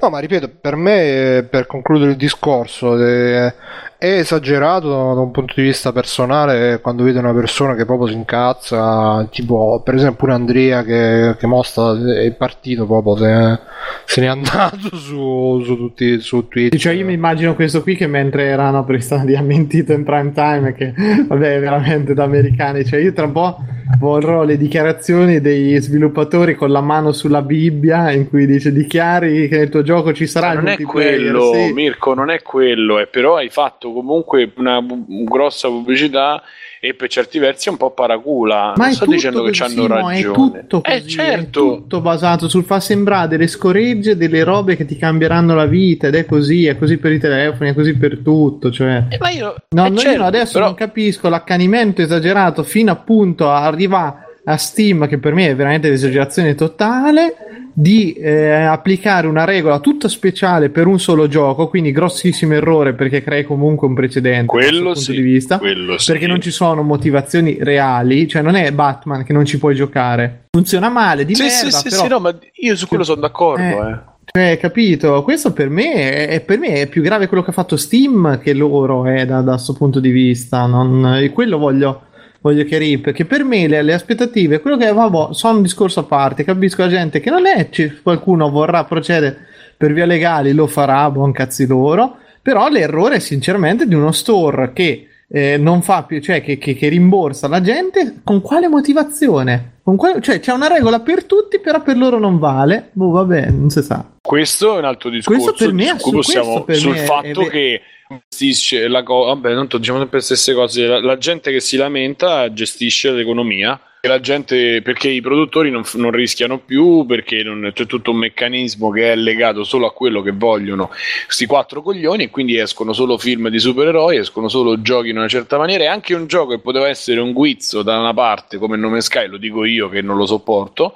[0.00, 3.52] No, ma ripeto, per me, eh, per concludere il discorso, eh,
[3.98, 8.14] è esagerato da un punto di vista personale quando vede una persona che proprio si
[8.14, 13.58] incazza, tipo, per esempio, pure Andrea che, che mostra è partito proprio, se,
[14.04, 16.78] se n'è andato su, su tutti su Twitter.
[16.78, 20.30] Cioè, io mi immagino questo qui che mentre erano perché stanno di ammentito in prime
[20.32, 20.94] time, che
[21.26, 22.84] vabbè, veramente da americani.
[22.84, 23.58] Cioè, io tra un po'
[23.96, 29.56] vorrò le dichiarazioni degli sviluppatori con la mano sulla Bibbia in cui dice dichiari che
[29.56, 31.72] nel tuo gioco ci sarà Ma non è quello, sì.
[31.72, 34.84] Mirko, non è quello, è però hai fatto comunque una
[35.24, 36.42] grossa pubblicità
[36.80, 38.74] e per certi versi è un po' paracula.
[38.76, 40.18] Ma non sto dicendo che così, c'hanno no, ragione.
[40.18, 40.32] È
[40.66, 41.74] tutto Eh, così, certo.
[41.74, 46.06] è tutto basato sul far sembrare delle scoregge, delle robe che ti cambieranno la vita
[46.06, 48.70] ed è così, è così per i telefoni, è così per tutto.
[48.70, 49.04] Cioè.
[49.08, 52.90] Eh, ma io, No, eh, no, certo, io adesso però- non capisco l'accanimento esagerato fino
[52.92, 57.34] appunto a arrivare a Steam, che per me è veramente l'esagerazione totale,
[57.80, 63.22] di eh, applicare una regola tutta speciale per un solo gioco, quindi grossissimo errore perché
[63.22, 65.58] crei comunque un precedente quello punto sì, di vista.
[65.58, 66.10] quello sì.
[66.10, 70.46] Perché non ci sono motivazioni reali, cioè non è Batman che non ci puoi giocare.
[70.50, 73.62] Funziona male, di Sì, merda, sì, però sì, no, ma io su quello sono d'accordo,
[73.62, 73.90] Eh.
[73.92, 73.98] eh.
[74.24, 75.22] cioè, capito?
[75.22, 78.54] Questo per me è, per me è più grave quello che ha fatto Steam che
[78.54, 80.66] loro, eh, da questo punto di vista.
[80.66, 82.06] Non, e quello voglio,
[82.40, 86.04] voglio chiarire, perché per me le, le aspettative, quello che vabbè, sono un discorso a
[86.04, 86.44] parte.
[86.44, 89.46] Capisco la gente che non è, ci- qualcuno vorrà procedere
[89.76, 92.16] per via legali, lo farà, buon cazzi loro.
[92.40, 96.74] Però l'errore è sinceramente di uno store che eh, non fa più, cioè che, che-
[96.74, 99.72] che rimborsa la gente con quale motivazione?
[99.96, 102.90] Quale- cioè c'è una regola per tutti, però per loro non vale.
[102.92, 104.04] Boh, vabbè, non si sa.
[104.20, 107.48] Questo è un altro discorso Questo per me su possiamo per sul me fatto è
[107.48, 107.80] che
[108.28, 111.76] gestisce la cosa, vabbè, tanto diciamo sempre le stesse cose, la, la gente che si
[111.76, 117.70] lamenta gestisce l'economia e la gente perché i produttori non, non rischiano più perché non,
[117.74, 120.90] c'è tutto un meccanismo che è legato solo a quello che vogliono
[121.24, 125.28] questi quattro coglioni e quindi escono solo film di supereroi, escono solo giochi in una
[125.28, 128.76] certa maniera e anche un gioco che poteva essere un guizzo da una parte come
[128.76, 130.94] il nome Sky, lo dico io che non lo sopporto,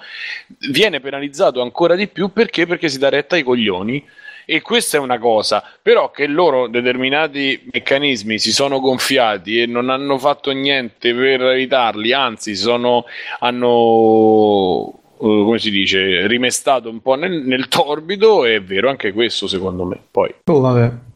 [0.71, 2.67] viene penalizzato ancora di più perché?
[2.67, 4.05] Perché si dà retta ai coglioni.
[4.45, 9.89] E questa è una cosa, però che loro determinati meccanismi si sono gonfiati e non
[9.89, 13.05] hanno fatto niente per evitarli, anzi sono,
[13.39, 19.47] hanno, eh, come si dice, rimestato un po' nel, nel torbido, è vero anche questo
[19.47, 20.01] secondo me.
[20.11, 20.35] Poi.
[20.47, 21.12] Oh, vabbè.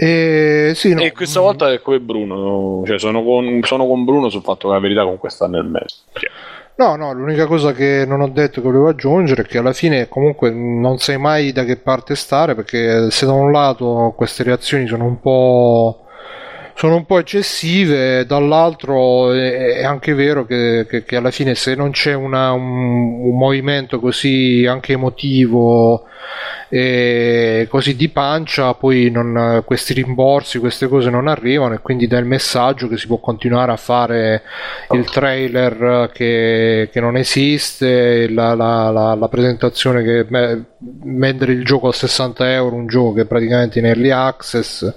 [0.00, 4.28] E, sì, no, E questa volta è come Bruno, cioè sono con, sono con Bruno
[4.28, 5.96] sul fatto che la verità comunque sta nel mezzo.
[6.12, 6.30] Cioè,
[6.76, 10.06] No, no, l'unica cosa che non ho detto che volevo aggiungere è che alla fine
[10.06, 14.86] comunque non sai mai da che parte stare perché se da un lato queste reazioni
[14.86, 16.04] sono un po'
[16.78, 21.90] sono un po' eccessive, dall'altro è, anche vero che, che- che alla fine se non
[21.90, 26.04] c'è una- un, un movimento così anche emotivo
[26.68, 32.18] e così di pancia, poi non- questi rimborsi, queste cose non arrivano e quindi dà
[32.18, 34.42] il messaggio che si può continuare a fare
[34.92, 40.24] il trailer che, che non esiste, la, la- la- la presentazione che
[40.78, 44.94] vendere il gioco a 60 euro, un gioco che è praticamente in early access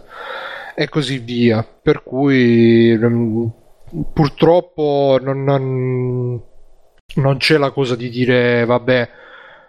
[0.76, 1.64] e così via.
[1.82, 3.46] Per cui mm,
[4.14, 6.42] purtroppo non, non-
[7.16, 9.10] non c'è la cosa di dire vabbè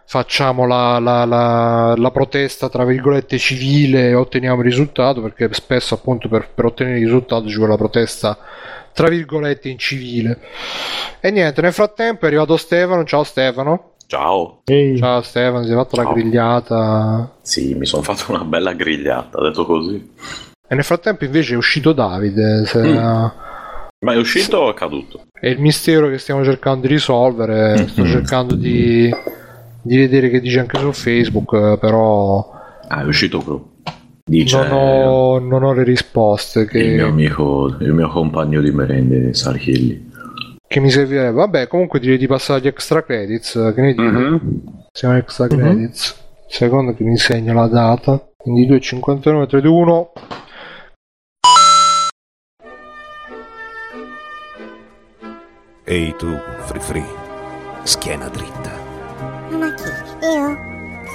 [0.04, 5.94] facciamo la, la- la- la protesta tra virgolette civile e otteniamo il risultato perché spesso
[5.94, 8.38] appunto per, per ottenere il risultato ci vuole la protesta
[8.92, 10.38] tra virgolette in civile
[11.20, 14.60] e niente nel frattempo è arrivato Stefano ciao Stefano Ciao.
[14.66, 16.12] Ehi, ciao Stefano si è fatto la Ciao.
[16.12, 20.10] grigliata Sì, mi sono fatto una bella grigliata, detto così.
[20.72, 23.26] E nel frattempo invece è uscito Davide se- Mm.
[24.04, 25.26] Ma è uscito o è caduto?
[25.32, 27.86] È il mistero che stiamo cercando di risolvere.
[27.88, 28.08] Sto Mhm.
[28.08, 29.14] cercando di,
[29.82, 32.50] di vedere che dice anche su Facebook, eh, però
[32.88, 33.70] Ah, è uscito proprio.
[34.24, 38.70] Dice non ho, non ho le risposte il mio che, amico, il mio compagno di
[38.72, 40.10] merende Sarchilli.
[40.66, 41.30] che mi servirebbe.
[41.32, 43.72] Vabbè, comunque direi di passare agli extra credits.
[43.74, 44.02] Che ne dite?
[44.02, 44.62] Mhm.
[44.90, 45.56] Siamo extra Mhm.
[45.58, 46.16] credits.
[46.48, 48.20] Secondo che mi segna la data.
[48.36, 49.46] Quindi 2.59,
[55.92, 57.04] Ehi tu, Free Free,
[57.82, 58.70] schiena dritta.
[59.50, 59.90] Ma chi?
[60.24, 60.56] Io?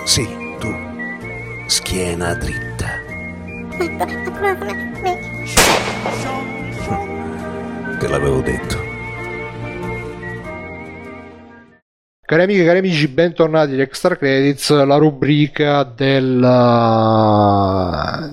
[0.06, 0.28] Sì,
[0.60, 0.70] tu,
[1.66, 2.86] schiena dritta.
[3.76, 4.06] Ma,
[4.40, 5.18] ma, ma, ma-
[7.98, 8.86] Te l'avevo detto.
[12.24, 16.38] Cari amiche e cari amici, bentornati agli Extra Credits, la rubrica del,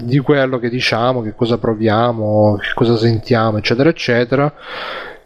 [0.03, 4.53] di quello che diciamo, che cosa proviamo, che cosa sentiamo, eccetera, eccetera.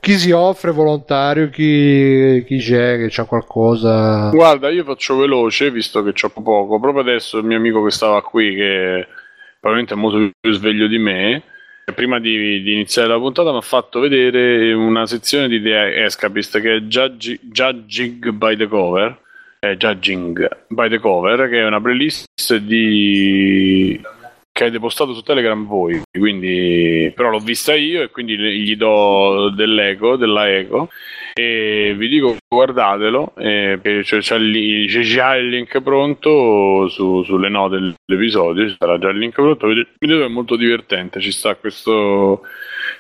[0.01, 4.31] Chi si offre volontario, chi, chi c'è, che c'ha qualcosa.
[4.31, 6.79] Guarda, io faccio veloce, visto che c'ho poco.
[6.79, 9.07] Proprio adesso il mio amico che stava qui, che
[9.61, 11.43] probabilmente è molto più sveglio di me,
[11.95, 16.61] prima di, di iniziare la puntata mi ha fatto vedere una sezione di The Escapist
[16.61, 19.19] che è Judgi- Judging by the Cover.
[19.61, 24.01] eh, Judging by the Cover, che è una playlist di
[24.59, 29.53] che avete postato su Telegram voi, quindi però l'ho vista io e quindi gli do
[29.55, 30.89] dell'eco, della eco.
[31.33, 37.23] E vi dico guardatelo, eh, perché c'è, c'è lì- c'è già il link pronto su-
[37.23, 41.55] sulle note dell'episodio, ci sarà già il link pronto, vedete, è molto divertente, ci sta
[41.55, 42.43] questo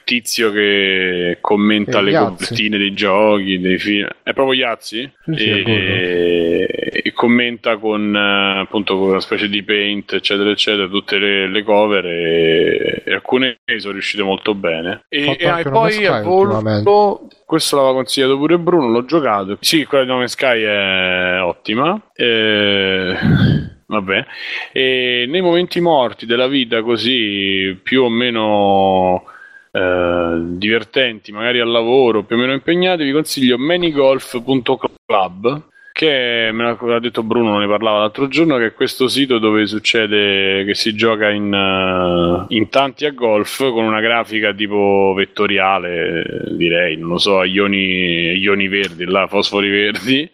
[0.08, 5.12] tizio che commenta Eh, le copertine dei giochi, dei film, è proprio Iazzi?
[5.34, 11.18] Sì, e, e commenta con eh, appunto con una specie di paint eccetera eccetera tutte
[11.18, 15.02] le, le cover e, e alcune sono riuscite molto bene.
[15.10, 19.58] E, e- poi a volo questo l'aveva consigliato pure Bruno l'ho giocato.
[19.60, 22.00] Sì quella di No Man's Sky è ottima.
[22.14, 23.14] Eh,
[23.86, 24.24] vabbè.
[24.72, 29.24] E nei momenti morti della vita così più o meno
[29.70, 35.66] eh, divertenti, magari al lavoro, più o meno impegnati, vi consiglio manigolf.club
[35.98, 40.64] che me l'ha detto Bruno, ne parlava l'altro giorno, che è questo sito dove succede
[40.64, 46.96] che si gioca in, eh, in tanti a golf con una grafica tipo vettoriale, direi,
[46.96, 50.30] non lo so, ioni, ioni verdi, là, fosfori verdi.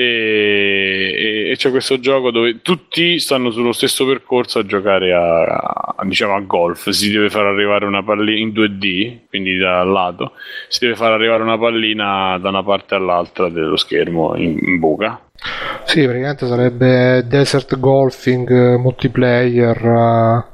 [0.00, 5.42] E, e- c'è questo gioco dove tutti stanno sullo stesso percorso a giocare a,
[5.96, 6.90] a- diciamo a golf.
[6.90, 10.32] Si deve far arrivare una pallina in 2D, quindi da lato,
[10.68, 15.20] si deve far arrivare una pallina da una parte all'altra dello schermo in, in buca.
[15.84, 20.44] Sì, praticamente sarebbe Desert Golfing eh, multiplayer eh,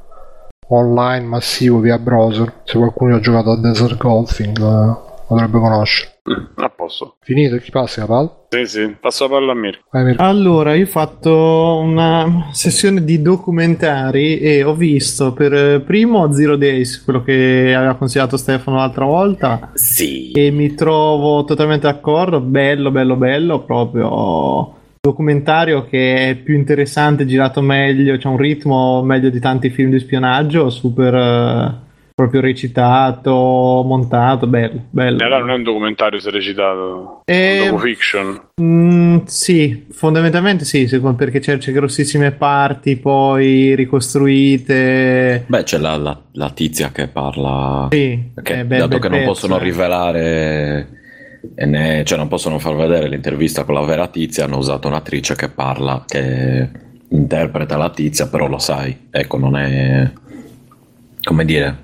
[0.69, 2.61] online massivo via browser.
[2.63, 4.95] Se qualcuno ha giocato a Desert Golfing eh,
[5.27, 6.14] potrebbe conoscere.
[6.27, 7.17] Mm, A posto.
[7.21, 8.35] Finito, chi passa la palla?
[8.49, 9.83] Sì, sì, passo la palla a Mirko.
[9.91, 10.23] Vai, Mirko.
[10.23, 17.03] Allora, io ho fatto una sessione di documentari e ho visto per primo Zero Days,
[17.03, 20.31] quello che aveva consigliato Stefano l'altra volta, Sì.
[20.31, 24.73] e mi trovo totalmente d'accordo, bello, bello, bello, proprio
[25.05, 29.99] documentario che è più interessante, girato meglio, c'è un ritmo meglio di tanti film di
[29.99, 31.84] spionaggio, super eh,
[32.15, 33.29] proprio recitato,
[33.85, 35.11] montato, bello, bello.
[35.11, 38.41] In realtà non è un documentario se recitato, è E- un docu-fiction.
[38.61, 45.43] Mm, sì, fondamentalmente sì, secondo- perché c'è, c'è grossissime parti poi ricostruite.
[45.45, 47.89] Beh, c'è la, la- la tizia che parla.
[47.91, 49.63] Sì, Perché, è bel- dato bel che non pezzo, possono eh.
[49.63, 50.87] rivelare,
[51.53, 55.35] e né- cioè non possono far vedere l'intervista con la vera tizia, hanno usato un'attrice
[55.35, 56.69] che parla, che
[57.09, 60.09] interpreta la tizia, però lo sai, ecco, non è
[61.21, 61.83] come dire,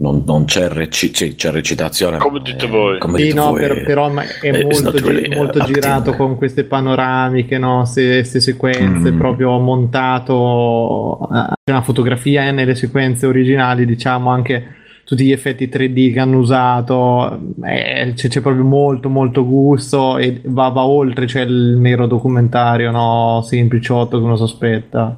[0.00, 2.18] non, non c'è, reci- c'è, c'è recitazione.
[2.18, 2.98] Come dite voi.
[2.98, 5.64] Come Sì, dite no, voi, per- però ma è eh, molto, really, gi- molto uh,
[5.64, 6.16] girato acting.
[6.16, 7.82] con queste panoramiche, no?
[7.92, 9.18] queste sequenze, Mm.
[9.18, 11.28] proprio montato.
[11.32, 16.20] eh, C'è una fotografia eh, nelle sequenze originali, diciamo anche tutti gli effetti 3D che
[16.20, 21.76] hanno usato, eh, c'è, c'è proprio molto molto gusto e va, va oltre, c'è il
[21.78, 23.40] mero documentario, no?
[23.42, 25.16] Sempliciotto che uno si aspetta.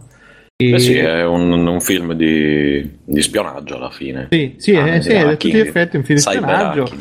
[0.65, 4.29] E- Eh sì, è un, un film di, di spionaggio alla fine.
[4.31, 6.83] sì, sì, Ah, eh, sì, di a tutti gli effetti è un film di spionaggio.
[6.83, 7.01] hacking.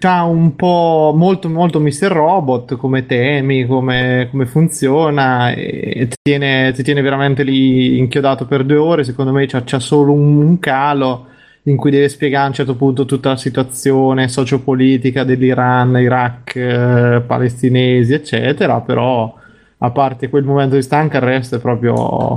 [0.00, 2.08] C'ha un po' molto molto Mr.
[2.08, 8.64] Robot come temi, come, come funziona e ti tiene, ti tiene veramente lì inchiodato per
[8.64, 9.04] due ore.
[9.04, 11.26] Secondo me c'ha, c'ha solo un, un calo
[11.64, 17.22] in cui deve spiegare a un certo punto tutta la situazione sociopolitica dell'Iran, Iraq, eh,
[17.26, 18.80] palestinesi, eccetera.
[18.80, 19.34] Però
[19.82, 22.34] a parte quel momento di stanca, il resto è proprio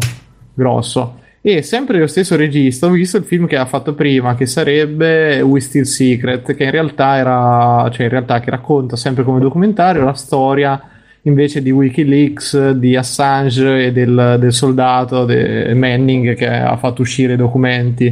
[0.54, 1.20] grosso.
[1.42, 5.42] E sempre lo stesso regista, ho visto il film che ha fatto prima, che sarebbe
[5.42, 10.06] We Still Secret, che in realtà era, cioè in realtà che racconta sempre come documentario
[10.06, 10.82] la storia
[11.24, 17.34] invece di Wikileaks, di Assange e del, del soldato de Manning che ha fatto uscire
[17.34, 18.06] i documenti.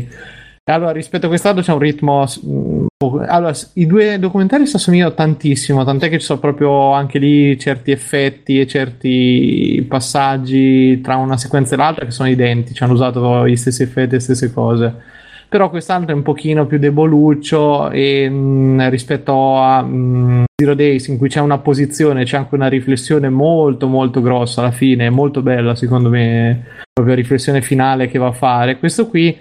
[0.64, 2.26] E allora, rispetto a quest'altro c'è un ritmo.
[3.08, 7.92] Allora, i due documentari si assomigliano tantissimo, tant'è che ci sono proprio anche lì certi
[7.92, 13.56] effetti e certi passaggi tra una sequenza e l'altra che sono identici, hanno usato gli
[13.56, 14.96] stessi effetti e le stesse cose.
[15.50, 21.18] Però quest'altro è un pochino più deboluccio e mm, rispetto a mm, Zero Days in
[21.18, 25.76] cui c'è una posizione, c'è anche una riflessione molto molto grossa alla fine, molto bella
[25.76, 26.64] secondo me,
[26.94, 28.78] proprio la riflessione finale che va a fare.
[28.78, 29.38] Questo qui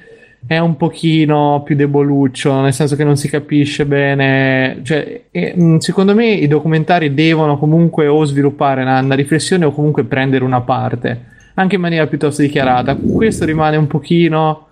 [0.46, 4.80] è un pochino più deboluccio, nel senso che non si capisce bene.
[4.82, 10.04] Cioè, mh, secondo me i documentari devono comunque o sviluppare una, una riflessione o comunque
[10.04, 12.96] prendere una parte, anche in maniera piuttosto dichiarata.
[12.96, 14.68] Questo rimane un pochino,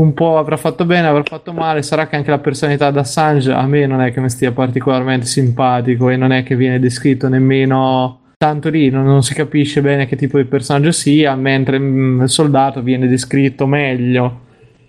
[0.00, 1.82] un po' avrà fatto bene, avrà fatto male.
[1.82, 6.08] Sarà che anche la personalità d'Assange a me non è che mi stia particolarmente simpatico
[6.10, 10.14] e non è che viene descritto nemmeno tanto lì non, non si capisce bene che
[10.14, 14.46] tipo di personaggio sia, mentre mm, il soldato viene descritto meglio.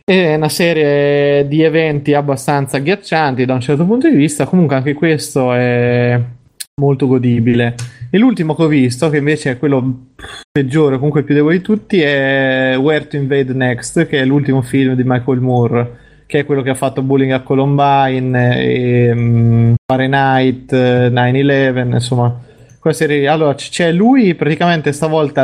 [0.10, 4.48] È una serie di eventi abbastanza agghiaccianti da un certo punto di vista.
[4.48, 6.20] Comunque, anche questo è
[6.82, 7.76] molto godibile.
[8.10, 10.08] E l'ultimo che ho visto, che invece è quello
[10.52, 14.96] peggiore, comunque più debole di tutti, è Where to Invade Next, che è l'ultimo film
[14.96, 20.74] di Michael Moore, che è quello che ha fatto Bullying a Columbine e mm, Fahrenheit
[20.74, 22.48] eh, 9-11, insomma.
[22.82, 25.44] Allora c'è lui, praticamente stavolta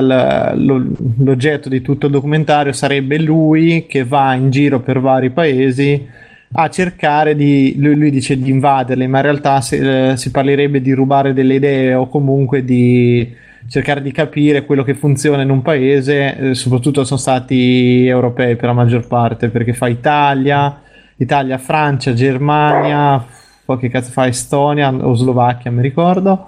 [0.56, 6.08] l'oggetto di tutto il documentario sarebbe lui che va in giro per vari paesi
[6.54, 10.80] a cercare di, lui, lui dice di invaderli, ma in realtà si, eh, si parlerebbe
[10.80, 13.36] di rubare delle idee o comunque di
[13.68, 18.68] cercare di capire quello che funziona in un paese, eh, soprattutto sono stati europei per
[18.68, 20.82] la maggior parte, perché fa Italia,
[21.18, 23.26] Italia, Francia, Germania,
[23.66, 26.48] poi che cazzo fa Estonia o Slovacchia, mi ricordo.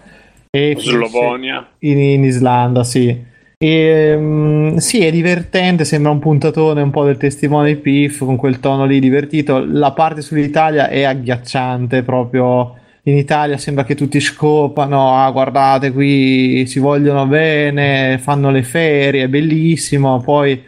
[0.49, 1.67] E Slavonia.
[1.79, 3.25] in, in Islanda, sì.
[3.59, 8.35] E, mm, sì, è divertente, sembra un puntatone un po' del testimone di Piff con
[8.35, 9.63] quel tono lì divertito.
[9.65, 16.65] La parte sull'Italia è agghiacciante, proprio in Italia sembra che tutti scopano, ah guardate qui
[16.67, 20.61] si vogliono bene, fanno le ferie, è bellissimo, poi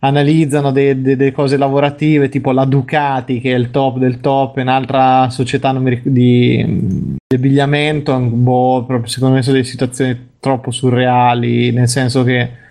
[0.00, 4.58] analizzano de- de- delle cose lavorative tipo la Ducati che è il top del top,
[4.58, 11.72] è un'altra società di, di abbigliamento, boh, proprio secondo me sono delle situazioni troppo surreali,
[11.72, 12.64] nel senso che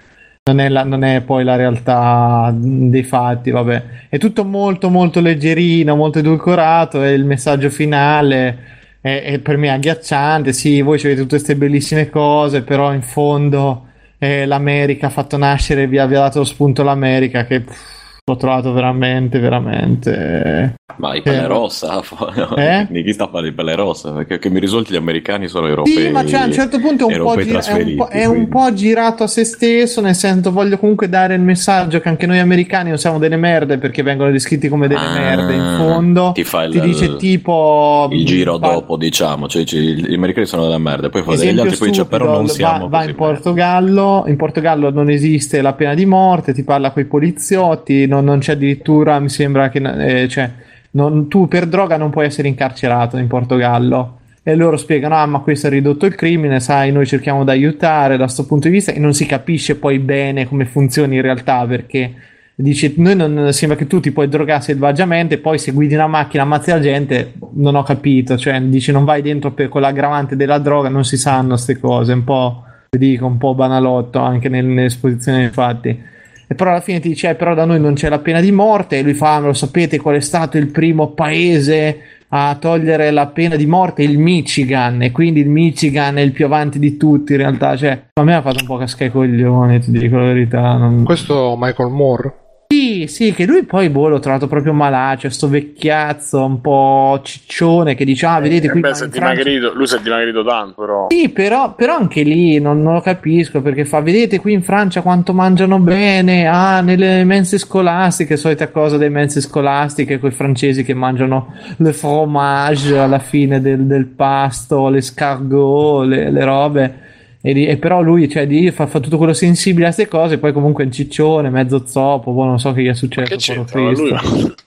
[0.48, 3.84] non è, la- non è poi la realtà dei fatti, vabbè.
[4.10, 8.58] È tutto molto molto leggerino, molto edulcorato e il messaggio finale
[9.02, 10.54] è, è per me agghiacciante.
[10.54, 13.88] Sì, voi avete tutte queste bellissime cose, però in fondo
[14.26, 18.05] eh, l'America ha fatto nascere, vi ha, vi ha dato lo spunto l'America che pff,
[18.28, 20.74] l'ho trovato veramente, veramente...
[20.98, 22.02] Ma i Eh, pelle rossa?
[22.56, 22.88] Eh?
[22.90, 24.12] Di chi sta a fare i pelle rossa?
[24.14, 25.94] Perché che mi risulti gli americani sono europei.
[25.94, 28.26] Sì, ma cioè, a un certo punto è un, po gira- è, un po', è
[28.26, 32.26] un po' girato a se stesso, nel senso voglio comunque dare il messaggio che anche
[32.26, 36.32] noi americani non siamo delle merde perché vengono descritti come delle Ah, merde in fondo.
[36.34, 38.08] Ti fa il, Ti dice tipo...
[38.12, 39.48] il giro fa- dopo, diciamo.
[39.48, 41.10] Cioè, ci- gli americani sono della merda.
[41.10, 44.36] Poi fa degli altri, poi dice, però non va- siamo va, così in Portogallo, in
[44.38, 48.54] Portogallo non esiste la pena di morte, ti parla con i poliziotti, non, non c'è
[48.54, 49.80] addirittura, mi sembra che
[50.24, 50.50] eh, cioè,
[50.92, 54.20] non- tu per droga non puoi essere incarcerato in Portogallo.
[54.48, 58.16] E loro spiegano: Ah, ma questo ha ridotto il crimine, sai, noi cerchiamo di aiutare
[58.16, 61.66] da questo punto di vista, e non si capisce poi bene come funziona in realtà
[61.66, 62.14] perché.
[62.58, 66.44] Dice, noi non sembra che tu ti puoi drogare selvaggiamente, poi se guidi una macchina
[66.44, 70.58] ammazzi la gente, non ho capito, cioè dici non vai dentro per, con l'aggravante della
[70.60, 75.40] droga, non si sanno queste cose, un po', dico, un po' banalotto anche nel- nell'esposizione
[75.40, 76.00] dei fatti.
[76.48, 78.52] E però alla fine ti dice, eh, però da noi non c'è la pena di
[78.52, 82.00] morte, e lui fa, "Ah, lo sapete qual è stato il primo paese
[82.30, 84.04] a togliere la pena di morte?
[84.04, 88.00] Il Michigan, e quindi il Michigan è il più avanti di tutti in realtà, cioè,
[88.14, 90.76] a me ha fatto un po' cascare i coglioni, ti dico la verità.
[90.78, 92.34] non- Questo Michael Moore.
[92.76, 97.96] Sì, sì, che lui poi, boh, l'ho trovato proprio malaccio, sto vecchiazzo un po' ciccione
[97.96, 98.82] che dice, ah, vedete Eh qui...
[98.82, 101.08] beh, si è dimagrito, lui si è dimagrito tanto, però.
[101.10, 105.02] sì, però, però anche lì non, non lo capisco perché fa, vedete qui in Francia
[105.02, 110.94] quanto mangiano bene, ah, nelle mense scolastiche, solita cosa delle mense scolastiche, quei francesi che
[110.94, 117.05] mangiano le fromage alla fine del, del pasto, l'escargot, le, le robe.
[117.48, 120.52] E, e però lui cioè, di- fa, fa tutto quello sensibile a queste cose, poi
[120.52, 123.28] comunque è un ciccione, mezzo zoppo, boh, non so che gli è successo.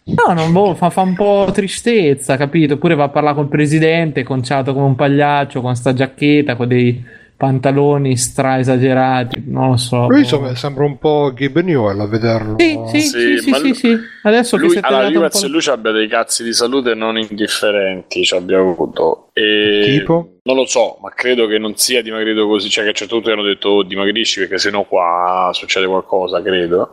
[0.05, 2.75] No, non boh, fa, fa un po' tristezza, capito?
[2.75, 7.05] Oppure va a parlare col presidente, conciato come un pagliaccio, con sta giacchetta, con dei
[7.39, 10.01] pantaloni stra esagerati, non lo so.
[10.01, 10.19] Lui boh.
[10.19, 12.56] insomma, sembra un po' Gabe Newell a vederlo.
[12.59, 13.97] Sì, sì, sì, sì, sì, lui- sì.
[14.24, 16.43] Adesso che Lui, si è allora, io un penso che lui ci abbia dei cazzi
[16.43, 18.24] di salute non indifferenti.
[18.24, 19.28] Ci abbia avuto.
[19.32, 20.32] E Tipo?
[20.43, 22.69] Non lo so, ma credo che non sia dimagrito così.
[22.69, 26.43] Cioè, che a un certo punto hanno detto "Oh, dimagrisci perché sennò qua succede qualcosa,
[26.43, 26.90] credo.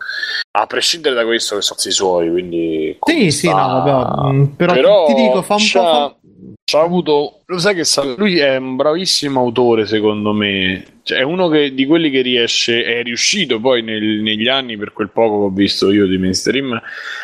[0.51, 2.97] A prescindere da questo, che sono i suoi, quindi.
[3.03, 5.79] Sì, sì, no, vabbè, mm, però, Però ti dico, fa un po'...
[5.79, 6.15] fa-
[6.67, 10.83] C'ha avuto, lo sai che sa- lui è un bravissimo autore, secondo me.
[11.03, 14.91] Cioè, è uno che- di quelli che riesce, è riuscito poi nel- negli anni, per
[14.91, 16.73] quel poco che ho visto io di mainstream,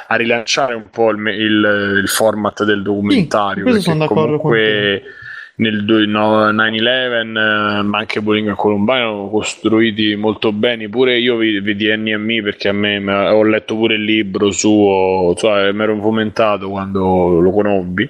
[0.08, 3.64] a rilanciare un po' il, il- il format del documentario.
[3.64, 5.08] perché sono d'accordo comunque nel du-
[5.56, 10.90] no, 9-11, eh, ma anche Bullying a Columbine, erano costruiti molto bene.
[10.90, 15.84] Pure io vedi NME perché a me ho letto pure il libro suo, cioè, mi
[15.84, 18.10] ero fomentato quando lo conobbi.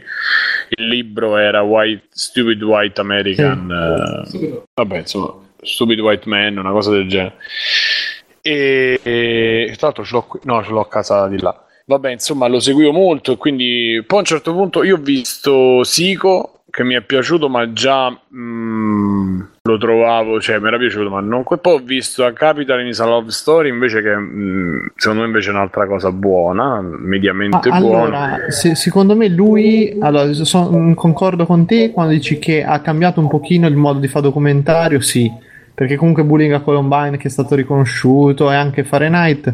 [0.69, 6.91] Il libro era White, Stupid White American, eh, vabbè, insomma, Stupid White Man, una cosa
[6.91, 7.35] del genere.
[8.41, 11.65] E, e tra l'altro ce l'ho qui, no, ce l'ho a casa di là.
[11.85, 15.83] Vabbè, insomma, lo seguivo molto e quindi poi a un certo punto io ho visto
[15.83, 21.19] Sico che mi è piaciuto, ma già mm, lo trovavo, cioè mi era piaciuto, ma
[21.19, 25.21] non que- poi ho visto a Capital is a Love Story invece che mm, secondo
[25.21, 27.99] me invece è un'altra cosa buona, mediamente Ma buona.
[27.99, 33.19] allora, se- secondo me lui, allora, son- concordo con te quando dici che ha cambiato
[33.19, 35.29] un pochino il modo di fare documentario, sì,
[35.75, 39.53] perché comunque Bullying a Columbine che è stato riconosciuto e anche Fahrenheit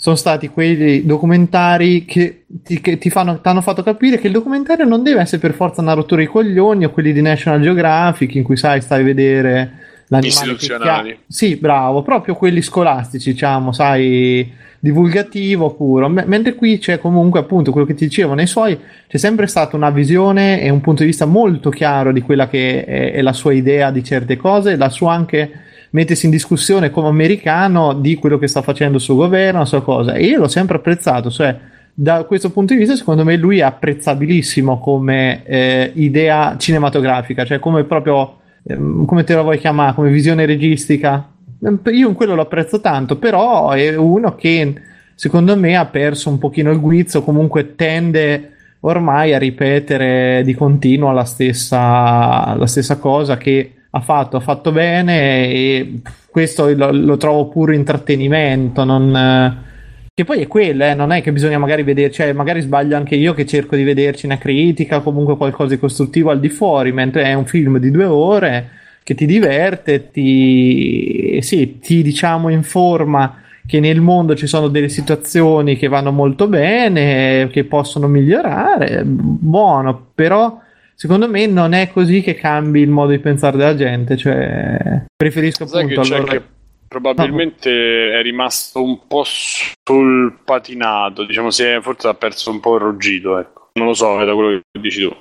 [0.00, 4.84] sono stati quei documentari che ti, che ti fanno, hanno fatto capire che il documentario
[4.84, 8.44] non deve essere per forza una rottura di coglioni o quelli di National Geographic in
[8.44, 9.72] cui sai, stai a vedere
[10.06, 11.08] l'animale che Istituzionali.
[11.10, 14.48] chia- Sì, bravo, proprio quelli scolastici, diciamo, sai,
[14.78, 16.08] divulgativo puro.
[16.08, 19.74] Me- mentre qui c'è comunque, appunto, quello che ti dicevo, nei suoi c'è sempre stata
[19.74, 23.32] una visione e un punto di vista molto chiaro di quella che è, è la
[23.32, 25.50] sua idea di certe cose, la sua anche
[25.90, 29.82] mettersi in discussione come americano di quello che sta facendo il suo governo, la sua
[29.82, 30.14] cosa.
[30.14, 31.56] E io l'ho sempre apprezzato, cioè
[32.00, 37.58] da questo punto di vista, secondo me, lui è apprezzabilissimo come eh, idea cinematografica, cioè
[37.58, 41.28] come proprio, ehm, come te la vuoi chiamare, come visione registica.
[41.60, 44.74] Ehm, Io in quello lo apprezzo tanto, però è uno che
[45.16, 51.10] secondo me ha perso un pochino il guizzo, comunque tende ormai a ripetere di continuo
[51.10, 56.00] la stessa, la stessa cosa che ha fatto, ha fatto bene e
[56.30, 59.66] questo lo, lo trovo puro intrattenimento, non, eh,
[60.14, 63.14] che poi è quello, eh, non è che bisogna magari vedere, cioè magari sbaglio anche
[63.14, 67.22] io che cerco di vederci una critica, comunque qualcosa di costruttivo al di fuori, mentre
[67.22, 68.70] è un film di due ore
[69.02, 75.76] che ti diverte, ti, sì, ti diciamo informa che nel mondo ci sono delle situazioni
[75.76, 80.58] che vanno molto bene, che possono migliorare, buono, però
[81.00, 85.64] secondo me non è così che cambi il modo di pensare della gente, cioè preferisco
[85.64, 86.42] Sai che appunto c'è allora- che
[86.88, 92.74] probabilmente è rimasto un po' sul patinato, diciamo, si è, forse ha perso un po'
[92.74, 93.68] il ruggito, ecco.
[93.74, 95.14] Non lo so, è da quello che dici tu.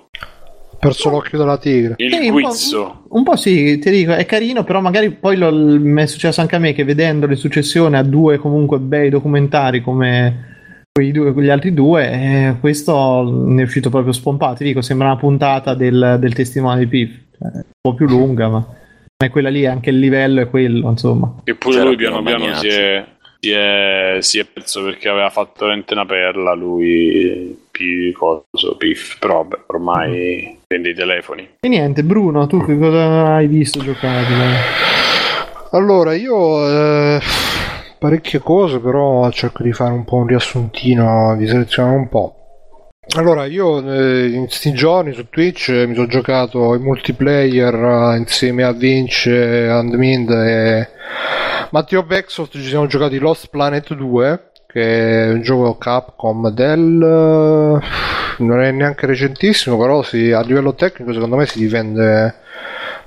[0.79, 1.93] Perso l'occhio della tigre.
[1.97, 3.03] Il Sì, un po'- guizzo.
[3.09, 6.59] Un po' sì, ti dico, è carino, però magari poi mi è successo anche a
[6.59, 10.56] me che vedendo le successioni a due comunque bei documentari come
[11.11, 14.55] due, quegli altri due, eh, questo ne è uscito proprio spompato.
[14.55, 18.49] Ti dico, sembra una puntata del, del testimone di Pif, Cioè, un po' più lunga,
[18.49, 18.67] ma
[19.19, 21.37] ma è quella lì, anche il livello è quello, insomma.
[21.43, 23.03] Eppure C'era lui piano piano si è,
[23.39, 27.65] si, è, si è perso perché aveva fatto veramente una perla lui,
[28.13, 31.49] coso, Piff, però vabbè, ormai vende i telefoni.
[31.59, 34.23] E niente, Bruno, tu che cosa hai visto giocare?
[35.71, 37.19] Allora, io eh,
[37.97, 42.37] parecchie cose, però cerco di fare un po' un riassuntino, di selezionare un po'.
[43.15, 48.17] Allora, io eh, in questi giorni su Twitch eh, mi sono giocato in multiplayer eh,
[48.17, 50.89] insieme a Vince, Andmind e
[51.71, 57.81] Matteo Vexoft ci siamo giocati Lost Planet 2 che è un gioco Capcom del
[58.39, 62.35] non è neanche recentissimo però sì, a livello tecnico secondo me si difende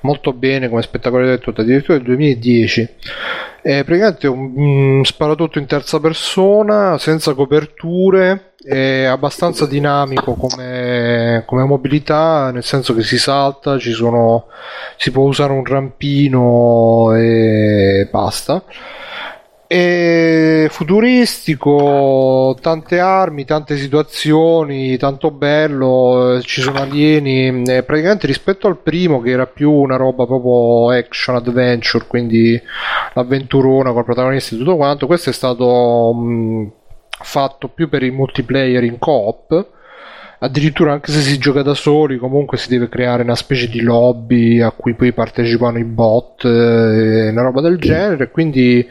[0.00, 2.88] molto bene come spettacolarità e tutto addirittura del 2010
[3.62, 11.64] è praticamente un, un sparatutto in terza persona senza coperture è abbastanza dinamico come, come
[11.64, 14.46] mobilità nel senso che si salta ci sono
[14.96, 18.62] si può usare un rampino e basta
[19.72, 28.66] è futuristico, tante armi, tante situazioni, tanto bello, eh, ci sono alieni, eh, praticamente rispetto
[28.66, 32.60] al primo che era più una roba proprio action adventure, quindi
[33.12, 36.72] l'avventurona col protagonista e tutto quanto, questo è stato mh,
[37.22, 39.66] fatto più per il multiplayer in coop
[40.42, 44.60] addirittura anche se si gioca da soli comunque si deve creare una specie di lobby
[44.60, 48.30] a cui poi partecipano i bot e una roba del genere.
[48.30, 48.86] Quindi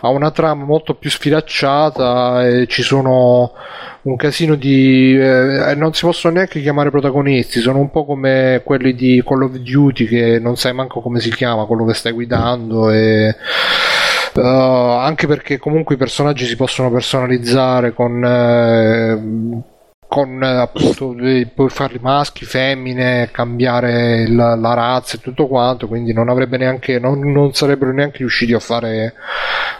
[0.00, 3.52] ha una trama molto più sfilacciata e ci sono
[4.02, 8.94] un casino di eh, non si possono neanche chiamare protagonisti sono un po' come quelli
[8.94, 12.90] di Call of Duty che non sai manco come si chiama quello che stai guidando
[12.90, 13.36] e
[14.36, 19.73] Uh, anche perché comunque i personaggi si possono personalizzare con eh,
[20.14, 21.12] con eh, appunto
[21.52, 27.00] puoi farli maschi, femmine, cambiare la, la razza e tutto quanto, quindi non avrebbe neanche
[27.00, 29.14] non, non, sarebbero neanche riusciti a fare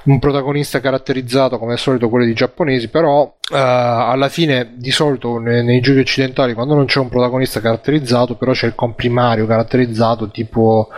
[0.07, 5.37] un protagonista caratterizzato come al solito quelli di giapponesi, però Uh, alla fine di solito
[5.37, 10.31] nei, nei, giochi occidentali quando non c'è un protagonista caratterizzato però c'è il comprimario caratterizzato
[10.31, 10.89] tipo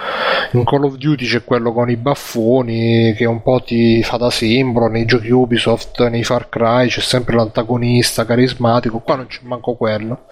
[0.53, 4.31] in Call of Duty c'è quello con i baffoni che un po' ti fa da
[4.31, 9.01] simbolo nei giochi Ubisoft nei Far Cry c'è sempre l'antagonista carismatico.
[9.01, 10.27] Qua non c'è manco quello.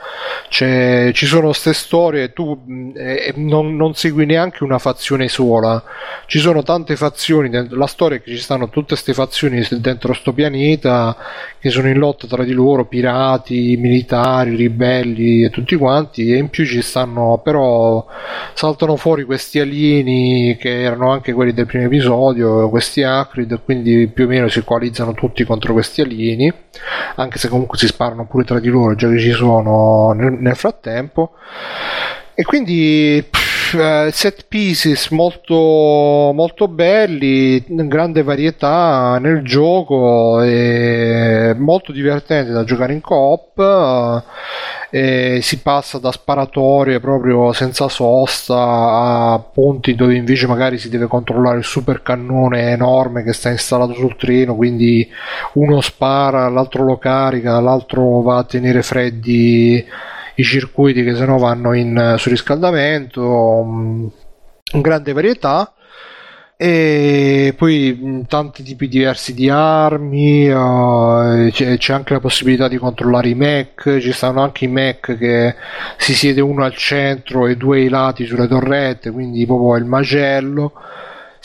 [0.49, 5.83] C'è, ci sono queste storie tu eh, non, non, segui neanche una fazione sola.
[6.27, 10.33] Ci sono tante fazioni la storia è che ci stanno tutte queste fazioni dentro sto
[10.33, 11.17] pianeta
[11.59, 16.51] che sono in lotta tra di loro, pirati, militari, ribelli e tutti quanti, e in
[16.51, 18.05] più ci stanno però
[18.53, 24.25] saltano fuori questi alieni che erano anche quelli del primo episodio, questi Acrid, quindi più
[24.25, 26.53] o meno si coalizzano tutti contro questi alieni,
[27.17, 30.57] anche se comunque si sparano pure tra di loro, già che ci sono nel, nel
[30.57, 31.33] frattempo.
[32.35, 33.25] E quindi
[33.75, 35.55] uh, set pieces molto,
[36.35, 40.41] molto belli, grande varietà nel gioco,
[41.57, 44.23] molto divertente da giocare in coop.
[44.95, 50.89] Uh, e si passa da sparatorie proprio senza sosta a punti dove invece magari si
[50.89, 55.09] deve controllare il super cannone enorme che sta installato sul treno quindi
[55.55, 59.85] uno spara l'altro lo carica l'altro va a tenere freddi
[60.37, 64.11] i circuiti che sennò vanno in eh, surriscaldamento, um,
[64.73, 65.73] grande varietà
[66.57, 73.29] e poi tanti tipi diversi di armi uh, c'è, c'è, anche la possibilità di controllare
[73.29, 75.57] i mech ci stanno anche i mech che
[75.97, 80.73] si siede uno al centro e due ai lati sulle torrette quindi proprio il macello.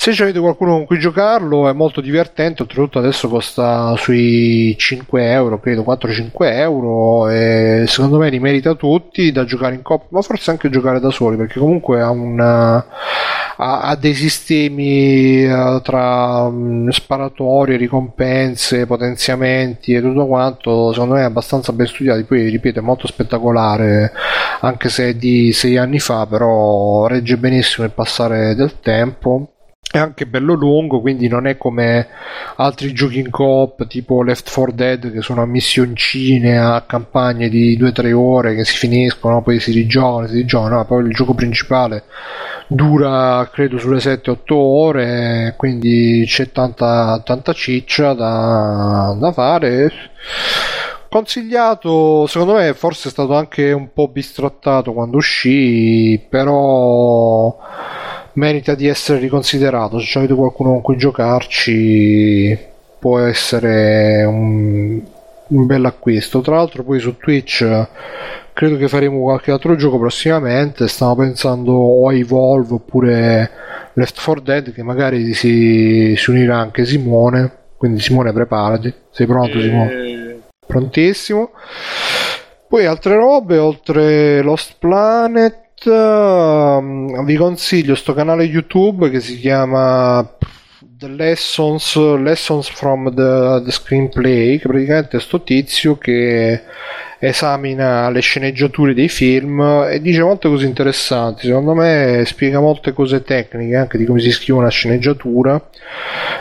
[0.01, 5.59] Se avete qualcuno con cui giocarlo è molto divertente, oltretutto adesso costa sui 5 euro,
[5.59, 10.51] credo 4-5 euro e secondo me li merita tutti da giocare in coppia, ma forse
[10.51, 12.85] anche giocare da soli perché comunque ha, una,
[13.61, 21.21] ha, ha dei sistemi uh, tra um, sparatorie, ricompense, potenziamenti e tutto quanto, secondo me
[21.21, 24.11] è abbastanza ben studiato, poi ripeto è molto spettacolare
[24.61, 29.53] anche se è di 6 anni fa, però regge benissimo il passare del tempo
[29.91, 32.07] è anche bello lungo, quindi non è come
[32.57, 37.75] altri giochi in coop tipo Left 4 Dead che sono a missioncine, a campagne di
[37.75, 42.03] 2-3 ore che si finiscono, poi si rigiocano, si rigiocano, no, poi il gioco principale
[42.67, 49.91] dura credo sulle 7-8 ore, quindi c'è tanta, tanta ciccia da, da fare.
[51.09, 57.57] Consigliato, secondo me forse è stato anche un po' bistrattato quando uscì, però
[58.33, 59.99] merita di essere riconsiderato.
[59.99, 62.57] Se avete qualcuno con cui giocarci,
[62.99, 65.01] può essere un,
[65.47, 66.41] un bel acquisto.
[66.41, 67.87] Tra l'altro, poi su Twitch
[68.53, 70.87] credo che faremo qualche altro gioco prossimamente.
[70.87, 73.51] Stavo pensando o a Evolve oppure
[73.93, 77.51] Left 4 Dead, che magari si, si unirà anche Simone.
[77.77, 78.93] Quindi, Simone, preparati.
[79.11, 79.61] Sei pronto, e...
[79.61, 80.39] Simone?
[80.65, 81.51] Prontissimo.
[82.67, 90.37] Poi altre robe, oltre Lost Planet uh, vi consiglio sto canale YouTube che si chiama
[90.81, 96.63] The Lessons, Lessons from the, the Screenplay, che praticamente è sto tizio che
[97.19, 99.59] esamina le sceneggiature dei film
[99.89, 101.47] e dice molte cose interessanti.
[101.47, 105.69] Secondo me spiega molte cose tecniche anche di come si scrive una sceneggiatura,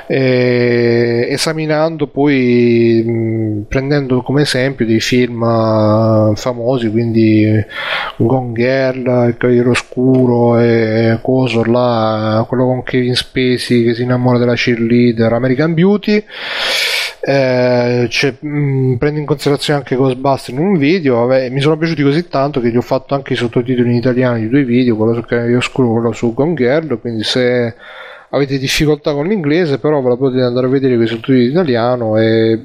[0.07, 7.65] eh, esaminando poi mh, prendendo come esempio dei film eh, famosi, quindi
[8.17, 14.39] Gone Girl, Il Cavaliere Oscuro e coso là, quello con Kevin Spacey che si innamora
[14.39, 16.25] della cheerleader, American Beauty.
[17.21, 18.09] Eh,
[18.41, 22.61] mh, prendo in considerazione anche Ghostbusters in un video vabbè, mi sono piaciuti così tanto
[22.61, 25.57] che gli ho fatto anche i sottotitoli in italiano di due video quello su Cavaliere
[25.57, 27.75] Oscuro quello su Gone Girl quindi se
[28.31, 31.51] avete difficoltà con l'inglese però ve la potete andare a vedere con i sottotitoli in
[31.51, 32.61] italiano e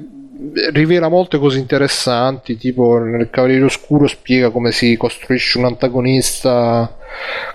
[0.72, 6.96] rivela molte cose interessanti tipo nel Cavaliere Oscuro spiega come si costruisce un antagonista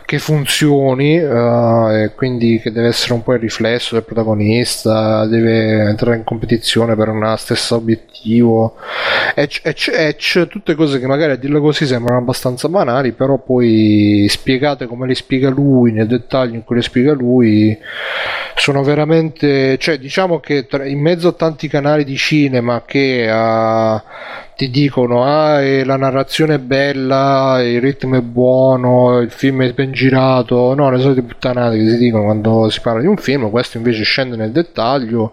[0.06, 5.82] che funzioni eh, e quindi che deve essere un po' il riflesso del protagonista deve
[5.84, 8.76] entrare in competizione per una stessa obiettivo.
[9.36, 14.88] Ecc, ecc, tutte cose che magari a dirlo così sembrano abbastanza banali però poi spiegate
[14.88, 17.78] come le spiega lui nel dettaglio in cui le spiega lui
[18.56, 24.04] sono veramente cioè diciamo che tra- in mezzo a tanti canali di cinema che ah,
[24.60, 29.94] ti dicono ah la narrazione è bella il ritmo è buono il film è ben
[29.94, 30.74] girato.
[30.74, 34.04] No le solite puttanate che si dicono quando si parla di un film questo invece
[34.04, 35.32] scende nel dettaglio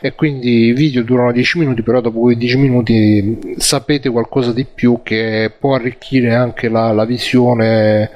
[0.00, 4.64] e quindi i video durano 10 minuti però dopo quei 10 minuti sapete qualcosa di
[4.64, 8.10] più che può arricchire anche la, la visione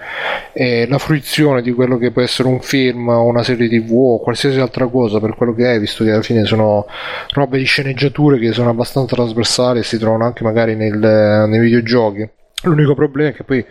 [0.58, 4.20] e la fruizione di quello che può essere un film o una serie tv o
[4.20, 5.20] qualsiasi altra cosa.
[5.20, 6.86] Per quello che è visto che alla fine sono
[7.34, 12.28] robe di sceneggiature che sono abbastanza trasversali e si trovano anche magari nel- nei videogiochi
[12.62, 13.64] l'unico problema è che poi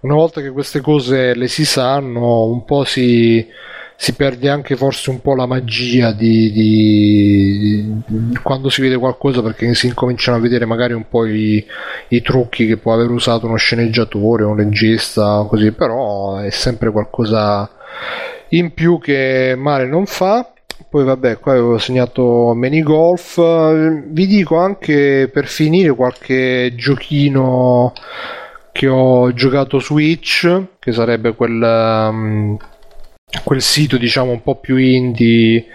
[0.00, 3.44] una volta che queste cose le si sanno un po' si,
[3.96, 9.42] si perde anche forse un po' la magia di, di- di- quando si vede qualcosa
[9.42, 11.64] perché si incominciano a vedere magari un po' i,
[12.08, 17.68] i trucchi che può aver usato uno sceneggiatore, un regista, così, però è sempre qualcosa
[18.50, 20.52] in più che male non fa.
[20.90, 23.38] Poi vabbè, qua avevo segnato mini golf.
[24.06, 27.92] Vi dico anche per finire qualche giochino
[28.72, 30.48] che ho giocato Switch,
[30.78, 32.56] che sarebbe quel, um,
[33.44, 35.66] quel sito diciamo un po' più indie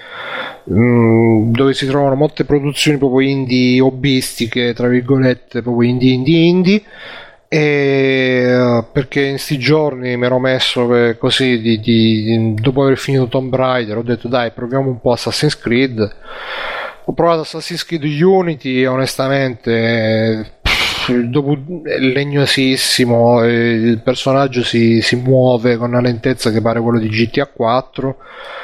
[0.72, 6.84] mm, dove si trovano molte produzioni proprio indie hobbistiche, tra virgolette, proprio indie indie indie.
[7.56, 10.90] E perché in sti giorni mi ero messo
[11.20, 15.56] così di, di- dopo aver finito Tomb Raider ho detto dai proviamo un po' Assassin's
[15.60, 16.16] Creed.
[17.06, 20.62] Ho provato Assassin's Creed Unity e onestamente
[21.26, 27.00] dopo è legnosissimo eh, il personaggio si, si muove con una lentezza che pare quello
[27.00, 28.18] di GTA 4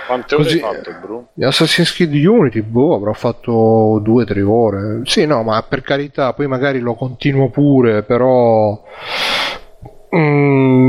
[0.09, 1.27] Quante ore Così- hai fatto, bro?
[1.33, 5.01] di Assassin's Creed Unity, boh, avrò fatto due o tre ore.
[5.03, 8.81] Sì, no, ma per carità, poi magari lo continuo pure, però
[10.15, 10.88] mm,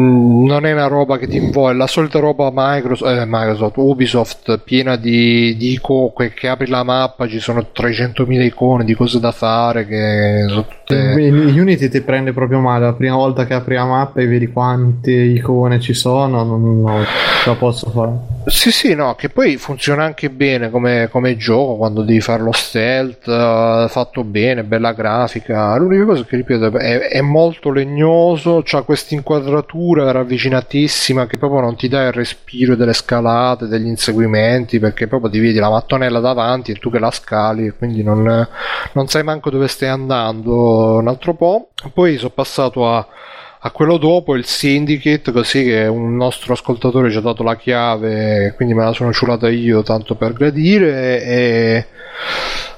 [0.51, 4.59] non è una roba che ti invoglio, è la solita roba Microsoft, eh, Microsoft Ubisoft
[4.59, 9.31] piena di, di icone, che apri la mappa, ci sono 300.000 icone di cose da
[9.31, 11.14] fare, che sono tutte...
[11.20, 12.86] In Unity ti prende proprio male.
[12.86, 17.05] La prima volta che apri la mappa e vedi quante icone ci sono, non, non
[17.43, 18.40] ce la posso fare.
[18.47, 22.53] Sì, sì, no, che poi funziona anche bene come, come gioco quando devi fare lo
[22.53, 25.77] stealth, eh, fatto bene, bella grafica.
[25.77, 31.77] L'unica cosa che ripeto è, è molto legnoso, c'ha questa inquadratura ravvicinatissima che proprio non
[31.77, 36.73] ti dà il respiro delle scalate, degli inseguimenti, perché proprio ti vedi la mattonella davanti
[36.73, 38.49] e tu che la scali, e quindi non,
[38.93, 41.69] non sai manco dove stai andando un altro po'.
[41.93, 43.07] Poi sono passato a
[43.62, 48.55] a quello dopo il Syndicate, così che un nostro ascoltatore ci ha dato la chiave,
[48.57, 51.23] quindi me la sono ciulata io tanto per gradire.
[51.23, 51.87] E,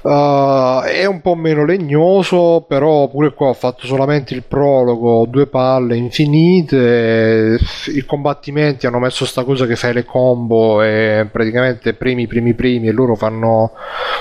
[0.02, 5.46] uh, è un po' meno legnoso, però pure qua ho fatto solamente il prologo, due
[5.46, 7.60] palle infinite.
[7.94, 12.88] I combattimenti hanno messo sta cosa che fai le combo e praticamente primi, primi, primi,
[12.88, 13.70] e loro fanno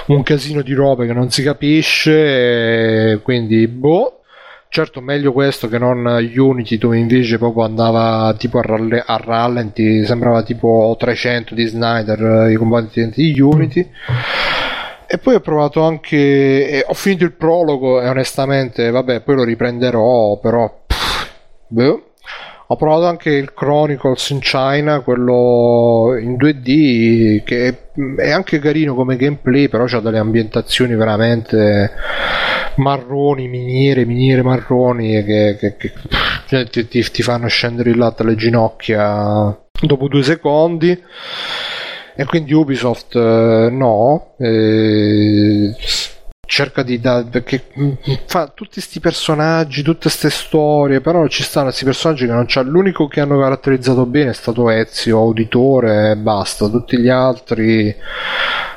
[0.08, 3.20] un casino di robe che non si capisce.
[3.24, 4.18] quindi, boh.
[4.74, 10.06] Certo, meglio questo che non Unity dove invece proprio andava tipo a, ralle- a rallenti,
[10.06, 13.90] sembrava tipo 300 di Snyder eh, i combattimenti di Unity.
[15.08, 19.44] E poi ho provato anche, e ho finito il prologo e onestamente, vabbè, poi lo
[19.44, 20.84] riprenderò, però...
[20.88, 21.30] pff,
[21.68, 22.11] boh.
[22.72, 27.68] Ho provato anche il Chronicles in China, quello in 2D, che
[28.18, 31.92] è- anche carino come gameplay, però c'ha delle ambientazioni veramente
[32.76, 35.92] marroni, miniere, miniere marroni che, che- che-
[36.48, 40.98] cioè, ti, ti- ti fanno scendere il latte alle ginocchia dopo due secondi.
[42.16, 44.36] E quindi Ubisoft eh, no.
[44.38, 45.74] Eh,
[46.52, 47.92] cerca di da, perché mm,
[48.26, 52.62] fa tutti questi personaggi, tutte queste storie, però ci stanno questi personaggi che non c'ha
[52.62, 57.96] l'unico che hanno caratterizzato bene è stato Ezio, Auditore e basta, tutti gli altri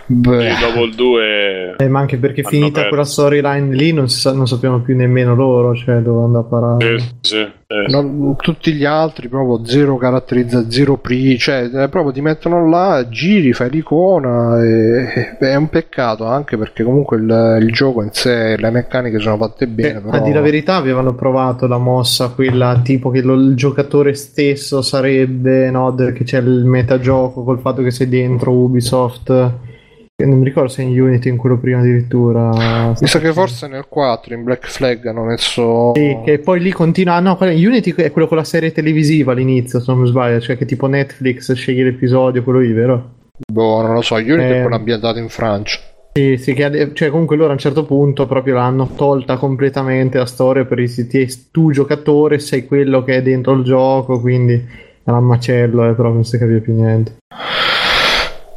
[0.06, 2.88] beh, dopo il 2 Eh, ma anche perché finita perso.
[2.88, 6.48] quella storyline lì non, si sa- non sappiamo più nemmeno loro, cioè dove andare a
[6.48, 6.98] parare.
[6.98, 7.86] sì, sì, eh.
[7.88, 13.06] non- tutti gli altri proprio zero caratterizza, zero pri, cioè eh, proprio ti mettono là,
[13.08, 18.10] giri, fai l'icona e, e- è un peccato anche perché comunque il, il gioco in
[18.12, 20.16] sé, le meccaniche sono fatte bene, Eh, però...
[20.16, 24.82] A dire la verità avevano provato la mossa, quella tipo che lo- il giocatore stesso
[24.82, 29.72] sarebbe, no, che c'è il metagioco col fatto che sei dentro Ubisoft.
[30.22, 32.50] Non mi ricordo se in Unity in quello prima addirittura.
[33.00, 35.90] Mi sa che forse nel 4 in Black Flag hanno messo...
[35.96, 37.18] Sì, che poi lì continua.
[37.18, 40.38] No, Unity è quello con la serie televisiva all'inizio, se non mi sbaglio.
[40.38, 43.14] Cioè che tipo Netflix sceglie l'episodio, quello lì, vero?
[43.52, 44.58] Boh, non lo so, Unity Eh.
[44.58, 45.80] è quello ambientato in Francia.
[46.12, 50.26] Sì, sì, che cioè comunque loro a un certo punto proprio l'hanno tolta completamente la
[50.26, 51.26] storia per i siti.
[51.50, 54.54] Tu giocatore sei quello che è dentro il gioco, quindi
[55.02, 57.16] è un macello, eh, però non si capisce più niente.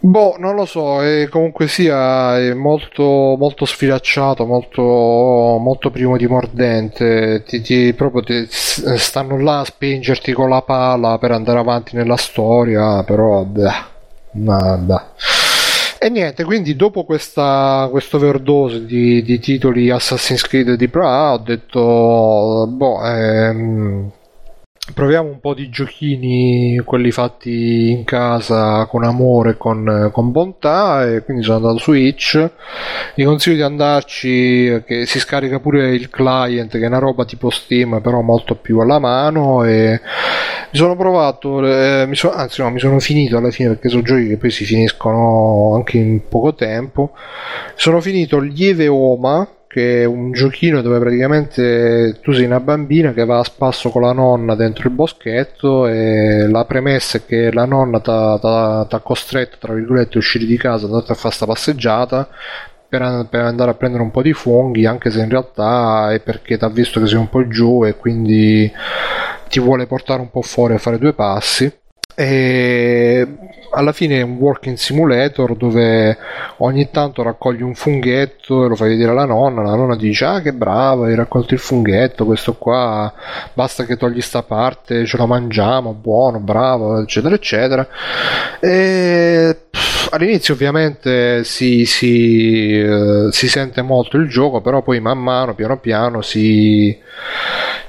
[0.09, 3.03] Boh, non lo so, e comunque sia è molto,
[3.37, 10.31] molto sfilacciato, molto, molto primo di mordente, ti, ti- proprio ti- stanno là a spingerti
[10.31, 13.71] con la pala per andare avanti nella storia, però beh,
[14.31, 15.01] vabbè.
[15.99, 21.37] E niente, quindi dopo questa, questo overdose di, di titoli Assassin's Creed di Pra ho
[21.39, 24.11] detto, boh, ehm,
[24.93, 31.23] proviamo un po' di giochini, quelli fatti in casa con amore, con, con bontà e
[31.23, 32.49] quindi sono andato su Itch.
[33.15, 37.49] Vi consiglio di andarci, che si scarica pure il client, che è una roba tipo
[37.49, 39.99] Steam, però molto più alla mano e
[40.71, 44.01] mi sono provato, eh, mi sono- anzi no, mi sono finito alla fine perché sono
[44.01, 47.11] giochi che poi si finiscono anche in poco tempo.
[47.75, 49.47] Sono finito Lieve Oma,
[49.77, 54.01] che è un giochino dove praticamente tu sei una bambina che va a spasso con
[54.01, 59.57] la nonna dentro il boschetto e la premessa è che la nonna ti ha costretto,
[59.59, 62.27] tra virgolette, a uscire di casa, andate a fare sta passeggiata
[62.89, 66.57] per, per andare a prendere un po' di funghi, anche se in realtà è perché
[66.57, 68.71] ti ha visto che sei un po' giù e quindi
[69.47, 71.71] ti vuole portare un po' fuori a fare due passi.
[72.19, 73.27] E
[73.69, 76.17] alla fine è un working simulator dove
[76.57, 79.61] ogni tanto raccogli un funghetto e lo fai vedere alla nonna.
[79.61, 82.25] La nonna dice: Ah, che brava, hai raccolto il funghetto.
[82.25, 83.13] Questo qua
[83.53, 87.87] basta che togli sta parte, ce lo mangiamo, buono, bravo, eccetera, eccetera.
[88.59, 89.55] E
[90.09, 95.77] all'inizio, ovviamente, si, si, eh, si sente molto il gioco, però poi man mano, piano
[95.77, 96.97] piano, si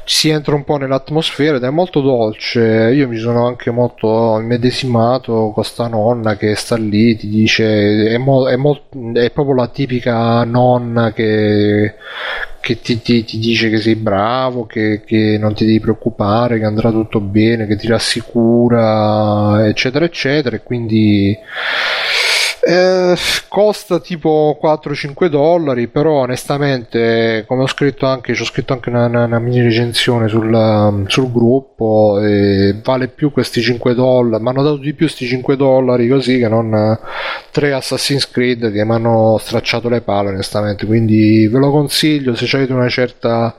[0.08, 2.90] si entra un po' nell'atmosfera ed è molto dolce.
[2.94, 8.16] Io mi sono anche molto immedesimato con sta nonna che sta lì, ti dice, è,
[8.16, 8.80] mo- è mol-
[9.14, 11.94] è proprio la tipica nonna che,
[12.60, 16.64] che ti, ti- ti dice che sei bravo, che, che non ti devi preoccupare, che
[16.64, 20.56] andrà tutto bene, che ti rassicura, eccetera, eccetera.
[20.56, 21.36] E quindi
[22.62, 23.14] eh,
[23.48, 29.06] costa tipo 4-5 dollari, però onestamente, come ho scritto anche, ci ho scritto anche una,
[29.06, 32.18] una- una mini recensione sul, sul gruppo,
[32.82, 36.48] vale più questi 5 dollari, mi hanno dato di più questi 5 dollari così che
[36.48, 36.98] non eh,
[37.50, 42.44] tre Assassin's Creed che mi hanno stracciato le palle onestamente, quindi ve lo consiglio se
[42.56, 43.54] avete una certa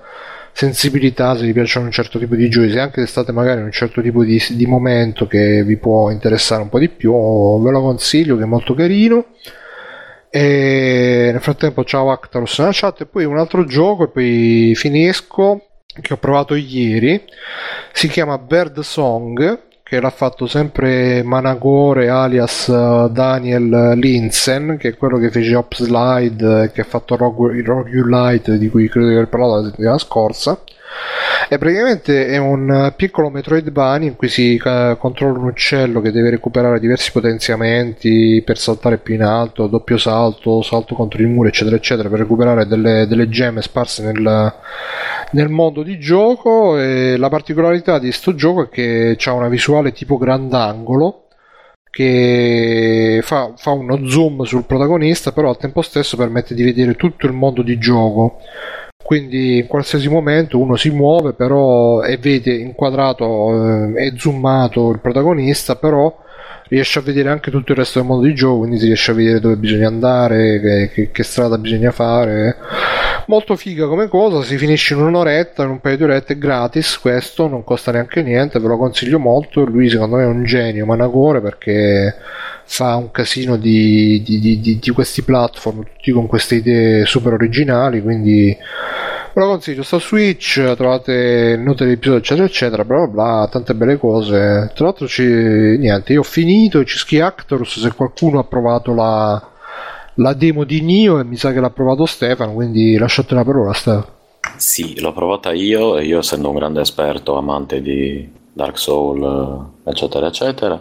[0.51, 3.71] sensibilità, se vi piacciono un certo tipo di giochi, se anche state magari in un
[3.71, 7.11] certo tipo di, di momento che vi può interessare un po' di più,
[7.61, 9.25] ve lo consiglio che è molto carino.
[10.31, 15.69] E nel frattempo ciao Actarus nella chat e poi un altro gioco e poi finisco
[15.99, 17.25] che ho provato ieri
[17.91, 24.95] si chiama Bird Song che l'ha fatto sempre Managore alias eh, Daniel Linsen che è
[24.95, 29.07] quello che fece Hop Slide eh, che ha fatto Rogue, Rogue Light di cui credo
[29.07, 30.61] di aver parlato la settimana scorsa
[31.51, 36.11] e praticamente è un eh, piccolo Metroidvania in cui si eh, controlla un uccello che
[36.11, 41.49] deve recuperare diversi potenziamenti per saltare più in alto, doppio salto, salto contro i muri,
[41.49, 44.53] eccetera, eccetera, per recuperare delle, delle gemme sparse nel,
[45.31, 46.77] nel mondo di gioco.
[46.77, 51.29] E la particolarità di sto gioco è che ha una visuale tipo grandangolo
[51.89, 57.25] che fa, fa uno zoom sul protagonista, però al tempo stesso permette di vedere tutto
[57.25, 58.39] il mondo di gioco
[59.01, 64.99] quindi in qualsiasi momento uno si muove però e vede inquadrato eh, e zoomato il
[64.99, 66.15] protagonista però
[66.67, 69.13] riesce a vedere anche tutto il resto del mondo di gioco quindi si riesce a
[69.15, 72.57] vedere dove bisogna andare che, che- che strada bisogna fare.
[73.27, 77.47] Molto figa come cosa si finisce in un'oretta in un paio di orette gratis questo
[77.47, 79.63] non costa neanche niente ve lo consiglio molto.
[79.65, 82.15] Lui secondo me è un genio Managore perché
[82.71, 87.99] fa un casino di, di, di, di- questi platform, tutti con queste idee super originali,
[87.99, 88.55] quindi
[89.33, 93.97] ve lo consiglio, sta Switch, trovate note dell'episodio eccetera eccetera, bla bla bla, tante belle
[93.97, 94.71] cose.
[94.75, 99.49] Tra l'altro ci, niente, io ho finito, ci schi Actorus, se qualcuno ha provato la,
[100.13, 103.73] la demo di Nio e mi sa che l'ha provato Stefano, quindi lasciate la parola
[103.73, 104.17] Stefano.
[104.57, 109.89] Sì, l'ho provata io e io essendo un grande esperto, amante di Dark Soul, eh,
[109.89, 110.79] eccetera, eccetera,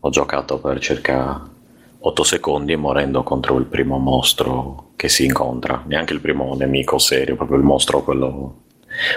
[0.00, 1.48] ho giocato per circa
[2.02, 7.36] 8 secondi morendo contro il primo mostro che si incontra, neanche il primo nemico serio,
[7.36, 8.62] proprio il mostro quello,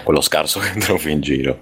[0.03, 1.59] quello scarso che trovi in giro.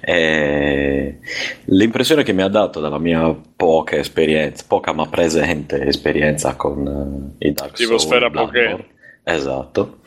[0.00, 1.18] E
[1.66, 7.46] l'impressione che mi ha dato dalla mia poca esperienza, poca ma presente esperienza con eh,
[7.48, 8.86] i Dark Tipo Soul, Sfera Poké.
[9.22, 10.00] Esatto.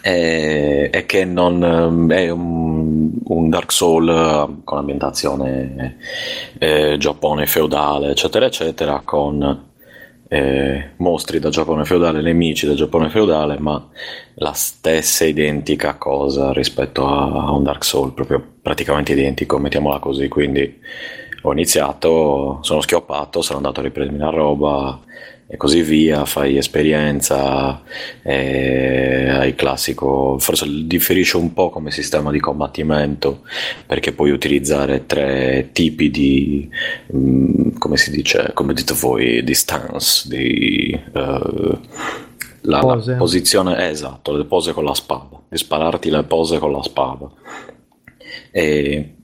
[0.00, 5.96] È, è che non ehm, è un, un Dark Soul eh, con ambientazione
[6.58, 9.66] eh, Giappone feudale, eccetera, eccetera, con
[10.28, 13.88] eh, mostri da Giappone feudale, nemici da Giappone feudale, ma
[14.34, 20.28] la stessa identica cosa rispetto a, a un Dark Soul, proprio praticamente identico, mettiamola così.
[20.28, 20.80] Quindi
[21.42, 25.00] ho iniziato, sono schioppato, sono andato a riprendermi la roba
[25.50, 27.82] e così via, fai esperienza,
[28.22, 33.40] eh, hai classico, forse differisce un po' come sistema di combattimento
[33.86, 36.68] perché puoi utilizzare tre tipi di,
[37.14, 40.90] mm, come si dice, come dite voi, di stance, di...
[40.92, 41.78] eh,
[42.62, 46.72] la, la posizione, eh, esatto, le pose con la spada, di spararti le pose con
[46.72, 47.30] la spada.
[48.50, 49.14] E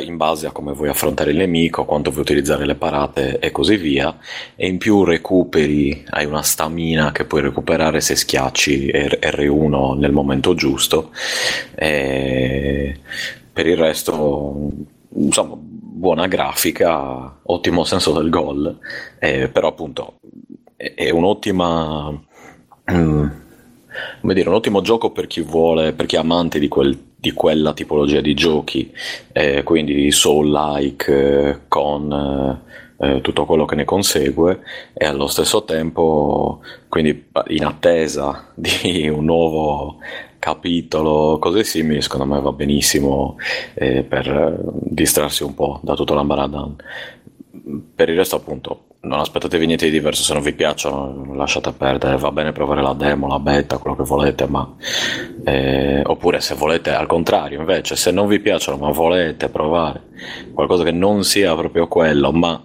[0.00, 3.76] in base a come vuoi affrontare il nemico, quanto vuoi utilizzare le parate e così
[3.76, 4.16] via.
[4.56, 10.12] E in più recuperi, hai una stamina che puoi recuperare se schiacci R- R1 nel
[10.12, 11.10] momento giusto.
[11.74, 12.98] E
[13.52, 14.70] per il resto,
[15.14, 18.78] insomma, buona grafica, ottimo senso del gol,
[19.18, 20.20] eh, però appunto
[20.76, 22.10] è, è un'ottima.
[22.90, 23.26] mm,
[24.20, 27.32] come dire, un ottimo gioco per chi vuole, per chi è amante di, quel- di
[27.32, 28.92] quella tipologia di giochi,
[29.32, 32.60] eh, quindi soul-like eh, con
[32.98, 34.60] eh, tutto quello che ne consegue
[34.92, 39.98] e allo stesso tempo, quindi in attesa di un nuovo
[40.38, 43.36] capitolo, cose simili, secondo me va benissimo
[43.74, 46.76] eh, per eh, distrarsi un po' da tutto l'ambaradan.
[47.94, 50.22] Per il resto, appunto, non aspettatevi niente di diverso.
[50.22, 52.16] Se non vi piacciono, lasciate perdere.
[52.16, 54.74] Va bene provare la demo, la beta, quello che volete, ma
[55.44, 60.02] eh, oppure se volete al contrario, invece, se non vi piacciono, ma volete provare
[60.52, 62.62] qualcosa che non sia proprio quello, ma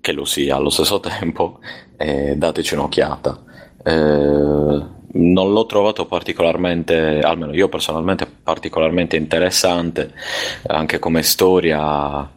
[0.00, 1.58] che lo sia allo stesso tempo,
[1.96, 3.42] eh, dateci un'occhiata.
[3.84, 10.12] Eh, non l'ho trovato particolarmente, almeno io personalmente, particolarmente interessante,
[10.66, 12.30] anche come storia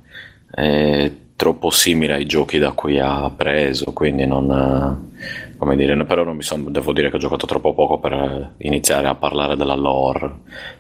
[0.50, 6.24] è troppo simile ai giochi da cui ha preso, quindi non, eh, come dire, però
[6.26, 9.76] non mi son- devo dire che ho giocato troppo poco per iniziare a parlare della
[9.76, 10.30] lore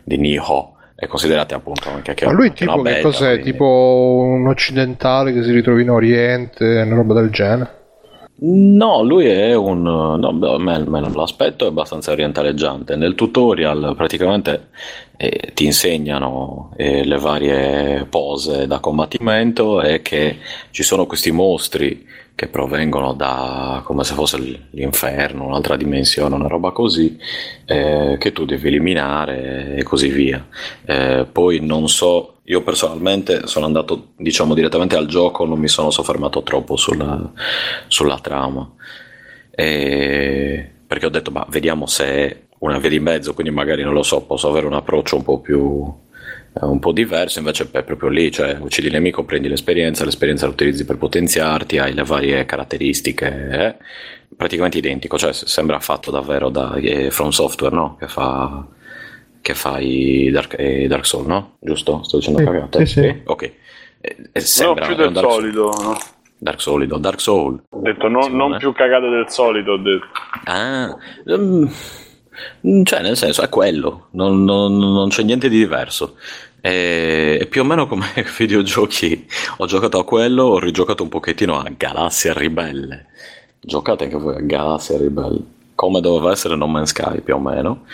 [0.03, 3.33] di Niho e considerate appunto anche che Ma lui tipo che beta, cos'è?
[3.33, 7.75] quindi- Tipo un occidentale che si ritrova in Oriente, una roba del genere?
[8.39, 9.81] No, lui è un...
[9.81, 12.95] No, me, me l'aspetto è abbastanza orientaleggiante.
[12.95, 14.69] Nel tutorial praticamente
[15.17, 20.37] eh, ti insegnano eh, le varie pose da combattimento e che
[20.69, 22.05] ci sono questi mostri
[22.35, 24.37] che provengono da come se fosse
[24.69, 27.17] l'inferno, un'altra dimensione, una roba così,
[27.65, 30.45] eh, che tu devi eliminare e così via.
[30.85, 35.91] Eh, poi non so, io personalmente sono andato diciamo direttamente al gioco, non mi sono
[35.91, 37.31] soffermato troppo sulla,
[37.87, 38.69] sulla trama.
[39.51, 43.93] E- perché ho detto, ma vediamo se è una via di mezzo, quindi magari non
[43.93, 45.93] lo so, posso avere un approccio un po' più
[46.53, 50.45] eh, un po' diverso, invece è proprio lì, cioè uccidi il nemico, prendi l'esperienza, l'esperienza
[50.45, 53.75] la utilizzi per potenziarti, hai le varie caratteristiche, eh,
[54.37, 57.97] praticamente identico, cioè sembra fatto davvero da eh, From Software, no?
[57.99, 58.65] Che fa
[59.47, 61.55] che fa i Dark, eh, Dark Souls, no?
[61.61, 62.03] Giusto?
[62.03, 62.85] Sto dicendo Sì, cagate?
[62.85, 63.21] sì, sì.
[63.23, 63.41] Ok.
[63.43, 63.53] Eh,
[64.01, 65.83] eh, No, sembra più è del Dark Soul- solito.
[65.83, 65.97] no?
[66.39, 67.63] Dark Solido, Dark Soul.
[67.69, 69.71] Ho detto non, non più cagate del solito.
[69.71, 70.05] Ho detto.
[70.43, 70.93] Ah,
[71.25, 71.71] ehm,
[72.83, 76.15] cioè nel senso è quello, non, non- non c'è niente di diverso.
[76.59, 78.05] È, è più o meno come
[78.37, 79.25] videogiochi.
[79.59, 83.05] Ho giocato a quello, ho rigiocato un pochettino a Galassia Ribelle.
[83.61, 85.39] Giocate anche voi a Galassia Ribelle,
[85.73, 87.85] come doveva essere No Man's Sky più o meno.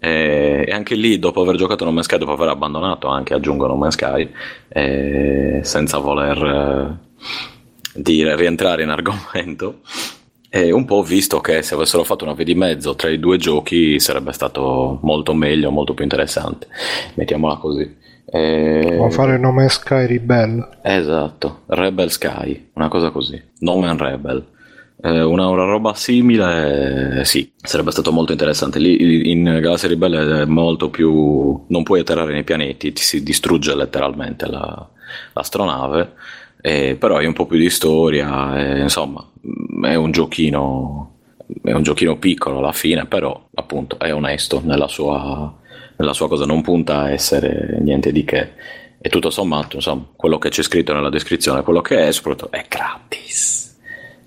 [0.00, 3.66] E, e anche lì, dopo aver giocato No Man's Sky, dopo aver abbandonato anche, aggiungo
[3.66, 4.30] No Man's Sky,
[4.68, 9.80] eh, senza voler eh, dire rientrare in argomento.
[10.50, 13.18] E un po' ho visto che se avessero fatto una via di mezzo tra i
[13.18, 16.68] due giochi sarebbe stato molto meglio, molto più interessante.
[17.14, 17.96] Mettiamola così.
[18.24, 20.78] E- Può fare No Man's Sky Rebel.
[20.82, 23.40] Esatto, Rebel Sky, una cosa così.
[23.58, 24.46] No Man Rebel.
[25.00, 28.78] Eh, una, una roba simile, eh, sì, sarebbe stato molto interessante.
[28.80, 31.64] Lì in Galassia Ribelle è molto più.
[31.68, 34.88] non puoi atterrare nei pianeti, ti si distrugge letteralmente la-
[35.34, 36.14] l'astronave.
[36.60, 39.24] eh, però hai un po' più di storia, eh, insomma,
[39.82, 41.12] è un giochino.
[41.62, 45.54] È un giochino piccolo alla fine, però appunto è onesto nella sua,
[45.96, 48.52] nella sua cosa, non punta a essere niente di che.
[49.00, 52.66] E tutto sommato, insomma, quello che c'è scritto nella descrizione, quello che è, soprattutto è
[52.68, 53.67] gratis.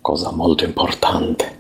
[0.02, 1.60] Cosa molto importante.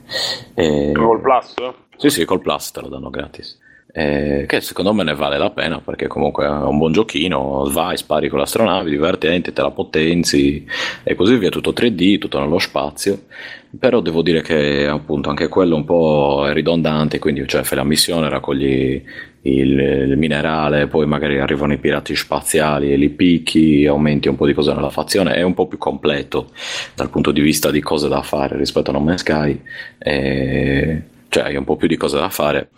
[0.56, 1.54] E- Col Plus?
[1.98, 3.60] sì, sì, col Plus te lo danno gratis.
[3.94, 7.98] Eh, che secondo me ne vale la pena perché comunque è un buon giochino, vai,
[7.98, 10.66] spari con le astronavi, divertente, te la potenzi
[11.04, 13.24] e così via, tutto 3D, tutto nello spazio.
[13.78, 17.84] Però devo dire che appunto anche quello un po' è ridondante, quindi cioè, fai la
[17.84, 19.04] missione, raccogli
[19.44, 24.46] il, il minerale, poi magari arrivano i pirati spaziali e li picchi, aumenti un po'
[24.46, 26.52] di cose nella fazione, è un po' più completo
[26.96, 29.60] dal punto di vista di cose da fare rispetto a No Man's Sky,
[29.98, 32.70] e- cioè hai un po' più di cose da fare,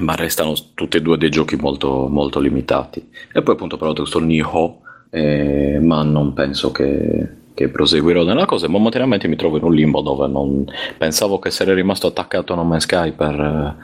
[0.00, 3.08] ma restano tutti e due dei giochi molto, molto limitati.
[3.32, 4.80] E poi appunto però questo Niho,
[5.10, 10.00] eh, ma non penso che, che proseguirò nella cosa, momentaneamente mi trovo in un limbo
[10.00, 10.64] dove non
[10.96, 13.74] pensavo che sarei rimasto attaccato a No Man's Sky per, eh,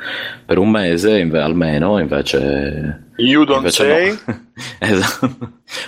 [0.44, 3.06] per un mese inve- almeno, invece...
[3.18, 4.18] You don't invece say?
[4.26, 4.46] no.
[4.80, 5.36] Esatto.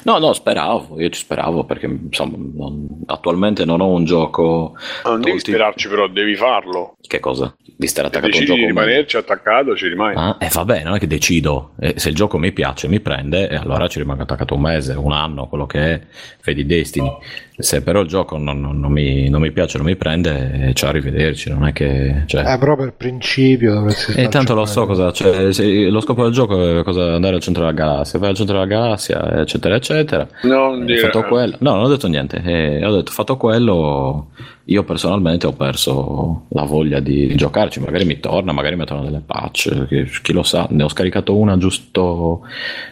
[0.04, 4.74] No, no, speravo, io ci speravo perché insomma non- attualmente non ho un gioco...
[5.04, 6.96] Non devi tolti- sperarci, però devi farlo.
[7.00, 7.54] Che cosa?
[7.76, 8.60] Di stare attaccato a un decidi gioco...
[8.60, 10.14] di rimanerci attaccato, ci rimani.
[10.16, 11.72] Ah, e vabbè, non è che decido.
[11.80, 14.92] Eh, se il gioco mi piace, mi prende, e allora ci rimango attaccato un mese,
[14.92, 16.00] un anno, quello che è,
[16.40, 17.10] Fedi Destiny.
[17.56, 20.74] Se però il gioco non, non- non mi, non mi piace, non mi prende, eh,
[20.74, 21.50] ciao, arrivederci.
[21.50, 22.22] Non è che.
[22.26, 25.10] Cioè, Eh, però per principio dovresti e tanto lo so cosa.
[25.12, 28.34] Cioè, se- lo scopo del gioco è cosa, andare al centro della galassia, vai al
[28.36, 30.26] centro della galassia, eccetera, eccetera.
[30.42, 30.98] Non Eh, dire.
[31.00, 32.42] fatto quello, no, non ho detto niente.
[32.44, 34.28] Eh, ho detto fatto quello.
[34.64, 37.80] Io personalmente ho perso la voglia di, giocarci.
[37.80, 39.86] Magari mi torna, magari mettono delle patch.
[39.88, 42.42] Chi, chi lo sa, ne ho scaricato una giusto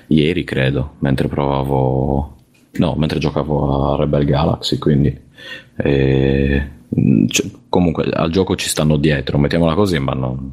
[0.09, 0.95] ieri, credo.
[0.99, 2.37] Mentre provavo,
[2.73, 4.79] no, mentre giocavo a Rebel Galaxy.
[4.79, 5.17] Quindi,
[5.77, 10.51] eh, mh, cioè, comunque, al gioco ci stanno dietro, mettiamola così, ma non,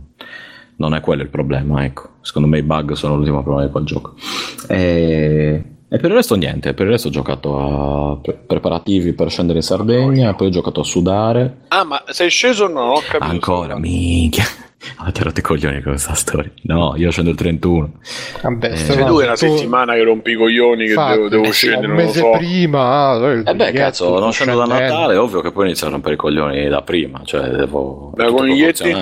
[0.77, 1.83] non è quello il problema.
[1.83, 4.13] Ecco, secondo me i bug sono l'ultimo problema di quel gioco.
[4.67, 9.29] E, e per il resto niente, per il resto ho giocato a pre- preparativi per
[9.29, 11.57] scendere in Sardegna, poi ho giocato a sudare.
[11.69, 12.73] Ah, ma sei sceso o no?
[12.85, 13.23] Non ho capito.
[13.31, 14.43] Ancora, minchia.
[14.97, 16.51] Avete rotto i coglioni con questa storia.
[16.63, 17.91] No, io scendo il 31.
[18.43, 21.29] Vabbè, Eh, Sei tu è una tu- settimana che rompi i coglioni che Infatti, devo,
[21.29, 22.29] devo eh scendere, un non lo mese so.
[22.37, 23.09] prima.
[23.09, 24.65] ah, il E beh, cazzo, non scendo da.
[24.65, 28.11] Natale, è ovvio che poi inizio a rompere i coglioni da prima, cioè devo...
[28.15, 28.93] Da coniglietti?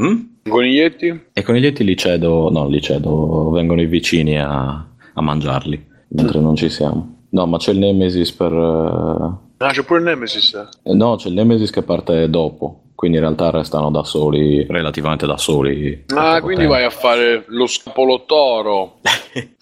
[0.00, 0.16] Mm?
[0.48, 1.20] Coniglietti?
[1.32, 5.86] E con i lietti li cedo, no, li cedo, vengono i vicini a, a mangiarli,
[6.08, 7.16] mentre non ci siamo.
[7.30, 8.52] No, ma c'è il Nemesis per...
[8.52, 10.54] eh, Ah, c'è pure il Nemesis.
[10.82, 15.26] Eh, No, c'è il Nemesis che parte dopo, quindi in realtà restano da soli, relativamente
[15.26, 16.04] da soli.
[16.06, 16.72] per Ah, poco quindi tempo.
[16.74, 18.98] vai a fare lo scapolotoro.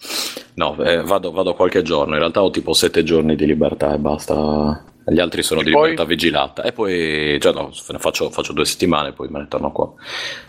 [0.57, 3.99] No, eh, vado, vado qualche giorno, in realtà ho tipo sette giorni di libertà e
[3.99, 4.83] basta.
[5.09, 5.89] Gli altri sono E di poi?
[5.91, 6.63] libertà vigilata.
[6.63, 9.91] E poi, cioè no, faccio, faccio due settimane, poi me ne torno qua.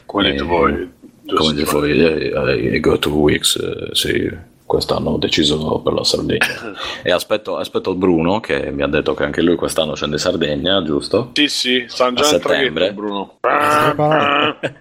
[0.05, 0.93] Come Eh, voi?
[1.21, 4.29] Due Come voi, eh, I go to weeks, eh, sì,
[4.65, 6.47] quest'anno ho deciso per la Sardegna.
[7.05, 10.83] e aspetto, aspetto Bruno, che mi ha detto che anche lui quest'anno scende in Sardegna,
[10.83, 11.31] giusto?
[11.35, 12.93] Sì, sì, stanno già A settembre?
[12.93, 13.35] traghetto, Bruno.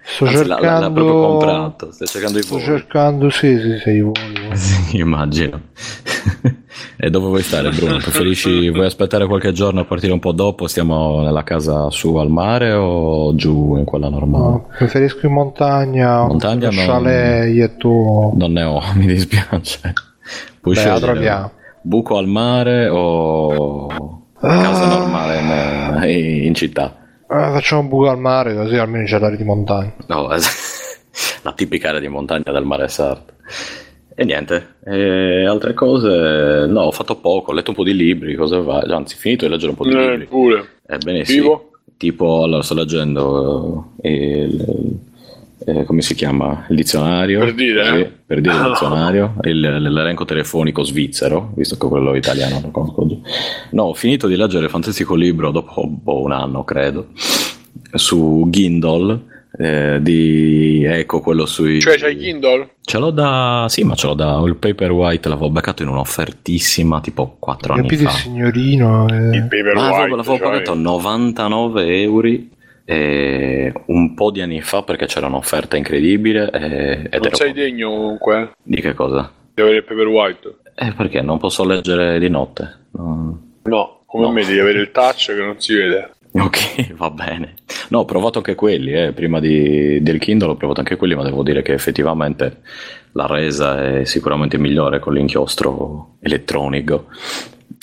[0.02, 0.92] Sto Anzi, l'ha- l'ha, l'ha cercando.
[1.04, 2.64] proprio comprato, stai cercando i Sto voli.
[2.64, 4.56] cercando, sì, sì, i voli.
[4.56, 5.60] Sì, immagino.
[6.96, 7.96] E dove vuoi stare, Bruno?
[7.98, 10.66] Preferisci vuoi aspettare qualche giorno a partire un po' dopo?
[10.66, 14.44] Stiamo nella casa su al mare o giù in quella normale?
[14.44, 18.32] No, preferisco in montagna, Montagna non- chalet e tu.
[18.36, 19.92] Non ne ho, mi dispiace.
[20.60, 21.50] Puoi Beh, scegliere troviamo.
[21.82, 23.86] buco al mare o
[24.40, 24.98] casa Ah.
[24.98, 26.94] normale in, in città.
[27.30, 29.92] Eh, facciamo un buco al mare così almeno c'è l'aria di montagna.
[30.06, 30.28] No,
[31.42, 33.32] la tipica area di montagna del mare sardo.
[34.20, 38.34] E niente, e altre cose, no, ho fatto poco, ho letto un po' di libri,
[38.34, 40.26] cose va, anzi, finito di leggere un po' di Eh, libri.
[40.26, 40.68] pure.
[40.88, 41.40] Ebbene sì,
[41.96, 42.42] Tipo?
[42.42, 44.96] allora sto leggendo eh, il,
[45.66, 46.66] eh, come si chiama?
[46.68, 47.38] Il dizionario.
[47.38, 48.10] Per dire, eh?
[48.26, 53.22] per dire il dizionario, il- l'elenco telefonico svizzero, visto che quello italiano lo conosco oggi.
[53.70, 57.10] No, ho finito di leggere il fantastico libro dopo boh, un anno, credo,
[57.94, 59.20] su Gindle,
[59.56, 62.68] eh, di ecco quello sui Cioè, c'hai Kindle?
[62.82, 67.36] ce l'ho da sì ma ce l'ho da il Paperwhite l'avevo beccato in un'offertissima tipo
[67.38, 69.08] 4 anni Capite il fa signorino?
[69.08, 69.36] eh.
[69.36, 69.74] Il Paperwhite.
[70.08, 70.38] ma l'avevo, cioè.
[70.40, 72.28] pagato 99 euro
[72.84, 77.52] eh, un po' di anni fa perché c'era un'offerta incredibile eh, ed Non ero sei
[77.52, 79.30] degno comunque di che cosa?
[79.54, 80.56] di avere il Paperwhite.
[80.74, 82.78] Eh, perché non posso leggere di notte.
[82.92, 83.40] No.
[83.64, 84.30] No, come No.
[84.32, 86.12] me devi avere il touch che non si vede.
[86.40, 87.54] Ok, va bene.
[87.88, 89.12] No, ho provato anche quelli, eh.
[89.12, 92.58] prima di- del Kindle ho provato anche quelli, ma devo dire che effettivamente
[93.12, 97.06] la resa è sicuramente migliore con l'inchiostro elettronico.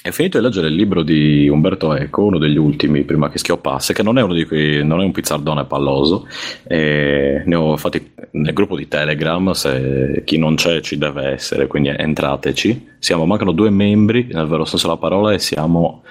[0.01, 3.91] È finito di leggere il libro di Umberto Eco, uno degli ultimi prima che schioppasse,
[3.91, 6.27] che non è uno di quei, non è un pizzardone palloso.
[6.67, 11.65] e ne ho fatti nel gruppo di Telegram, se chi non c'è ci deve essere,
[11.65, 12.89] quindi entrateci.
[12.99, 16.03] Siamo, mancano due membri, nel vero senso della parola, e siamo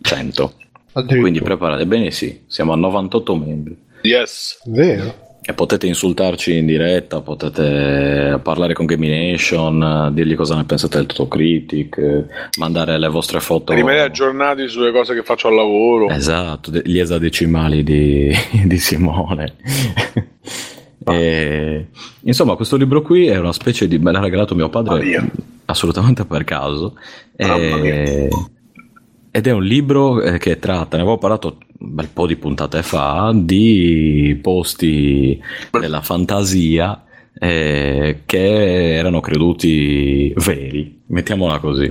[0.00, 0.52] 100.
[1.04, 3.76] Quindi preparate bene, sì, siamo a 98 membri.
[4.02, 4.60] Yes.
[4.64, 5.24] Vero.
[5.48, 12.26] E potete insultarci in diretta, potete parlare con Gamination, dirgli cosa ne pensate del Totocritic,
[12.58, 13.72] mandare le vostre foto.
[13.72, 16.08] Rimanere aggiornati sulle cose che faccio al lavoro.
[16.08, 18.32] Esatto, gli esadecimali di,
[18.64, 19.54] di Simone.
[21.08, 21.86] E,
[22.22, 23.98] insomma, questo libro qui è una specie di.
[23.98, 25.22] Me l'ha regalato mio padre
[25.66, 26.94] assolutamente per caso.
[27.36, 28.28] E-
[29.36, 32.82] ed è un libro eh, che tratta, ne avevo parlato un bel po' di puntate
[32.82, 35.38] fa, di posti
[35.78, 37.04] della fantasia
[37.38, 41.86] eh, che erano creduti veri, mettiamola così.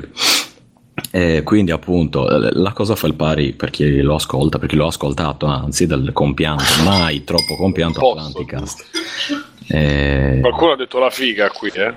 [1.12, 4.76] E quindi appunto eh, la cosa fa il pari per chi lo ascolta, per chi
[4.76, 8.86] l'ho ascoltato, anzi del compianto, mai troppo compianto Atlanticast.
[9.68, 11.96] Eh, Qualcuno ha detto la figa qui, eh?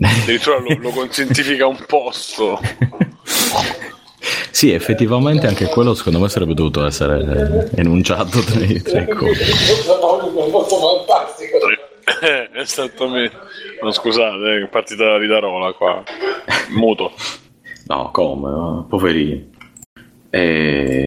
[0.00, 2.58] Addirittura lo, lo consentifica un posto.
[4.50, 9.40] sì, effettivamente anche quello secondo me sarebbe dovuto essere enunciato tra i, tra i conti.
[12.20, 13.36] Eh, esattamente.
[13.80, 16.02] No, scusate, eh, è partita la ridarola qua.
[16.70, 17.12] Muto.
[17.86, 18.50] No, come?
[18.50, 18.86] no?
[18.88, 19.50] Poverini.
[20.30, 21.04] E...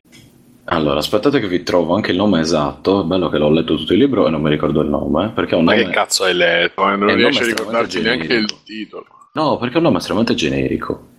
[0.66, 3.02] Allora, aspettate che vi trovo anche il nome esatto.
[3.02, 5.30] È bello che l'ho letto tutto il libro e non mi ricordo il nome.
[5.30, 5.86] Perché un Ma nome...
[5.86, 6.90] che cazzo hai letto?
[6.90, 6.96] eh?
[6.96, 9.06] Non riesci a estremamente neanche il titolo.
[9.34, 11.14] No, perché è un nome estremamente generico.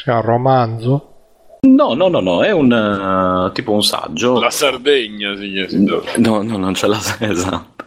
[0.00, 1.14] C'è un romanzo.
[1.62, 4.38] No, no, no, no, è un eh, tipo un saggio.
[4.38, 6.02] La Sardegna si chiama.
[6.18, 7.84] No, no, non c'è la esatto.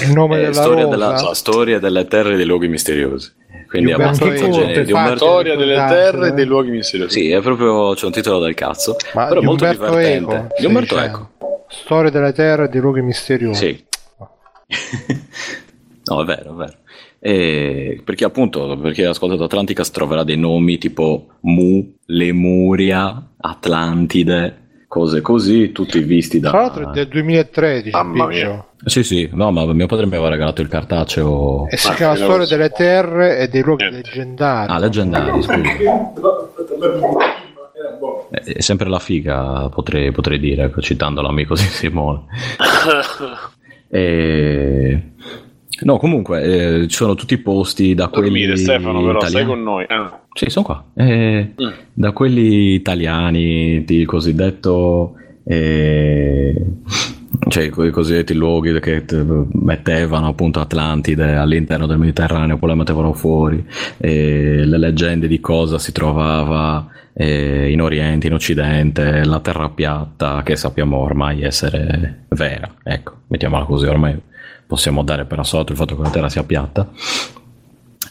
[0.00, 3.32] Il nome È della storia, della, la storia delle terre e dei luoghi misteriosi.
[3.68, 4.72] Quindi è abbastanza generico.
[4.72, 6.32] te Di fa- Umberto- Storia delle terre e eh?
[6.32, 7.20] dei luoghi misteriosi.
[7.20, 8.96] Sì, è proprio c'è un titolo del cazzo.
[9.14, 10.34] Ma però è molto Umberto divertente.
[10.36, 11.30] Eco, Di Umberto Eco.
[11.66, 13.66] Storia delle terre e dei luoghi misteriosi.
[13.66, 13.84] Sì.
[16.04, 16.74] no, è vero, è vero.
[17.26, 25.72] E perché appunto, perché ascoltato Atlanticast troverà dei nomi tipo Mu, Lemuria, Atlantide, cose così,
[25.72, 26.50] tutti visti da...
[26.50, 27.90] Tra l'altro è del 2013.
[27.92, 28.66] Mamma mia.
[28.84, 31.66] Sì, sì, no, ma mio padre mi aveva regalato il cartaceo...
[31.70, 34.10] E si Ah, chiama che Storia delle terre e dei luoghi Niente.
[34.10, 34.70] leggendari.
[34.70, 35.62] Ah, leggendari, scusi.
[38.52, 42.24] È sempre la figa, potrei, potrei dire, citando l'amico di Simone.
[43.94, 45.12] E...
[45.82, 46.42] No, comunque,
[46.82, 49.48] eh, ci sono tutti i posti da quelli Dormire Stefano, però stai italiani.
[49.48, 49.84] con noi.
[49.88, 50.20] Ah.
[50.32, 50.84] Sì, sono qua.
[50.94, 51.68] Eh, Mm.
[51.92, 55.14] Da quelli italiani, di cosiddetto...
[55.44, 56.54] eh,
[57.48, 59.04] cioè quei cosiddetti luoghi che
[59.52, 63.64] mettevano appunto Atlantide all'interno del Mediterraneo, poi le mettevano fuori,
[63.98, 70.42] e le leggende di cosa si trovava eh, in Oriente, in Occidente, la terra piatta,
[70.42, 74.16] che sappiamo ormai essere vera, ecco, mettiamola così, ormai
[74.74, 76.90] possiamo dare per assolto il fatto che la terra sia piatta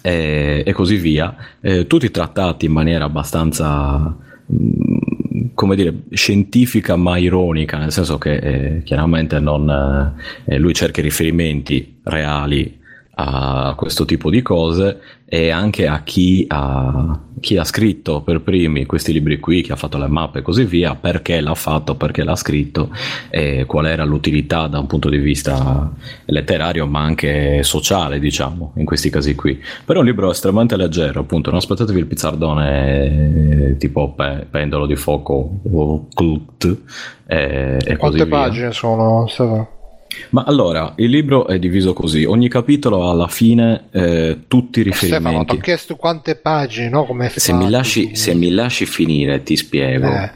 [0.01, 4.15] e, e così via, eh, tutti trattati in maniera abbastanza,
[4.45, 10.15] mh, come dire, scientifica ma ironica, nel senso che eh, chiaramente non,
[10.45, 12.79] eh, lui cerca riferimenti reali
[13.15, 18.85] a questo tipo di cose e anche a chi ha, chi ha scritto per primi
[18.85, 22.23] questi libri qui, chi ha fatto le mappe e così via, perché l'ha fatto, perché
[22.23, 22.89] l'ha scritto
[23.29, 25.91] e qual era l'utilità da un punto di vista
[26.25, 29.59] letterario ma anche sociale, diciamo, in questi casi qui.
[29.85, 34.85] Però è un libro estremamente leggero, appunto, non aspettatevi il pizzardone eh, tipo pe- pendolo
[34.85, 36.77] di fuoco o clut
[37.25, 38.37] e, e così Quante via.
[38.37, 39.27] pagine sono?
[39.27, 39.81] Stefano?
[40.29, 44.91] Ma allora, il libro è diviso così, ogni capitolo ha alla fine eh, tutti i
[44.91, 45.55] Stefano, ti riferimenti.
[45.55, 47.05] ho chiesto quante pagine, no?
[47.05, 50.31] Come Se mi, lasci, se mi lasci finire, ti spiego Eh.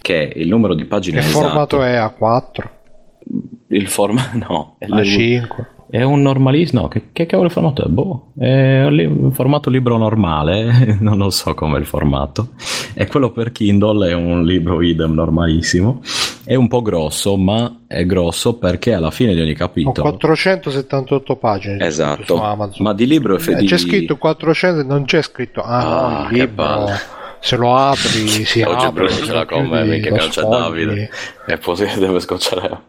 [0.00, 1.44] che il numero di pagine Che esatto.
[1.46, 1.98] formato è?
[1.98, 2.68] A4?
[3.68, 5.66] Il formato no, è, A5?
[5.90, 6.82] È un normalissimo.
[6.82, 7.88] No, che, che cavolo di formato è?
[7.88, 12.50] Boh, è un li- un formato libro normale, non lo so com'è il formato.
[12.94, 16.00] E quello per Kindle è un libro idem normalissimo.
[16.44, 20.02] È un po' grosso, ma è grosso perché alla fine di ogni Ho capitolo.
[20.10, 21.78] 478 pagine.
[21.80, 22.84] su Esatto, Amazon.
[22.84, 23.66] ma di libro e Eh, di...
[23.66, 26.64] C'è scritto 400 non c'è scritto ah, Ah, il libro.
[27.46, 29.04] Se lo apri si Oggi apre.
[29.04, 30.42] Me, chiudi, minchia lo che non c'è.
[30.42, 31.10] Davide.
[31.46, 32.80] E poi si deve scocciare.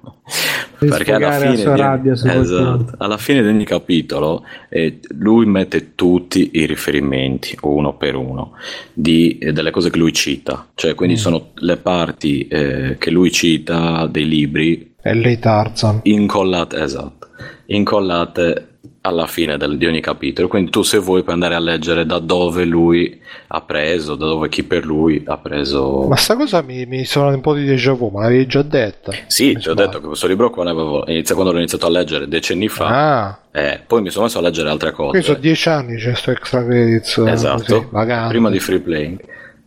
[0.77, 5.45] Per Perché alla la fine, sua di, esatto, alla fine di ogni capitolo eh, lui
[5.45, 8.53] mette tutti i riferimenti, uno per uno,
[8.93, 10.67] di, eh, delle cose che lui cita.
[10.75, 11.19] Cioè, quindi Mm.
[11.19, 15.99] sono le parti eh, che lui cita dei libri E lei Tarzan.
[16.03, 17.27] incollate, esatto,
[17.67, 18.77] incollate
[19.07, 20.47] alla fine del- di ogni capitolo.
[20.47, 24.49] Quindi tu se vuoi puoi andare a leggere da dove lui ha preso, da dove
[24.49, 26.05] chi per lui ha preso...
[26.07, 29.13] Ma sta cosa mi, mi suona un po' di déjà vu, ma l'avevi già detta.
[29.27, 31.89] Sì, ti ho detto che questo libro qua ne avevo inizia quando l'ho iniziato a
[31.89, 32.85] leggere decenni fa.
[32.88, 35.11] Ah, Eh, poi mi sono messo a leggere altre cose.
[35.11, 37.17] qui sono dieci anni c'è sto extra credits.
[37.25, 39.19] Esatto, così, prima di free playing.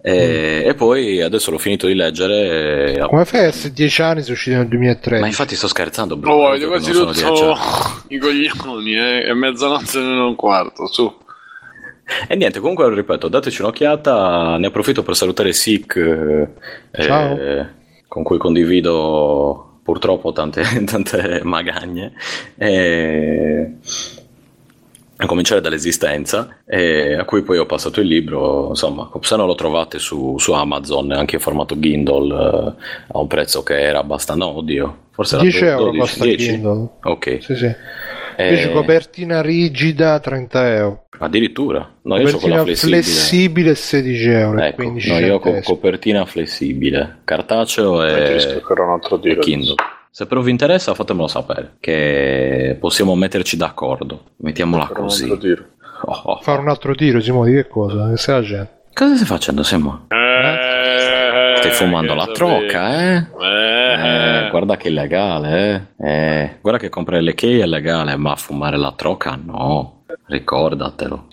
[0.02, 2.94] E, e poi adesso l'ho finito di leggere.
[2.94, 5.20] e- Come fai a essere dieci anni se è uscito nel 2003?
[5.20, 6.34] Ma infatti sto scherzando, Bruno.
[6.36, 7.54] Oh, che quasi anni.
[8.08, 9.22] i coglioni, eh.
[9.24, 11.12] È mezzanotte e un quarto, su.
[12.26, 14.56] E niente, comunque ripeto, dateci un'occhiata.
[14.56, 17.36] Ne approfitto per salutare Sick, eh, Ciao.
[17.38, 17.66] eh,
[18.08, 22.12] con cui condivido purtroppo tante, tante magagne.
[22.56, 23.74] E...
[25.22, 28.68] A cominciare dall'esistenza, e a cui poi ho passato il libro.
[28.68, 32.72] Insomma, se non lo trovate su, su Amazon, anche in formato Kindle, eh,
[33.12, 34.42] a un prezzo che era abbastanza.
[34.42, 36.50] No, oddio, forse era 10 euro 12, costa 10?
[36.50, 36.88] Kindle.
[37.02, 37.38] Ok.
[37.42, 37.74] Sì, sì.
[38.36, 41.04] Eh, Invece copertina rigida 30 euro.
[41.18, 43.02] Addirittura, no, io copertina quella flessibile.
[43.02, 44.58] flessibile 16 euro.
[44.62, 49.38] Ecco, 15 no, io ho co- copertina flessibile, cartaceo e, ancora un altro e.
[49.38, 49.74] Kindle.
[50.12, 54.32] Se però vi interessa fatemelo sapere, che possiamo metterci d'accordo.
[54.38, 55.22] Mettiamola un così.
[55.24, 55.64] altro tiro.
[56.02, 56.38] Oh, oh.
[56.40, 58.08] Fare un altro tiro, Simone, di che cosa?
[58.10, 58.70] Che sei la gente?
[58.92, 60.06] Cosa stai facendo, Simo?
[60.08, 63.16] Eh, Stai fumando la trocca, eh?
[63.40, 66.08] Eh, Eh, guarda che è illegale, eh?
[66.08, 70.02] Eh, Guarda che comprare le key è legale, ma fumare la trocca no.
[70.26, 71.26] Ricordatelo.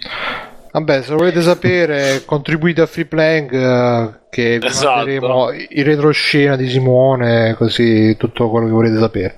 [0.72, 4.96] Vabbè, se lo volete sapere, contribuite a Free Playing eh, che vi Esatto.
[4.98, 9.36] manderemo i retroscena di Simone, così tutto quello che volete sapere.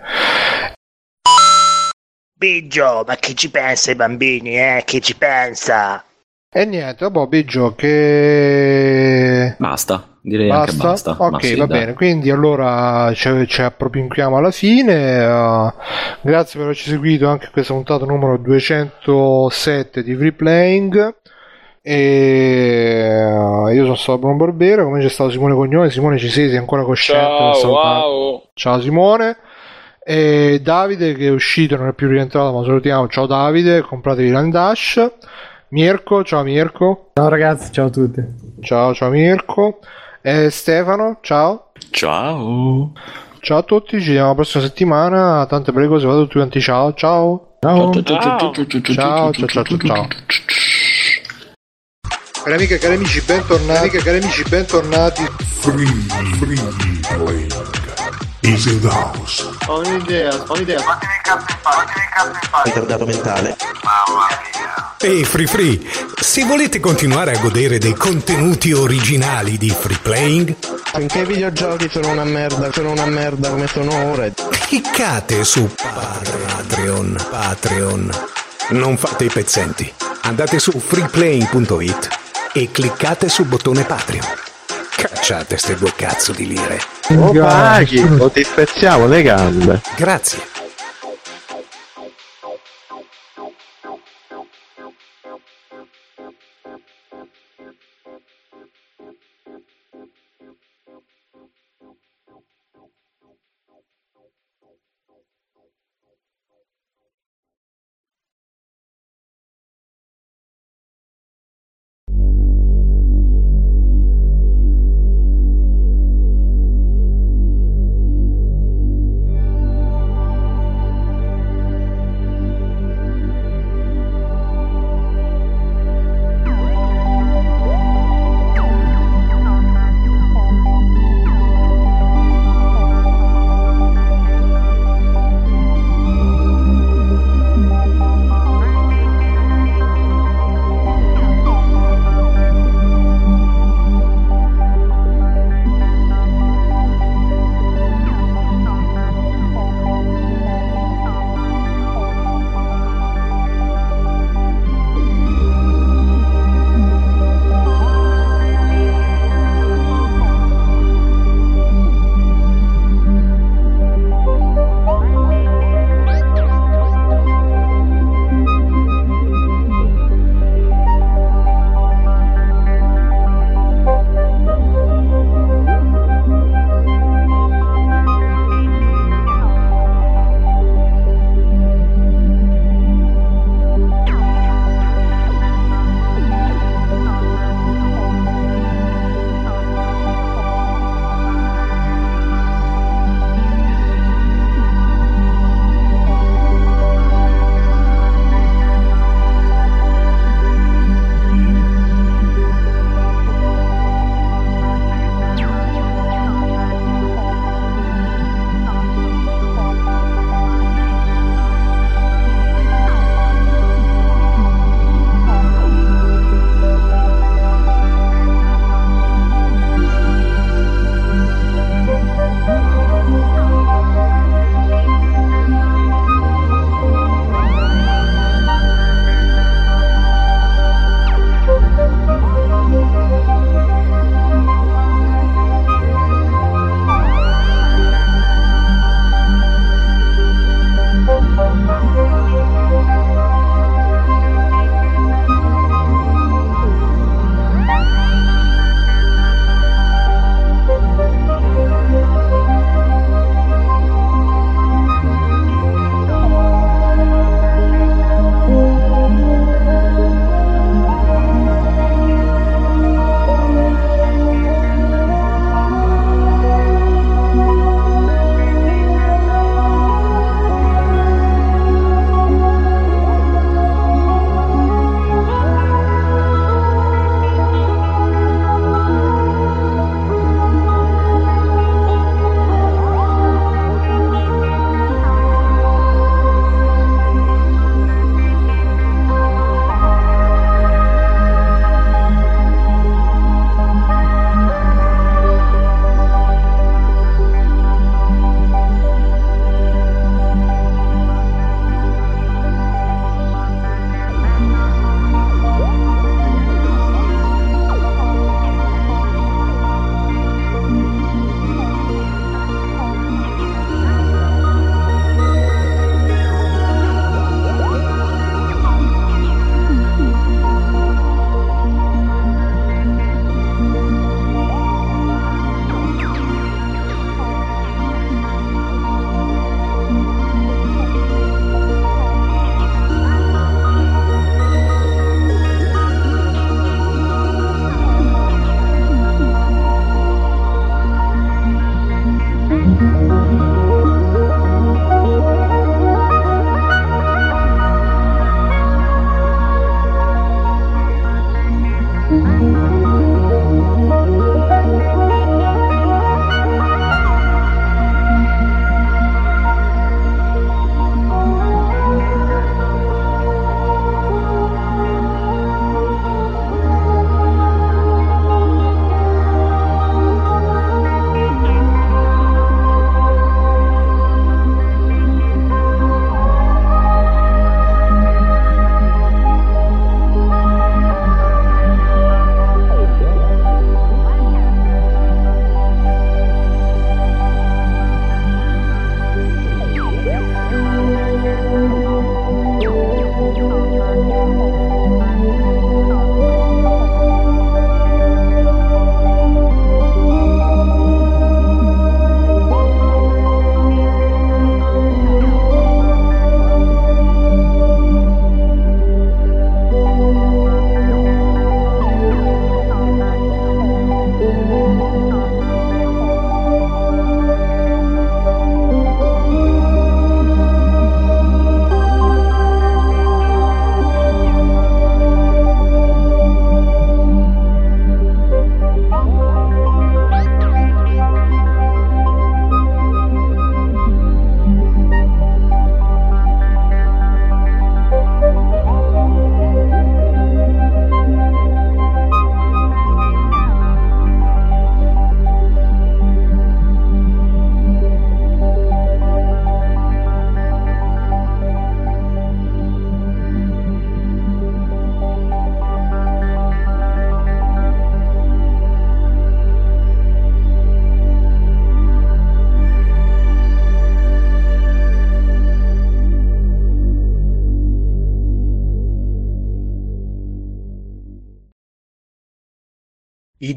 [2.37, 4.83] Biggio, ma che ci pensa i bambini, eh?
[4.85, 6.03] Che ci pensa?
[6.51, 9.55] E niente, vabbè, Biggio, che...
[9.57, 10.71] Basta, direi Basta?
[10.71, 11.15] anche basta.
[11.17, 11.79] Ok, sì, va dai.
[11.79, 11.93] bene.
[11.93, 15.25] Quindi allora ci, ci appropinquiamo alla fine.
[15.25, 15.73] uh,
[16.21, 21.15] grazie per averci seguito anche questa puntata numero 207 di Free Playing.
[21.81, 25.89] E uh, io sono stato Bruno Barbera, come c'è stato Simone Cognone.
[25.89, 26.47] Simone, ci sei?
[26.49, 27.59] Sei ancora cosciente?
[27.59, 28.43] Ciao, wow.
[28.53, 29.37] Ciao Simone.
[30.03, 33.07] E Davide che è uscito, non è più rientrato, ma salutiamo.
[33.07, 35.11] Ciao Davide, compratevi Land Dash.
[35.69, 37.11] Mirko, ciao Mirko.
[37.13, 38.23] Ciao ragazzi, ciao a tutti.
[38.61, 39.79] Ciao, ciao Mirko.
[40.21, 41.71] E Stefano, ciao.
[41.91, 42.91] Ciao.
[43.39, 45.45] Ciao a tutti, ci vediamo la prossima settimana.
[45.45, 46.59] Tante belle cose, vado tutti quanti.
[46.59, 47.57] Ciao, ciao.
[47.61, 47.91] Ciao.
[48.03, 50.07] Ciao, ciao, ciao, ciao, ciao.
[52.43, 53.79] Cari amiche e cari amici, bentornati.
[53.79, 55.23] Amiche e cari amici, bentornati.
[55.59, 55.85] Free,
[56.37, 57.58] free.
[58.41, 59.47] Is in the house.
[59.67, 60.79] Ho un'idea, ho un'idea.
[62.63, 63.55] Ritardato mentale.
[65.01, 65.79] Ehi Free Free,
[66.19, 70.55] se volete continuare a godere dei contenuti originali di Free Playing,
[70.93, 74.27] Finché i videogiochi sono una merda, sono una merda come sono ora.
[74.67, 78.11] cliccate su Patreon, Patreon.
[78.69, 79.91] Non fate i pezzenti.
[80.21, 82.07] Andate su freeplaying.it
[82.53, 84.25] e cliccate sul bottone Patreon.
[84.99, 86.77] Cacciate ste due cazzo di lire.
[87.15, 89.81] O paghi o ti spezziamo le gambe.
[89.95, 90.58] Grazie.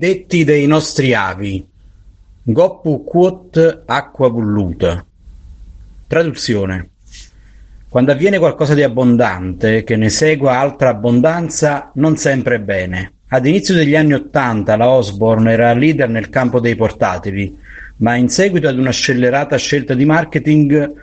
[0.03, 1.65] Detti dei nostri avi.
[2.43, 5.07] Goppu quot acqua voluta.
[6.09, 6.89] Traduzione.
[7.89, 13.13] Quando avviene qualcosa di abbondante, che ne segua altra abbondanza, non sempre è bene.
[13.29, 17.57] Ad inizio degli anni Ottanta la Osborne era leader nel campo dei portatili,
[17.99, 20.95] ma in seguito ad una scellerata scelta di marketing,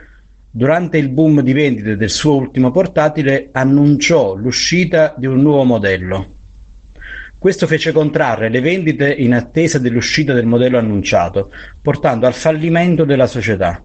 [0.50, 6.34] durante il boom di vendite del suo ultimo portatile, annunciò l'uscita di un nuovo modello.
[7.40, 13.26] Questo fece contrarre le vendite in attesa dell'uscita del modello annunciato, portando al fallimento della
[13.26, 13.82] società.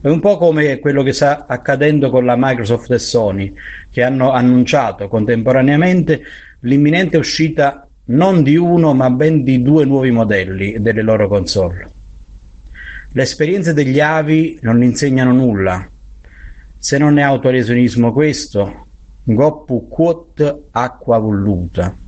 [0.00, 3.52] È un po' come quello che sta accadendo con la Microsoft e Sony,
[3.90, 6.22] che hanno annunciato contemporaneamente
[6.60, 11.90] l'imminente uscita non di uno ma ben di due nuovi modelli delle loro console.
[13.12, 15.86] Le esperienze degli avi non insegnano nulla.
[16.78, 18.86] Se non è autolesionismo questo,
[19.22, 22.04] Goppu quot acqua voluta.